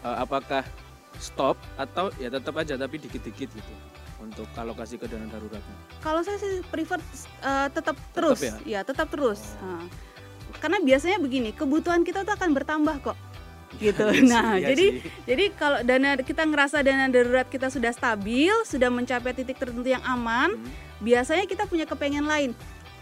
eh, 0.00 0.16
apakah 0.16 0.66
stop 1.16 1.54
atau 1.76 2.10
ya 2.16 2.26
tetap 2.26 2.54
aja 2.56 2.74
tapi 2.74 2.98
dikit-dikit 2.98 3.46
gitu 3.48 3.72
untuk 4.22 4.46
alokasi 4.54 4.96
ke 4.96 5.10
dana 5.10 5.26
daruratnya 5.26 5.76
Kalau 5.98 6.22
saya 6.22 6.38
sih 6.38 6.62
prefer 6.64 7.02
uh, 7.42 7.66
tetap 7.68 7.98
terus, 8.14 8.38
ya? 8.62 8.80
tetap 8.82 9.10
terus. 9.10 9.58
Oh. 9.58 9.66
Nah, 9.66 9.84
karena 10.58 10.78
biasanya 10.78 11.18
begini, 11.18 11.50
kebutuhan 11.50 12.06
kita 12.06 12.22
tuh 12.22 12.32
akan 12.32 12.54
bertambah 12.54 12.96
kok. 13.02 13.18
Gitu. 13.80 14.04
Iya 14.04 14.20
sih, 14.20 14.28
Nah, 14.28 14.52
iya 14.54 14.68
jadi 14.68 14.86
sih. 14.86 15.00
jadi 15.24 15.44
kalau 15.56 15.80
dana 15.80 16.14
kita 16.14 16.44
ngerasa 16.44 16.84
dana 16.84 17.08
darurat 17.08 17.48
kita 17.48 17.66
sudah 17.66 17.88
stabil, 17.90 18.52
sudah 18.62 18.92
mencapai 18.92 19.32
titik 19.32 19.56
tertentu 19.56 19.88
yang 19.88 20.04
aman, 20.04 20.54
Hmm. 20.54 20.68
biasanya 21.00 21.48
kita 21.48 21.64
punya 21.64 21.88
kepengen 21.88 22.28
lain. 22.28 22.52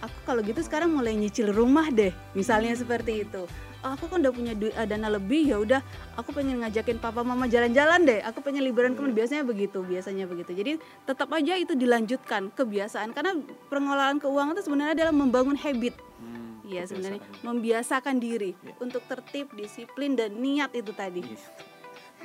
Aku 0.01 0.17
kalau 0.25 0.41
gitu 0.41 0.63
sekarang 0.63 0.89
mulai 0.89 1.13
nyicil 1.13 1.51
rumah 1.51 1.91
deh, 1.91 2.15
misalnya 2.33 2.73
Hmm. 2.73 2.81
seperti 2.81 3.27
itu. 3.27 3.45
Aku 3.83 4.07
kan 4.07 4.21
udah 4.21 4.29
punya 4.31 4.53
du- 4.53 4.69
eh, 4.69 4.85
dana 4.85 5.09
lebih 5.09 5.43
ya 5.43 5.57
udah 5.57 5.81
aku 6.15 6.31
pengen 6.31 6.61
ngajakin 6.61 6.97
papa 6.97 7.21
mama 7.21 7.45
jalan-jalan 7.45 8.03
deh. 8.03 8.21
Aku 8.23 8.41
pengen 8.41 8.61
liburan 8.61 8.93
ke 8.93 9.01
mana 9.01 9.11
biasanya 9.11 9.41
begitu, 9.43 9.81
biasanya 9.81 10.25
begitu. 10.25 10.53
Jadi 10.53 10.73
tetap 11.03 11.29
aja 11.31 11.55
itu 11.55 11.73
dilanjutkan 11.73 12.51
kebiasaan 12.51 13.11
karena 13.11 13.41
pengelolaan 13.67 14.17
keuangan 14.17 14.53
itu 14.53 14.63
sebenarnya 14.63 14.95
adalah 14.95 15.15
membangun 15.15 15.57
habit. 15.57 15.97
Hmm, 16.19 16.61
Iya 16.63 16.85
sebenarnya 16.85 17.19
kebiasaan. 17.19 17.43
membiasakan 17.43 18.17
diri 18.19 18.53
Ya. 18.55 18.77
untuk 18.79 19.01
tertib, 19.07 19.49
disiplin 19.53 20.13
dan 20.13 20.35
niat 20.35 20.71
itu 20.73 20.93
tadi. 20.93 21.25
Iya. 21.25 21.41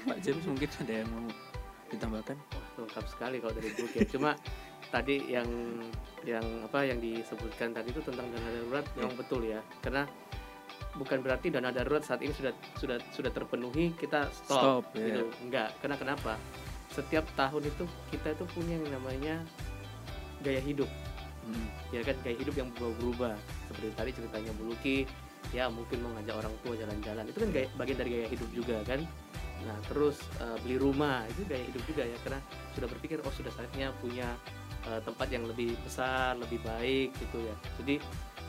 Pak 0.05 0.19
James 0.19 0.43
mungkin 0.43 0.69
ada 0.69 0.93
yang 0.93 1.09
mau 1.09 1.25
ditambahkan 1.87 2.37
lengkap 2.75 3.05
sekali 3.07 3.37
kalau 3.39 3.53
dari 3.53 3.69
book 3.71 3.89
ya 3.89 4.03
cuma 4.05 4.31
tadi 4.93 5.17
yang 5.25 5.47
yang 6.21 6.43
apa 6.61 6.83
yang 6.83 6.97
disebutkan 6.97 7.71
tadi 7.71 7.89
itu 7.89 8.01
tentang 8.01 8.27
dana 8.27 8.49
darurat 8.51 8.85
memang 8.93 9.15
betul 9.15 9.41
ya 9.41 9.61
karena 9.79 10.03
bukan 10.95 11.19
berarti 11.19 11.51
dana 11.51 11.69
darurat 11.71 12.03
saat 12.03 12.23
ini 12.23 12.31
sudah 12.31 12.55
sudah 12.79 12.97
sudah 13.11 13.31
terpenuhi 13.31 13.91
kita 13.99 14.31
stop, 14.31 14.83
Stop, 14.83 14.83
ya. 14.95 15.11
gitu. 15.11 15.23
Enggak 15.43 15.75
karena 15.83 15.95
kenapa? 15.99 16.33
Setiap 16.91 17.27
tahun 17.35 17.67
itu 17.67 17.83
kita 18.11 18.31
itu 18.31 18.45
punya 18.55 18.79
yang 18.79 18.91
namanya 18.95 19.35
gaya 20.43 20.61
hidup. 20.63 20.87
Hmm. 21.45 21.69
ya 21.93 22.01
kan 22.01 22.17
gaya 22.25 22.41
hidup 22.41 22.57
yang 22.57 22.73
berubah-berubah 22.73 23.37
seperti 23.69 23.93
tadi 23.93 24.11
ceritanya 24.17 24.49
Bu 24.57 24.73
Luki 24.73 25.05
ya 25.53 25.69
mungkin 25.69 26.01
mau 26.01 26.09
ngajak 26.17 26.35
orang 26.41 26.53
tua 26.65 26.73
jalan-jalan. 26.73 27.23
Itu 27.29 27.37
kan 27.37 27.49
gaya, 27.53 27.67
bagian 27.77 27.97
dari 28.01 28.09
gaya 28.17 28.27
hidup 28.33 28.49
juga 28.49 28.77
kan? 28.81 29.05
Nah 29.61 29.77
terus 29.85 30.17
eh, 30.41 30.57
beli 30.65 30.81
rumah 30.81 31.21
itu 31.29 31.45
gaya 31.45 31.61
hidup 31.61 31.83
juga 31.85 32.01
ya 32.01 32.17
karena 32.25 32.39
sudah 32.73 32.87
berpikir 32.89 33.21
oh 33.21 33.33
sudah 33.33 33.53
saatnya 33.53 33.93
punya 34.01 34.25
eh, 34.89 34.99
tempat 35.05 35.27
yang 35.29 35.45
lebih 35.45 35.77
besar 35.85 36.33
lebih 36.41 36.57
baik 36.65 37.13
gitu 37.13 37.37
ya. 37.45 37.55
Jadi 37.77 37.95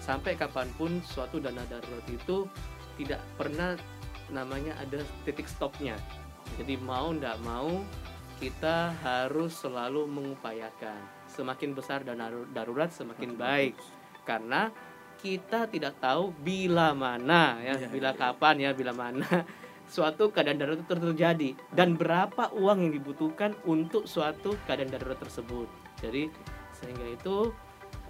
sampai 0.06 0.38
kapan 0.38 0.70
pun 0.78 1.02
suatu 1.02 1.42
dana 1.42 1.66
darurat 1.66 2.06
itu 2.06 2.46
tidak 2.94 3.18
pernah 3.34 3.74
namanya 4.30 4.78
ada 4.78 5.02
titik 5.26 5.50
stopnya. 5.50 5.98
Jadi 6.54 6.78
mau 6.78 7.10
ndak 7.10 7.42
mau 7.42 7.82
kita 8.38 8.94
harus 9.02 9.58
selalu 9.58 10.06
mengupayakan. 10.06 11.26
Semakin 11.26 11.74
besar 11.74 12.06
dana 12.06 12.30
darurat 12.54 12.94
semakin 12.94 13.34
baik. 13.34 13.74
karena 14.26 14.74
kita 15.22 15.70
tidak 15.70 16.02
tahu 16.02 16.34
bila 16.42 16.90
mana 16.90 17.62
ya 17.62 17.78
Iya, 17.78 17.86
bila 17.94 18.10
iya. 18.10 18.18
kapan 18.18 18.56
ya 18.58 18.70
bila 18.74 18.90
mana 18.90 19.46
suatu 19.94 20.34
keadaan 20.34 20.58
darurat 20.58 20.82
itu 20.82 20.94
terjadi. 20.94 21.50
Dan 21.74 21.98
berapa 21.98 22.54
uang 22.54 22.86
yang 22.86 22.92
dibutuhkan 22.94 23.54
untuk 23.66 24.06
suatu 24.06 24.54
keadaan 24.66 24.90
darurat 24.90 25.18
tersebut. 25.18 25.66
Jadi 25.98 26.30
sehingga 26.74 27.06
itu 27.06 27.54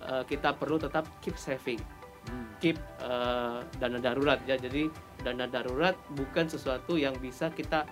eh, 0.07 0.25
kita 0.25 0.55
perlu 0.55 0.79
tetap 0.79 1.05
keep 1.21 1.37
saving 1.37 1.83
Hmm. 2.27 2.43
keep 2.59 2.75
eh, 2.99 3.59
dana 3.79 3.99
darurat 4.01 4.43
ya 4.43 4.59
jadi 4.59 4.91
dana 5.17 5.47
darurat 5.47 5.95
bukan 6.11 6.51
sesuatu 6.51 6.99
yang 6.99 7.15
bisa 7.17 7.47
kita 7.51 7.87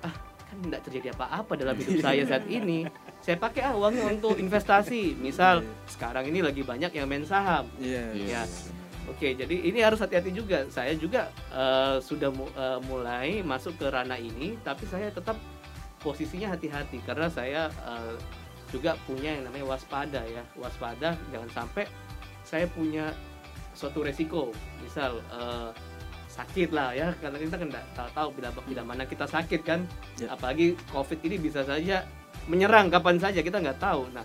ah 0.00 0.14
kan 0.44 0.56
tidak 0.60 0.84
terjadi 0.84 1.08
apa-apa 1.16 1.56
dalam 1.56 1.72
hidup 1.74 1.96
saya 2.04 2.20
saat 2.22 2.44
ini 2.44 2.84
saya 3.20 3.40
pakai 3.40 3.64
ah 3.64 3.72
uangnya 3.72 4.04
untuk 4.10 4.36
investasi 4.36 5.16
misal 5.16 5.64
sekarang 5.86 6.28
ini 6.28 6.44
lagi 6.44 6.60
banyak 6.60 6.92
yang 6.92 7.08
main 7.08 7.24
saham 7.24 7.64
Iya. 7.80 8.04
Ya. 8.12 8.42
Oke, 9.08 9.32
jadi 9.32 9.50
ini 9.50 9.80
harus 9.80 9.98
hati-hati 9.98 10.30
juga. 10.30 10.68
Saya 10.68 10.92
juga 10.92 11.32
eh, 11.48 11.96
sudah 11.98 12.28
mu- 12.28 12.52
eh, 12.52 12.78
mulai 12.84 13.40
masuk 13.40 13.74
ke 13.74 13.88
ranah 13.88 14.14
ini, 14.14 14.54
tapi 14.60 14.84
saya 14.84 15.08
tetap 15.08 15.34
posisinya 15.98 16.52
hati-hati 16.52 17.00
karena 17.02 17.26
saya 17.26 17.66
eh, 17.80 18.14
juga 18.70 18.96
punya 19.04 19.36
yang 19.36 19.44
namanya 19.46 19.66
waspada 19.76 20.22
ya. 20.24 20.42
Waspada 20.56 21.18
jangan 21.34 21.50
sampai 21.50 21.84
saya 22.46 22.66
punya 22.70 23.12
suatu 23.74 24.02
resiko, 24.02 24.50
misal 24.82 25.22
eh, 25.30 25.70
sakit 26.30 26.70
lah 26.70 26.94
ya, 26.94 27.10
karena 27.18 27.36
kita 27.38 27.54
kan 27.58 27.68
nggak 27.68 27.86
tahu, 27.94 28.08
tahu 28.14 28.28
bila 28.38 28.48
bila 28.64 28.82
mana 28.86 29.02
kita 29.06 29.26
sakit 29.26 29.60
kan. 29.62 29.82
Ya. 30.18 30.34
Apalagi 30.34 30.78
COVID 30.94 31.18
ini 31.26 31.36
bisa 31.38 31.66
saja 31.66 32.06
menyerang 32.46 32.88
kapan 32.88 33.18
saja 33.18 33.42
kita 33.42 33.60
nggak 33.60 33.78
tahu. 33.78 34.10
Nah, 34.14 34.24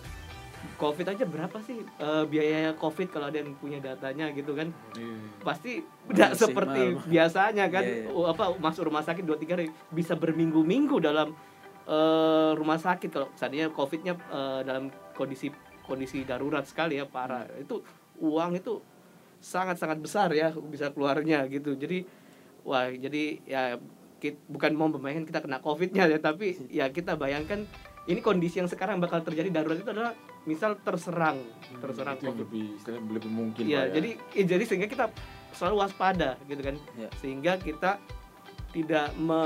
COVID 0.76 1.06
aja 1.14 1.24
berapa 1.24 1.58
sih 1.62 1.82
eh, 1.82 2.24
biaya 2.26 2.74
COVID 2.76 3.08
kalau 3.14 3.30
ada 3.30 3.38
yang 3.40 3.54
punya 3.58 3.78
datanya 3.80 4.34
gitu 4.34 4.58
kan? 4.58 4.74
Iya. 4.98 5.16
pasti 5.46 5.86
tidak 6.10 6.32
seperti 6.42 6.82
biasanya 7.06 7.70
kan 7.70 7.84
Iya, 7.86 8.10
iya. 8.10 8.12
Oh, 8.12 8.26
apa 8.26 8.58
masuk 8.58 8.90
rumah 8.90 9.06
sakit 9.06 9.22
dua 9.22 9.38
tiga 9.38 9.54
hari 9.54 9.70
bisa 9.94 10.18
berminggu-minggu 10.18 10.98
dalam 10.98 11.38
eh, 11.86 12.52
rumah 12.54 12.78
sakit 12.78 13.10
kalau 13.10 13.28
seandainya 13.34 13.70
covidnya 13.70 14.14
eh, 14.28 14.62
dalam 14.62 14.88
kondisi 15.14 15.50
kondisi 15.82 16.22
darurat 16.22 16.66
sekali 16.66 16.98
ya 16.98 17.06
parah 17.06 17.46
Hmm. 17.46 17.62
itu 17.62 17.76
uang 18.18 18.52
itu 18.56 18.82
sangat 19.38 19.78
sangat 19.78 20.02
besar 20.02 20.32
ya 20.32 20.50
bisa 20.52 20.90
keluarnya 20.90 21.46
gitu 21.46 21.76
jadi 21.76 22.02
wah 22.64 22.90
jadi 22.90 23.24
ya 23.46 23.64
kit- 24.18 24.42
bukan 24.48 24.74
mau 24.74 24.90
membayangkan 24.90 25.28
kita 25.28 25.40
kena 25.40 25.60
covidnya 25.60 26.08
ya 26.08 26.18
tapi 26.18 26.58
ya 26.68 26.90
kita 26.90 27.14
bayangkan 27.14 27.68
ini 28.06 28.22
kondisi 28.22 28.58
yang 28.58 28.66
sekarang 28.66 28.98
bakal 28.98 29.22
terjadi 29.22 29.50
darurat 29.52 29.78
itu 29.78 29.90
adalah 29.90 30.14
misal 30.46 30.78
terserang 30.80 31.38
terserang 31.78 32.18
Itu 32.18 32.26
covid 32.28 32.46
lebih 32.46 32.66
lebih 33.14 33.32
mungkin 33.34 33.64
Pak, 33.66 33.70
ya. 33.70 33.82
jadi 33.92 34.10
eh, 34.34 34.46
jadi 34.46 34.64
sehingga 34.64 34.86
kita 34.86 35.06
selalu 35.54 35.76
waspada 35.80 36.38
gitu 36.46 36.62
kan. 36.62 36.76
Ya. 36.96 37.10
Sehingga 37.18 37.58
kita 37.58 37.98
tidak 38.76 39.16
me, 39.16 39.40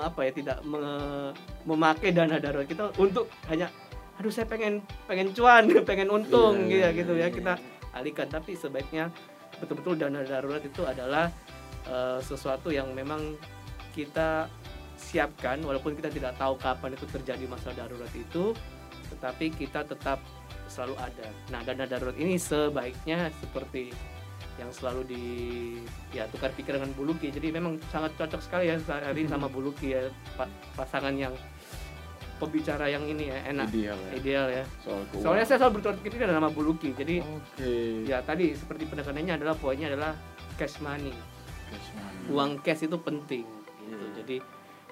apa 0.00 0.20
ya, 0.24 0.32
tidak 0.32 0.58
me- 0.64 1.36
memakai 1.68 2.08
dana 2.16 2.40
darurat 2.40 2.64
kita 2.64 2.88
untuk 2.96 3.28
hanya 3.52 3.68
aduh 4.16 4.32
saya 4.32 4.48
pengen 4.48 4.80
pengen 5.04 5.36
cuan, 5.36 5.68
pengen 5.88 6.08
untung 6.08 6.72
Iya, 6.72 6.88
gitu 6.96 7.12
gitu 7.12 7.12
iya, 7.20 7.28
ya 7.28 7.28
iya. 7.28 7.36
kita 7.36 7.52
alihkan 7.92 8.28
tapi 8.32 8.56
sebaiknya 8.56 9.12
betul-betul 9.60 10.00
dana 10.00 10.24
darurat 10.24 10.64
itu 10.64 10.82
adalah 10.88 11.28
eh, 11.84 12.18
sesuatu 12.24 12.72
yang 12.72 12.88
memang 12.96 13.36
kita 13.92 14.48
siapkan 14.96 15.60
walaupun 15.60 15.92
kita 15.92 16.08
tidak 16.08 16.32
tahu 16.40 16.56
kapan 16.56 16.96
itu 16.96 17.04
terjadi 17.12 17.44
masa 17.44 17.76
darurat 17.76 18.08
itu 18.16 18.56
tetapi 19.12 19.52
kita 19.52 19.84
tetap 19.84 20.24
selalu 20.72 20.96
ada. 20.96 21.28
Nah, 21.52 21.60
dana 21.60 21.84
darurat 21.84 22.16
ini 22.16 22.40
sebaiknya 22.40 23.28
seperti 23.44 23.92
yang 24.56 24.68
selalu 24.68 25.02
di 25.06 25.22
ya 26.10 26.28
tukar 26.28 26.52
pikir 26.52 26.76
dengan 26.76 26.92
Buluki. 26.92 27.28
Jadi 27.28 27.48
memang 27.48 27.80
sangat 27.88 28.12
cocok 28.14 28.40
sekali 28.40 28.68
ya 28.68 28.76
hari 28.86 29.24
ini 29.24 29.30
sama 29.30 29.48
Buluki 29.48 29.92
ya 29.92 30.06
pa- 30.34 30.48
pasangan 30.74 31.12
yang 31.12 31.32
pembicara 32.36 32.90
yang 32.90 33.06
ini 33.06 33.30
ya 33.30 33.38
enak 33.48 33.70
ideal 33.70 33.94
ya 33.96 34.10
ideal 34.12 34.46
ya. 34.50 34.64
soal 34.82 35.00
keuangan. 35.08 35.22
Soalnya 35.22 35.44
saya 35.46 35.58
selalu 35.62 35.72
bertukar 35.78 35.96
pikir 36.00 36.18
dengan 36.18 36.36
nama 36.38 36.50
Buluki. 36.50 36.90
Jadi 36.92 37.22
Oke. 37.22 37.72
ya 38.04 38.18
tadi 38.20 38.52
seperti 38.52 38.84
penekanannya 38.84 39.34
adalah 39.38 39.54
poinnya 39.54 39.88
adalah 39.88 40.12
cash 40.56 40.82
money. 40.82 41.14
Cash 41.70 41.88
money. 41.94 42.24
Uang 42.28 42.50
cash 42.60 42.82
itu 42.82 42.98
penting 42.98 43.46
gitu. 43.86 43.94
Iya. 43.94 44.14
Jadi 44.20 44.36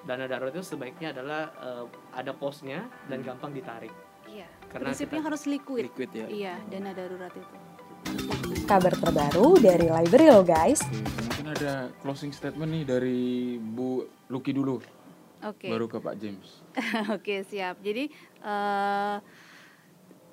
dana 0.01 0.25
darurat 0.25 0.49
itu 0.51 0.65
sebaiknya 0.65 1.13
adalah 1.13 1.51
eh, 1.53 1.85
ada 2.15 2.31
posnya 2.33 2.81
dan 3.05 3.21
gampang 3.21 3.51
ditarik. 3.51 3.91
Iya. 4.25 4.47
Karena 4.71 4.89
Prinsipnya 4.89 5.19
kita- 5.19 5.27
harus 5.27 5.43
liquid. 5.45 5.83
Liquid 5.85 6.09
ya. 6.15 6.25
Iya, 6.25 6.53
dana 6.65 6.95
darurat 6.95 7.33
itu. 7.35 7.57
Kabar 8.65 8.93
terbaru 8.95 9.59
dari 9.59 9.91
Library 9.91 10.31
lo 10.31 10.41
guys. 10.47 10.79
Oke, 10.79 11.21
mungkin 11.27 11.45
ada 11.51 11.91
closing 11.99 12.31
statement 12.31 12.71
nih 12.71 12.83
dari 12.87 13.59
Bu 13.59 14.07
Lucky 14.31 14.55
dulu, 14.55 14.79
Oke. 15.43 15.67
baru 15.67 15.91
ke 15.91 15.97
Pak 15.99 16.15
James. 16.15 16.63
Oke, 17.15 17.43
siap. 17.43 17.83
Jadi 17.83 18.07
eh 18.41 19.15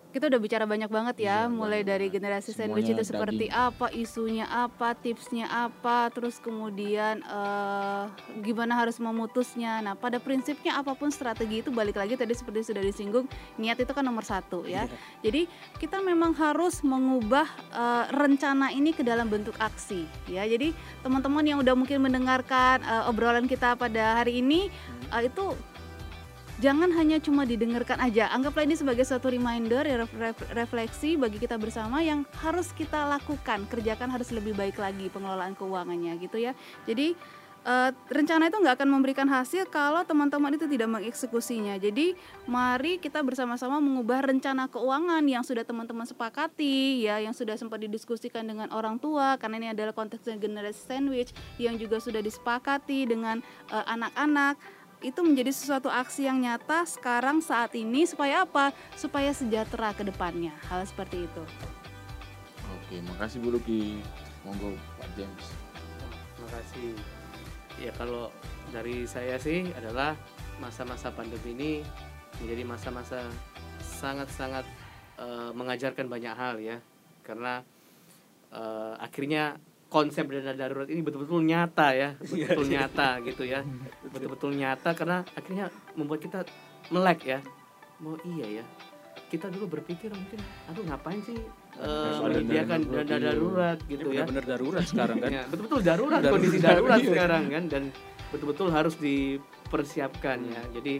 kita 0.08 0.32
udah 0.32 0.40
bicara 0.40 0.64
banyak 0.64 0.88
banget 0.88 1.16
ya, 1.20 1.44
Iya, 1.44 1.52
mulai 1.52 1.84
banyak 1.84 1.88
dari 1.92 2.06
generasi 2.08 2.56
sandwich 2.56 2.88
itu 2.88 3.04
seperti 3.04 3.52
daging. 3.52 3.68
apa, 3.68 3.86
isunya 3.92 4.46
apa, 4.48 4.96
tipsnya 4.96 5.46
apa, 5.52 6.08
terus 6.08 6.40
kemudian 6.40 7.20
eh 7.20 8.04
gimana 8.40 8.80
harus 8.80 8.96
memutusnya. 8.96 9.84
Nah, 9.84 9.94
pada 9.94 10.16
prinsipnya 10.16 10.80
apa 10.80 10.96
pun 10.96 11.12
strategi 11.12 11.60
itu 11.60 11.68
balik 11.68 12.00
lagi 12.00 12.16
tadi 12.16 12.32
seperti 12.32 12.72
sudah 12.72 12.80
disinggung, 12.80 13.28
niat 13.60 13.76
itu 13.76 13.92
kan 13.92 14.02
nomor 14.02 14.24
satu 14.24 14.64
ya. 14.64 14.88
Jadi 15.20 15.44
kita 15.76 16.00
memang 16.00 16.32
harus 16.34 16.80
mengubah 16.80 17.46
eh, 17.70 18.04
rencana 18.16 18.72
ini 18.72 18.96
ke 18.96 19.04
dalam 19.04 19.28
bentuk 19.28 19.54
aksi 19.60 20.08
ya. 20.26 20.48
Jadi 20.48 20.72
teman-teman 21.04 21.44
yang 21.44 21.58
udah 21.60 21.76
mungkin 21.76 22.00
mendengarkan 22.00 22.80
eh, 22.80 23.10
obrolan 23.10 23.44
kita 23.44 23.76
pada 23.76 24.24
hari 24.24 24.40
ini 24.40 24.72
eh, 25.12 25.22
itu 25.28 25.52
jangan 26.58 26.90
hanya 26.94 27.22
cuma 27.22 27.46
didengarkan 27.46 28.02
aja. 28.02 28.30
Anggaplah 28.34 28.66
ini 28.66 28.74
sebagai 28.74 29.06
suatu 29.06 29.30
reminder 29.30 29.86
ya 29.86 30.02
ref- 30.02 30.18
ref- 30.18 30.50
refleksi 30.54 31.14
bagi 31.14 31.38
kita 31.38 31.54
bersama 31.54 32.02
yang 32.02 32.26
harus 32.42 32.74
kita 32.74 33.06
lakukan, 33.06 33.66
kerjakan 33.70 34.10
harus 34.10 34.34
lebih 34.34 34.58
baik 34.58 34.78
lagi 34.78 35.06
pengelolaan 35.10 35.54
keuangannya 35.54 36.18
gitu 36.18 36.42
ya. 36.42 36.52
Jadi 36.84 37.14
eh, 37.62 37.90
rencana 38.10 38.50
itu 38.50 38.58
nggak 38.58 38.74
akan 38.74 38.90
memberikan 38.90 39.30
hasil 39.30 39.70
kalau 39.70 40.02
teman-teman 40.02 40.58
itu 40.58 40.66
tidak 40.66 40.90
mengeksekusinya. 40.90 41.78
Jadi 41.78 42.18
mari 42.50 42.98
kita 42.98 43.22
bersama-sama 43.22 43.78
mengubah 43.78 44.26
rencana 44.26 44.66
keuangan 44.66 45.22
yang 45.30 45.46
sudah 45.46 45.62
teman-teman 45.62 46.10
sepakati 46.10 47.06
ya, 47.06 47.22
yang 47.22 47.34
sudah 47.38 47.54
sempat 47.54 47.78
didiskusikan 47.86 48.42
dengan 48.42 48.66
orang 48.74 48.98
tua 48.98 49.38
karena 49.38 49.62
ini 49.62 49.68
adalah 49.78 49.94
konteksnya 49.94 50.34
generasi 50.34 50.82
sandwich 50.82 51.30
yang 51.62 51.78
juga 51.78 52.02
sudah 52.02 52.18
disepakati 52.18 53.06
dengan 53.06 53.38
eh, 53.70 53.84
anak-anak 53.86 54.77
itu 54.98 55.20
menjadi 55.22 55.54
sesuatu 55.54 55.86
aksi 55.86 56.26
yang 56.26 56.42
nyata 56.42 56.82
sekarang 56.82 57.38
saat 57.38 57.70
ini 57.78 58.02
supaya 58.02 58.42
apa? 58.42 58.74
Supaya 58.98 59.30
sejahtera 59.30 59.94
ke 59.94 60.02
depannya. 60.02 60.50
Hal 60.66 60.82
seperti 60.82 61.26
itu. 61.26 61.42
Oke, 62.78 62.98
makasih 63.06 63.38
Bu 63.38 63.54
Lucky. 63.54 64.02
Monggo 64.46 64.74
Pak 64.98 65.08
James. 65.18 65.46
Terima 66.34 66.48
kasih. 66.54 66.88
Ya 67.78 67.90
kalau 67.94 68.30
dari 68.74 69.06
saya 69.06 69.38
sih 69.38 69.70
adalah 69.74 70.18
masa-masa 70.58 71.14
pandemi 71.14 71.54
ini 71.54 71.72
menjadi 72.42 72.62
masa-masa 72.66 73.22
sangat-sangat 73.82 74.66
eh, 75.18 75.50
mengajarkan 75.54 76.06
banyak 76.10 76.34
hal 76.34 76.58
ya. 76.58 76.78
Karena 77.22 77.62
eh, 78.50 78.94
akhirnya 78.98 79.58
konsep 79.88 80.28
dana 80.28 80.52
darurat 80.52 80.84
ini 80.86 81.00
betul-betul 81.00 81.40
nyata 81.42 81.96
ya, 81.96 82.08
betul-betul 82.20 82.68
nyata 82.68 83.08
gitu 83.24 83.42
ya. 83.42 83.60
Betul-betul 84.08 84.52
nyata 84.52 84.92
karena 84.92 85.24
akhirnya 85.32 85.66
membuat 85.96 86.20
kita 86.20 86.40
melek 86.88 87.20
ya. 87.24 87.38
Mau 87.98 88.14
iya 88.22 88.60
ya. 88.60 88.64
Kita 89.28 89.48
dulu 89.48 89.80
berpikir 89.80 90.08
mungkin 90.08 90.40
aduh 90.68 90.84
ngapain 90.88 91.20
sih 91.20 91.36
eh, 91.76 92.16
menyediakan 92.20 92.80
dana 92.84 93.04
darurat, 93.04 93.08
dana 93.08 93.16
iya. 93.16 93.28
darurat 93.28 93.78
Ini 93.78 93.90
gitu 93.90 94.06
ya. 94.08 94.24
benar-benar 94.24 94.44
darurat 94.46 94.84
sekarang 94.84 95.16
kan. 95.20 95.30
Ya, 95.32 95.42
betul-betul 95.48 95.80
darurat, 95.84 96.20
Darurat. 96.20 96.32
kondisi 96.36 96.58
darurat 96.60 96.98
Iya. 97.00 97.08
sekarang 97.12 97.42
kan 97.48 97.64
dan 97.68 97.82
betul-betul 98.28 98.68
harus 98.68 98.94
dipersiapkan 99.00 100.38
ya. 100.48 100.62
Jadi 100.76 100.94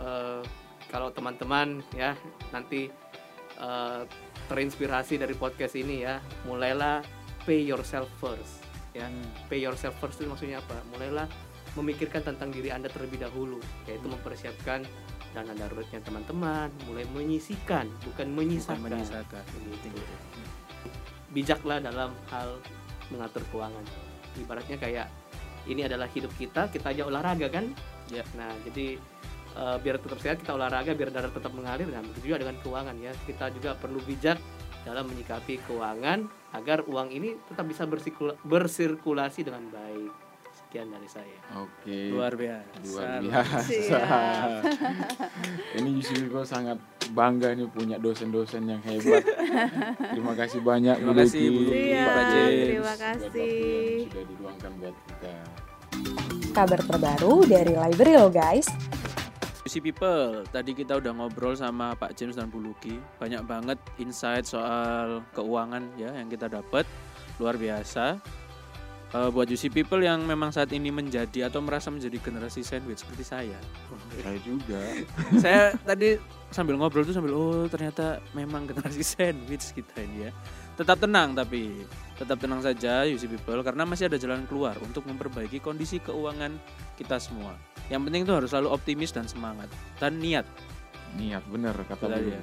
eh, 0.00 0.40
kalau 0.88 1.08
teman-teman 1.12 1.80
ya 1.92 2.12
nanti 2.50 2.88
eh, 3.56 4.02
terinspirasi 4.48 5.16
dari 5.16 5.32
podcast 5.32 5.72
ini 5.74 6.04
ya, 6.04 6.20
mulailah 6.44 7.00
pay 7.44 7.64
yourself 7.64 8.08
first 8.20 8.64
ya. 8.96 9.08
Pay 9.50 9.60
yourself 9.60 9.94
first 10.00 10.20
itu 10.22 10.30
maksudnya 10.30 10.62
apa? 10.62 10.78
Mulailah 10.94 11.28
memikirkan 11.74 12.22
tentang 12.22 12.54
diri 12.54 12.70
Anda 12.70 12.86
terlebih 12.86 13.18
dahulu, 13.18 13.58
yaitu 13.90 14.06
mempersiapkan 14.06 14.86
dana 15.34 15.50
daruratnya 15.58 15.98
teman-teman, 16.06 16.70
mulai 16.86 17.02
menyisikan 17.10 17.90
bukan 18.06 18.30
Bukan 18.30 18.38
menyisakan. 18.38 18.78
menyisakan. 18.86 19.42
Begitu. 19.58 19.98
bijaklah 21.34 21.82
dalam 21.82 22.14
hal 22.30 22.62
mengatur 23.10 23.42
keuangan. 23.50 23.82
Ibaratnya 24.38 24.78
kayak 24.78 25.10
ini 25.66 25.82
adalah 25.82 26.06
hidup 26.06 26.30
kita, 26.38 26.70
kita 26.70 26.94
aja 26.94 27.10
olahraga 27.10 27.50
kan? 27.50 27.74
Ya. 28.06 28.22
Nah, 28.38 28.54
jadi 28.62 28.94
eh, 29.58 29.76
biar 29.82 29.98
tetap 29.98 30.22
sehat 30.22 30.38
kita 30.38 30.54
olahraga, 30.54 30.94
biar 30.94 31.10
darah 31.10 31.34
tetap 31.34 31.50
mengalir. 31.50 31.90
Nah, 31.90 32.06
begitu 32.06 32.30
juga 32.30 32.46
dengan 32.46 32.54
keuangan 32.62 32.94
ya. 33.02 33.10
Kita 33.26 33.50
juga 33.50 33.74
perlu 33.74 33.98
bijak 34.06 34.38
dalam 34.86 35.10
menyikapi 35.10 35.58
keuangan 35.66 36.22
agar 36.54 36.86
uang 36.86 37.10
ini 37.10 37.34
tetap 37.44 37.66
bisa 37.66 37.82
bersikula- 37.84 38.38
bersirkulasi 38.40 39.42
dengan 39.42 39.66
baik. 39.68 40.12
Sekian 40.54 40.86
dari 40.86 41.06
saya. 41.06 41.38
Oke. 41.56 42.10
Luar 42.10 42.34
biasa. 42.34 42.78
Luar 42.84 43.18
biasa. 43.20 43.98
Ini 45.74 45.88
Yusufiko 45.92 46.42
sangat 46.42 46.78
bangga 47.10 47.52
nih 47.52 47.66
punya 47.68 47.98
dosen-dosen 47.98 48.62
yang 48.64 48.82
hebat. 48.82 49.22
Terima 50.10 50.34
kasih 50.34 50.62
banyak 50.62 50.96
Terima 50.96 51.10
Bu 51.10 51.18
kasih. 51.20 51.42
Bu 51.44 51.60
James. 51.64 51.74
terima 51.74 52.06
buat 52.06 52.18
waktu 52.86 53.02
kasih. 53.02 53.98
sudah 54.06 54.24
diluangkan 54.24 54.72
buat 54.78 54.96
kita. 55.04 55.34
Kabar 56.54 56.80
terbaru 56.80 57.34
dari 57.44 57.72
Library 57.74 58.14
lo 58.14 58.30
guys. 58.30 58.66
UC 59.74 59.90
People, 59.90 60.46
tadi 60.54 60.70
kita 60.70 61.02
udah 61.02 61.10
ngobrol 61.10 61.58
sama 61.58 61.98
Pak 61.98 62.14
James 62.14 62.38
dan 62.38 62.46
Bu 62.46 62.62
Luki. 62.62 62.94
Banyak 63.18 63.42
banget 63.42 63.74
insight 63.98 64.46
soal 64.46 65.26
keuangan 65.34 65.82
ya 65.98 66.14
yang 66.14 66.30
kita 66.30 66.46
dapat. 66.46 66.86
Luar 67.42 67.58
biasa. 67.58 68.22
Eh, 69.18 69.28
buat 69.34 69.50
UC 69.50 69.74
People 69.74 69.98
yang 70.06 70.22
memang 70.30 70.54
saat 70.54 70.70
ini 70.70 70.94
menjadi 70.94 71.50
atau 71.50 71.58
merasa 71.58 71.90
menjadi 71.90 72.22
generasi 72.22 72.62
sandwich 72.62 73.02
seperti 73.02 73.26
saya. 73.26 73.58
Saya 74.22 74.38
juga. 74.46 74.78
saya 75.42 75.74
tadi 75.82 76.22
sambil 76.54 76.78
ngobrol 76.78 77.02
tuh 77.02 77.18
sambil 77.18 77.34
oh 77.34 77.66
ternyata 77.66 78.22
memang 78.30 78.70
generasi 78.70 79.02
sandwich 79.02 79.74
kita 79.74 80.06
ini 80.06 80.30
ya. 80.30 80.32
Tetap 80.74 80.98
tenang 80.98 81.38
tapi 81.38 81.86
tetap 82.14 82.38
tenang 82.38 82.62
saja 82.62 83.02
UC 83.06 83.26
People 83.26 83.62
karena 83.66 83.82
masih 83.82 84.06
ada 84.06 84.18
jalan 84.18 84.46
keluar 84.46 84.78
untuk 84.82 85.02
memperbaiki 85.06 85.58
kondisi 85.58 85.98
keuangan 85.98 86.54
kita 86.94 87.18
semua. 87.18 87.58
Yang 87.90 88.00
penting 88.10 88.22
tuh 88.26 88.34
harus 88.38 88.50
selalu 88.54 88.68
optimis 88.70 89.10
dan 89.10 89.26
semangat 89.26 89.70
dan 89.98 90.18
niat. 90.22 90.46
Niat 91.18 91.42
bener 91.50 91.74
kata 91.86 92.06
Bu. 92.06 92.30
ya. 92.30 92.42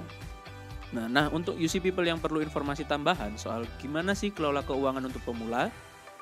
Nah, 0.92 1.08
nah 1.08 1.26
untuk 1.32 1.56
UC 1.56 1.80
People 1.80 2.04
yang 2.04 2.20
perlu 2.20 2.44
informasi 2.44 2.84
tambahan 2.84 3.40
soal 3.40 3.64
gimana 3.80 4.12
sih 4.12 4.36
kelola 4.36 4.60
keuangan 4.68 5.08
untuk 5.08 5.24
pemula, 5.24 5.72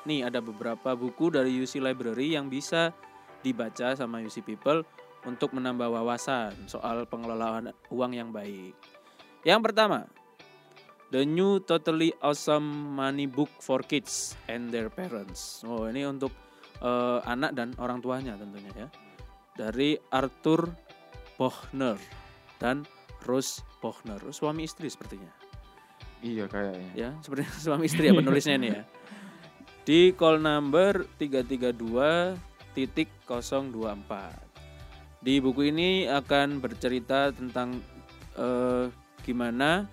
nih 0.06 0.30
ada 0.30 0.38
beberapa 0.38 0.94
buku 0.94 1.34
dari 1.34 1.58
UC 1.58 1.82
Library 1.82 2.38
yang 2.38 2.46
bisa 2.46 2.94
dibaca 3.42 3.98
sama 3.98 4.22
UC 4.22 4.46
People 4.46 4.86
untuk 5.26 5.52
menambah 5.52 5.90
wawasan 5.90 6.54
soal 6.70 7.04
pengelolaan 7.04 7.74
uang 7.90 8.12
yang 8.14 8.30
baik. 8.30 8.72
Yang 9.42 9.60
pertama, 9.66 10.06
The 11.10 11.26
New 11.26 11.58
Totally 11.66 12.14
Awesome 12.22 12.94
Money 12.94 13.26
Book 13.26 13.50
for 13.58 13.82
Kids 13.82 14.38
and 14.46 14.70
Their 14.70 14.86
Parents. 14.86 15.66
Oh, 15.66 15.90
ini 15.90 16.06
untuk 16.06 16.30
eh, 16.78 17.18
anak 17.26 17.58
dan 17.58 17.74
orang 17.82 17.98
tuanya 17.98 18.38
tentunya 18.38 18.70
ya. 18.78 18.86
Dari 19.58 19.98
Arthur 20.14 20.70
Bochner 21.34 21.98
dan 22.62 22.86
Rose 23.26 23.66
Bochner, 23.82 24.22
suami 24.30 24.70
istri 24.70 24.86
sepertinya. 24.86 25.34
Iya 26.22 26.46
kayaknya. 26.46 26.90
Ya, 26.94 27.10
seperti 27.26 27.42
suami 27.66 27.90
istri 27.90 28.06
ya 28.06 28.14
penulisnya 28.14 28.54
ini 28.54 28.70
ya. 28.70 28.86
Di 29.82 30.14
call 30.14 30.38
number 30.38 31.10
332.024. 31.18 32.38
Di 35.20 35.42
buku 35.42 35.74
ini 35.74 36.06
akan 36.06 36.62
bercerita 36.62 37.34
tentang 37.34 37.82
eh, 38.38 38.86
gimana 39.26 39.90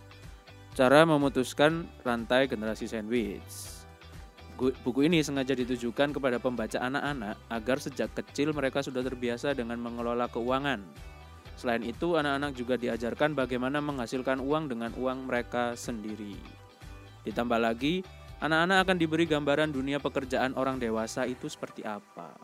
cara 0.78 1.10
memutuskan 1.10 1.90
rantai 2.06 2.46
generasi 2.46 2.86
sandwich. 2.86 3.82
Buku 4.58 5.10
ini 5.10 5.26
sengaja 5.26 5.58
ditujukan 5.58 6.14
kepada 6.14 6.38
pembaca 6.38 6.78
anak-anak 6.78 7.34
agar 7.50 7.78
sejak 7.82 8.14
kecil 8.14 8.54
mereka 8.54 8.86
sudah 8.86 9.02
terbiasa 9.02 9.58
dengan 9.58 9.82
mengelola 9.82 10.30
keuangan. 10.30 10.86
Selain 11.58 11.82
itu, 11.82 12.14
anak-anak 12.14 12.54
juga 12.54 12.78
diajarkan 12.78 13.34
bagaimana 13.34 13.82
menghasilkan 13.82 14.38
uang 14.38 14.70
dengan 14.70 14.94
uang 14.94 15.26
mereka 15.26 15.74
sendiri. 15.74 16.38
Ditambah 17.26 17.58
lagi, 17.58 18.06
anak-anak 18.38 18.86
akan 18.86 18.98
diberi 19.02 19.26
gambaran 19.26 19.74
dunia 19.74 19.98
pekerjaan 19.98 20.54
orang 20.54 20.78
dewasa 20.78 21.26
itu 21.26 21.50
seperti 21.50 21.82
apa. 21.82 22.38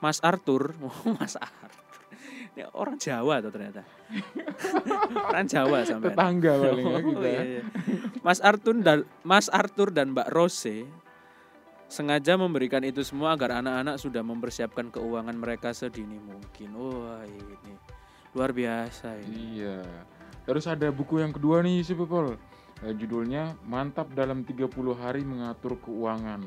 Mas 0.00 0.16
Arthur, 0.24 0.72
Mas 1.20 1.36
Arthur. 1.36 1.75
Ini 2.56 2.64
orang 2.72 2.96
Jawa 2.96 3.44
tuh 3.44 3.52
ternyata. 3.52 3.84
orang 5.28 5.44
Jawa 5.44 5.78
sampai. 5.84 6.08
Tetangga 6.08 6.52
paling 6.56 6.86
ya 6.88 6.96
Oh, 6.96 7.00
kita. 7.12 7.28
iya, 7.28 7.42
iya. 7.44 7.62
Mas 8.24 8.40
Arthur 8.40 8.80
dan 8.80 8.98
Mas 9.20 9.46
Arthur 9.52 9.92
dan 9.92 10.16
Mbak 10.16 10.32
Rose 10.32 10.88
sengaja 11.86 12.34
memberikan 12.34 12.82
itu 12.82 13.04
semua 13.06 13.36
agar 13.38 13.62
anak-anak 13.62 14.00
sudah 14.02 14.24
mempersiapkan 14.24 14.90
keuangan 14.90 15.36
mereka 15.36 15.70
sedini 15.70 16.16
mungkin. 16.18 16.72
Wah, 16.74 17.22
ini 17.28 17.76
luar 18.32 18.50
biasa 18.50 19.20
ini. 19.22 19.60
Iya. 19.60 19.84
Terus 20.48 20.64
ada 20.64 20.88
buku 20.88 21.20
yang 21.20 21.36
kedua 21.36 21.60
nih 21.60 21.84
si 21.84 21.92
People. 21.92 22.40
Eh, 22.84 22.92
judulnya 22.92 23.56
Mantap 23.64 24.12
dalam 24.12 24.44
30 24.44 24.68
hari 24.96 25.24
mengatur 25.24 25.76
keuangan. 25.80 26.40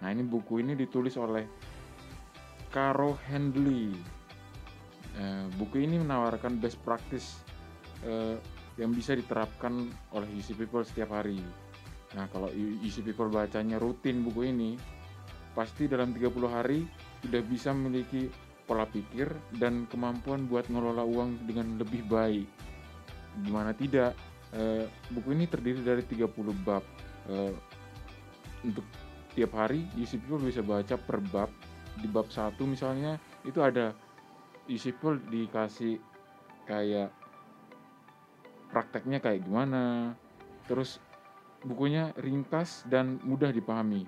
Nah, 0.00 0.08
ini 0.12 0.20
buku 0.20 0.60
ini 0.60 0.76
ditulis 0.76 1.16
oleh 1.16 1.44
Caro 2.68 3.16
Handley. 3.28 3.92
Eh, 5.16 5.48
buku 5.56 5.80
ini 5.80 5.96
menawarkan 5.96 6.60
best 6.60 6.76
practice 6.84 7.40
eh, 8.04 8.36
yang 8.76 8.92
bisa 8.92 9.16
diterapkan 9.16 9.88
oleh 10.12 10.28
UC 10.36 10.52
People 10.60 10.84
setiap 10.84 11.16
hari. 11.16 11.40
Nah, 12.12 12.28
kalau 12.28 12.52
UC 12.52 13.00
People 13.00 13.32
bacanya 13.32 13.80
rutin 13.80 14.20
buku 14.20 14.52
ini, 14.52 14.76
pasti 15.56 15.88
dalam 15.88 16.12
30 16.12 16.52
hari 16.52 16.84
sudah 17.24 17.40
bisa 17.40 17.72
memiliki 17.72 18.28
pola 18.68 18.84
pikir 18.84 19.32
dan 19.56 19.88
kemampuan 19.88 20.44
buat 20.44 20.68
ngelola 20.68 21.00
uang 21.08 21.48
dengan 21.48 21.80
lebih 21.80 22.04
baik. 22.04 22.44
Gimana 23.40 23.72
tidak, 23.72 24.12
eh, 24.52 24.84
buku 25.16 25.32
ini 25.32 25.48
terdiri 25.48 25.80
dari 25.80 26.04
30 26.04 26.52
bab. 26.60 26.84
Untuk 28.62 28.86
tiap 29.32 29.56
hari, 29.56 29.88
UC 29.96 30.20
People 30.20 30.44
bisa 30.44 30.60
baca 30.60 30.94
per 31.00 31.24
bab. 31.32 31.48
Di 31.96 32.04
bab 32.04 32.28
satu 32.28 32.68
misalnya, 32.68 33.16
itu 33.48 33.64
ada 33.64 33.96
People 34.66 35.22
dikasih 35.30 36.02
kayak 36.66 37.14
prakteknya 38.74 39.22
kayak 39.22 39.46
gimana. 39.46 40.12
Terus 40.66 40.98
bukunya 41.62 42.10
ringkas 42.18 42.82
dan 42.90 43.22
mudah 43.22 43.54
dipahami. 43.54 44.04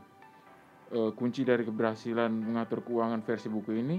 Eh, 0.88 1.11
kunci 1.14 1.44
dari 1.46 1.62
keberhasilan 1.62 2.32
mengatur 2.32 2.82
keuangan 2.82 3.22
versi 3.22 3.46
buku 3.46 3.76
ini 3.76 3.96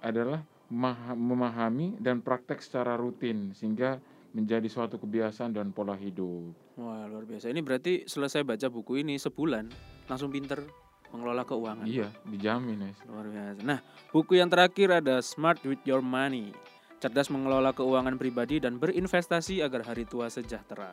adalah 0.00 0.40
memaha- 0.70 1.18
memahami 1.18 1.98
dan 1.98 2.22
praktek 2.22 2.62
secara 2.62 2.94
rutin 2.94 3.52
sehingga 3.52 3.98
menjadi 4.30 4.70
suatu 4.70 5.00
kebiasaan 5.02 5.50
dan 5.56 5.74
pola 5.74 5.98
hidup. 5.98 6.54
Wah, 6.78 7.10
luar 7.10 7.26
biasa. 7.26 7.50
Ini 7.50 7.60
berarti 7.66 8.06
selesai 8.06 8.46
baca 8.46 8.70
buku 8.70 9.02
ini 9.02 9.18
sebulan 9.18 9.66
langsung 10.06 10.30
pinter 10.30 10.62
mengelola 11.10 11.42
keuangan. 11.42 11.86
Iya, 11.86 12.08
dijamin 12.24 12.78
ya. 12.86 12.92
Luar 13.06 13.26
biasa. 13.26 13.60
Nah, 13.62 13.78
buku 14.10 14.38
yang 14.38 14.48
terakhir 14.48 15.02
ada 15.02 15.18
Smart 15.20 15.60
with 15.62 15.82
Your 15.84 16.00
Money. 16.00 16.54
Cerdas 17.00 17.32
mengelola 17.32 17.72
keuangan 17.72 18.14
pribadi 18.14 18.60
dan 18.60 18.76
berinvestasi 18.76 19.64
agar 19.64 19.82
hari 19.84 20.04
tua 20.04 20.28
sejahtera. 20.28 20.92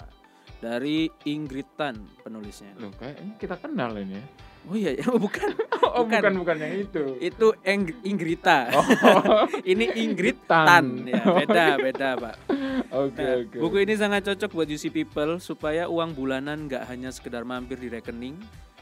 Dari 0.58 1.06
Ingrid 1.28 1.68
Tan 1.78 2.02
penulisnya. 2.24 2.74
Loh, 2.80 2.90
kayaknya 2.96 3.38
kita 3.38 3.56
kenal 3.60 3.94
ini 3.94 4.18
ya. 4.18 4.26
Oh 4.68 4.76
iya, 4.76 4.92
ya. 4.96 5.06
bukan. 5.12 5.50
Oh, 5.88 6.04
Bukan. 6.04 6.20
bukan 6.20 6.36
bukan 6.44 6.58
yang 6.62 6.74
itu. 6.84 7.04
Itu 7.18 7.48
Eng 7.64 7.90
Inggrita. 8.04 8.70
ini 9.72 9.88
Ingrid 9.98 10.46
Tan. 10.46 10.68
Tan. 10.68 10.86
Ya, 11.10 11.24
beda, 11.42 11.66
beda, 11.80 12.10
Pak. 12.18 12.36
Oke, 12.92 13.24
Nah, 13.24 13.34
oke. 13.42 13.58
Buku 13.58 13.78
ini 13.82 13.94
sangat 13.96 14.28
cocok 14.28 14.52
buat 14.52 14.68
UC 14.68 14.92
people 14.92 15.40
supaya 15.40 15.88
uang 15.88 16.14
bulanan 16.14 16.68
nggak 16.68 16.86
hanya 16.86 17.10
sekedar 17.10 17.48
mampir 17.48 17.80
di 17.80 17.88
rekening, 17.88 18.36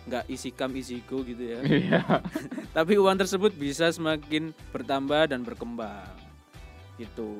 nggak 0.05 0.25
isi 0.29 0.53
kam 0.53 0.71
isi 0.77 1.01
go 1.05 1.25
gitu 1.25 1.43
ya. 1.43 1.59
Iya. 1.65 2.01
Tapi 2.77 2.93
uang 2.97 3.17
tersebut 3.17 3.51
bisa 3.57 3.89
semakin 3.89 4.53
bertambah 4.69 5.33
dan 5.33 5.41
berkembang. 5.41 6.13
Gitu. 7.01 7.37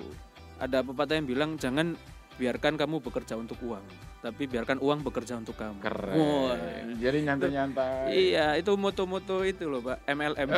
Ada 0.57 0.81
pepatah 0.81 1.15
yang 1.19 1.27
bilang 1.27 1.51
jangan 1.59 1.95
biarkan 2.35 2.75
kamu 2.75 2.99
bekerja 2.99 3.39
untuk 3.39 3.55
uang, 3.63 3.83
tapi 4.19 4.43
biarkan 4.43 4.83
uang 4.83 5.07
bekerja 5.07 5.39
untuk 5.39 5.55
kamu. 5.55 5.79
Keren. 5.79 6.15
Wah. 6.19 6.59
Jadi 6.99 7.17
nyantai-nyantai. 7.23 8.11
Iya, 8.11 8.59
itu 8.59 8.75
moto-moto 8.75 9.39
itu 9.47 9.71
loh, 9.71 9.79
Pak. 9.79 10.03
MLM. 10.03 10.47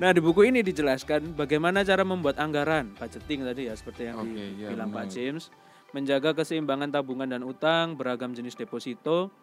nah, 0.00 0.14
di 0.14 0.20
buku 0.22 0.46
ini 0.46 0.62
dijelaskan 0.62 1.34
bagaimana 1.34 1.82
cara 1.82 2.06
membuat 2.06 2.38
anggaran, 2.38 2.94
budgeting 2.94 3.42
tadi 3.42 3.66
ya, 3.66 3.74
seperti 3.74 4.06
yang 4.06 4.22
Oke, 4.22 4.38
iya, 4.38 4.70
dibilang 4.70 4.94
Pak. 4.94 5.10
James, 5.10 5.50
menjaga 5.90 6.30
keseimbangan 6.38 6.94
tabungan 6.94 7.26
dan 7.26 7.42
utang, 7.42 7.98
beragam 7.98 8.34
jenis 8.34 8.54
deposito, 8.54 9.34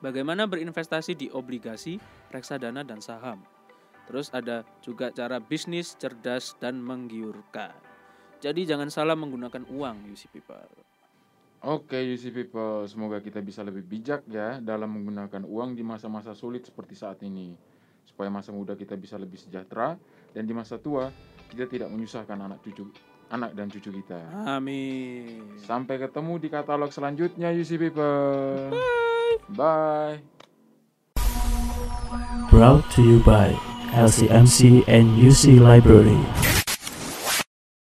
bagaimana 0.00 0.48
berinvestasi 0.48 1.14
di 1.14 1.26
obligasi, 1.30 2.00
reksadana 2.32 2.82
dan 2.82 2.98
saham. 2.98 3.42
Terus 4.04 4.28
ada 4.32 4.64
juga 4.84 5.08
cara 5.12 5.40
bisnis 5.40 5.96
cerdas 5.96 6.56
dan 6.60 6.80
menggiurkan. 6.80 7.72
Jadi 8.44 8.68
jangan 8.68 8.92
salah 8.92 9.16
menggunakan 9.16 9.64
uang, 9.72 10.12
UC 10.12 10.28
people. 10.28 10.68
Oke, 11.64 11.96
UC 11.96 12.28
people, 12.28 12.84
semoga 12.84 13.24
kita 13.24 13.40
bisa 13.40 13.64
lebih 13.64 13.88
bijak 13.88 14.28
ya 14.28 14.60
dalam 14.60 15.00
menggunakan 15.00 15.48
uang 15.48 15.72
di 15.72 15.80
masa-masa 15.80 16.36
sulit 16.36 16.68
seperti 16.68 16.92
saat 16.92 17.24
ini. 17.24 17.56
Supaya 18.04 18.28
masa 18.28 18.52
muda 18.52 18.76
kita 18.76 19.00
bisa 19.00 19.16
lebih 19.16 19.40
sejahtera 19.40 19.96
dan 20.36 20.44
di 20.44 20.52
masa 20.52 20.76
tua 20.76 21.08
kita 21.48 21.64
tidak 21.64 21.88
menyusahkan 21.88 22.36
anak 22.36 22.60
cucu 22.60 22.92
anak 23.32 23.56
dan 23.56 23.72
cucu 23.72 23.88
kita. 23.88 24.20
Amin. 24.44 25.56
Sampai 25.64 25.96
ketemu 25.96 26.36
di 26.36 26.48
katalog 26.52 26.92
selanjutnya 26.92 27.48
UC 27.48 27.80
people. 27.80 28.76
Bye. 29.48 30.20
Brought 32.50 32.90
to 32.92 33.02
you 33.02 33.20
by 33.20 33.52
LCMC 33.92 34.84
and 34.88 35.18
UC 35.18 35.60
Library. 35.60 36.63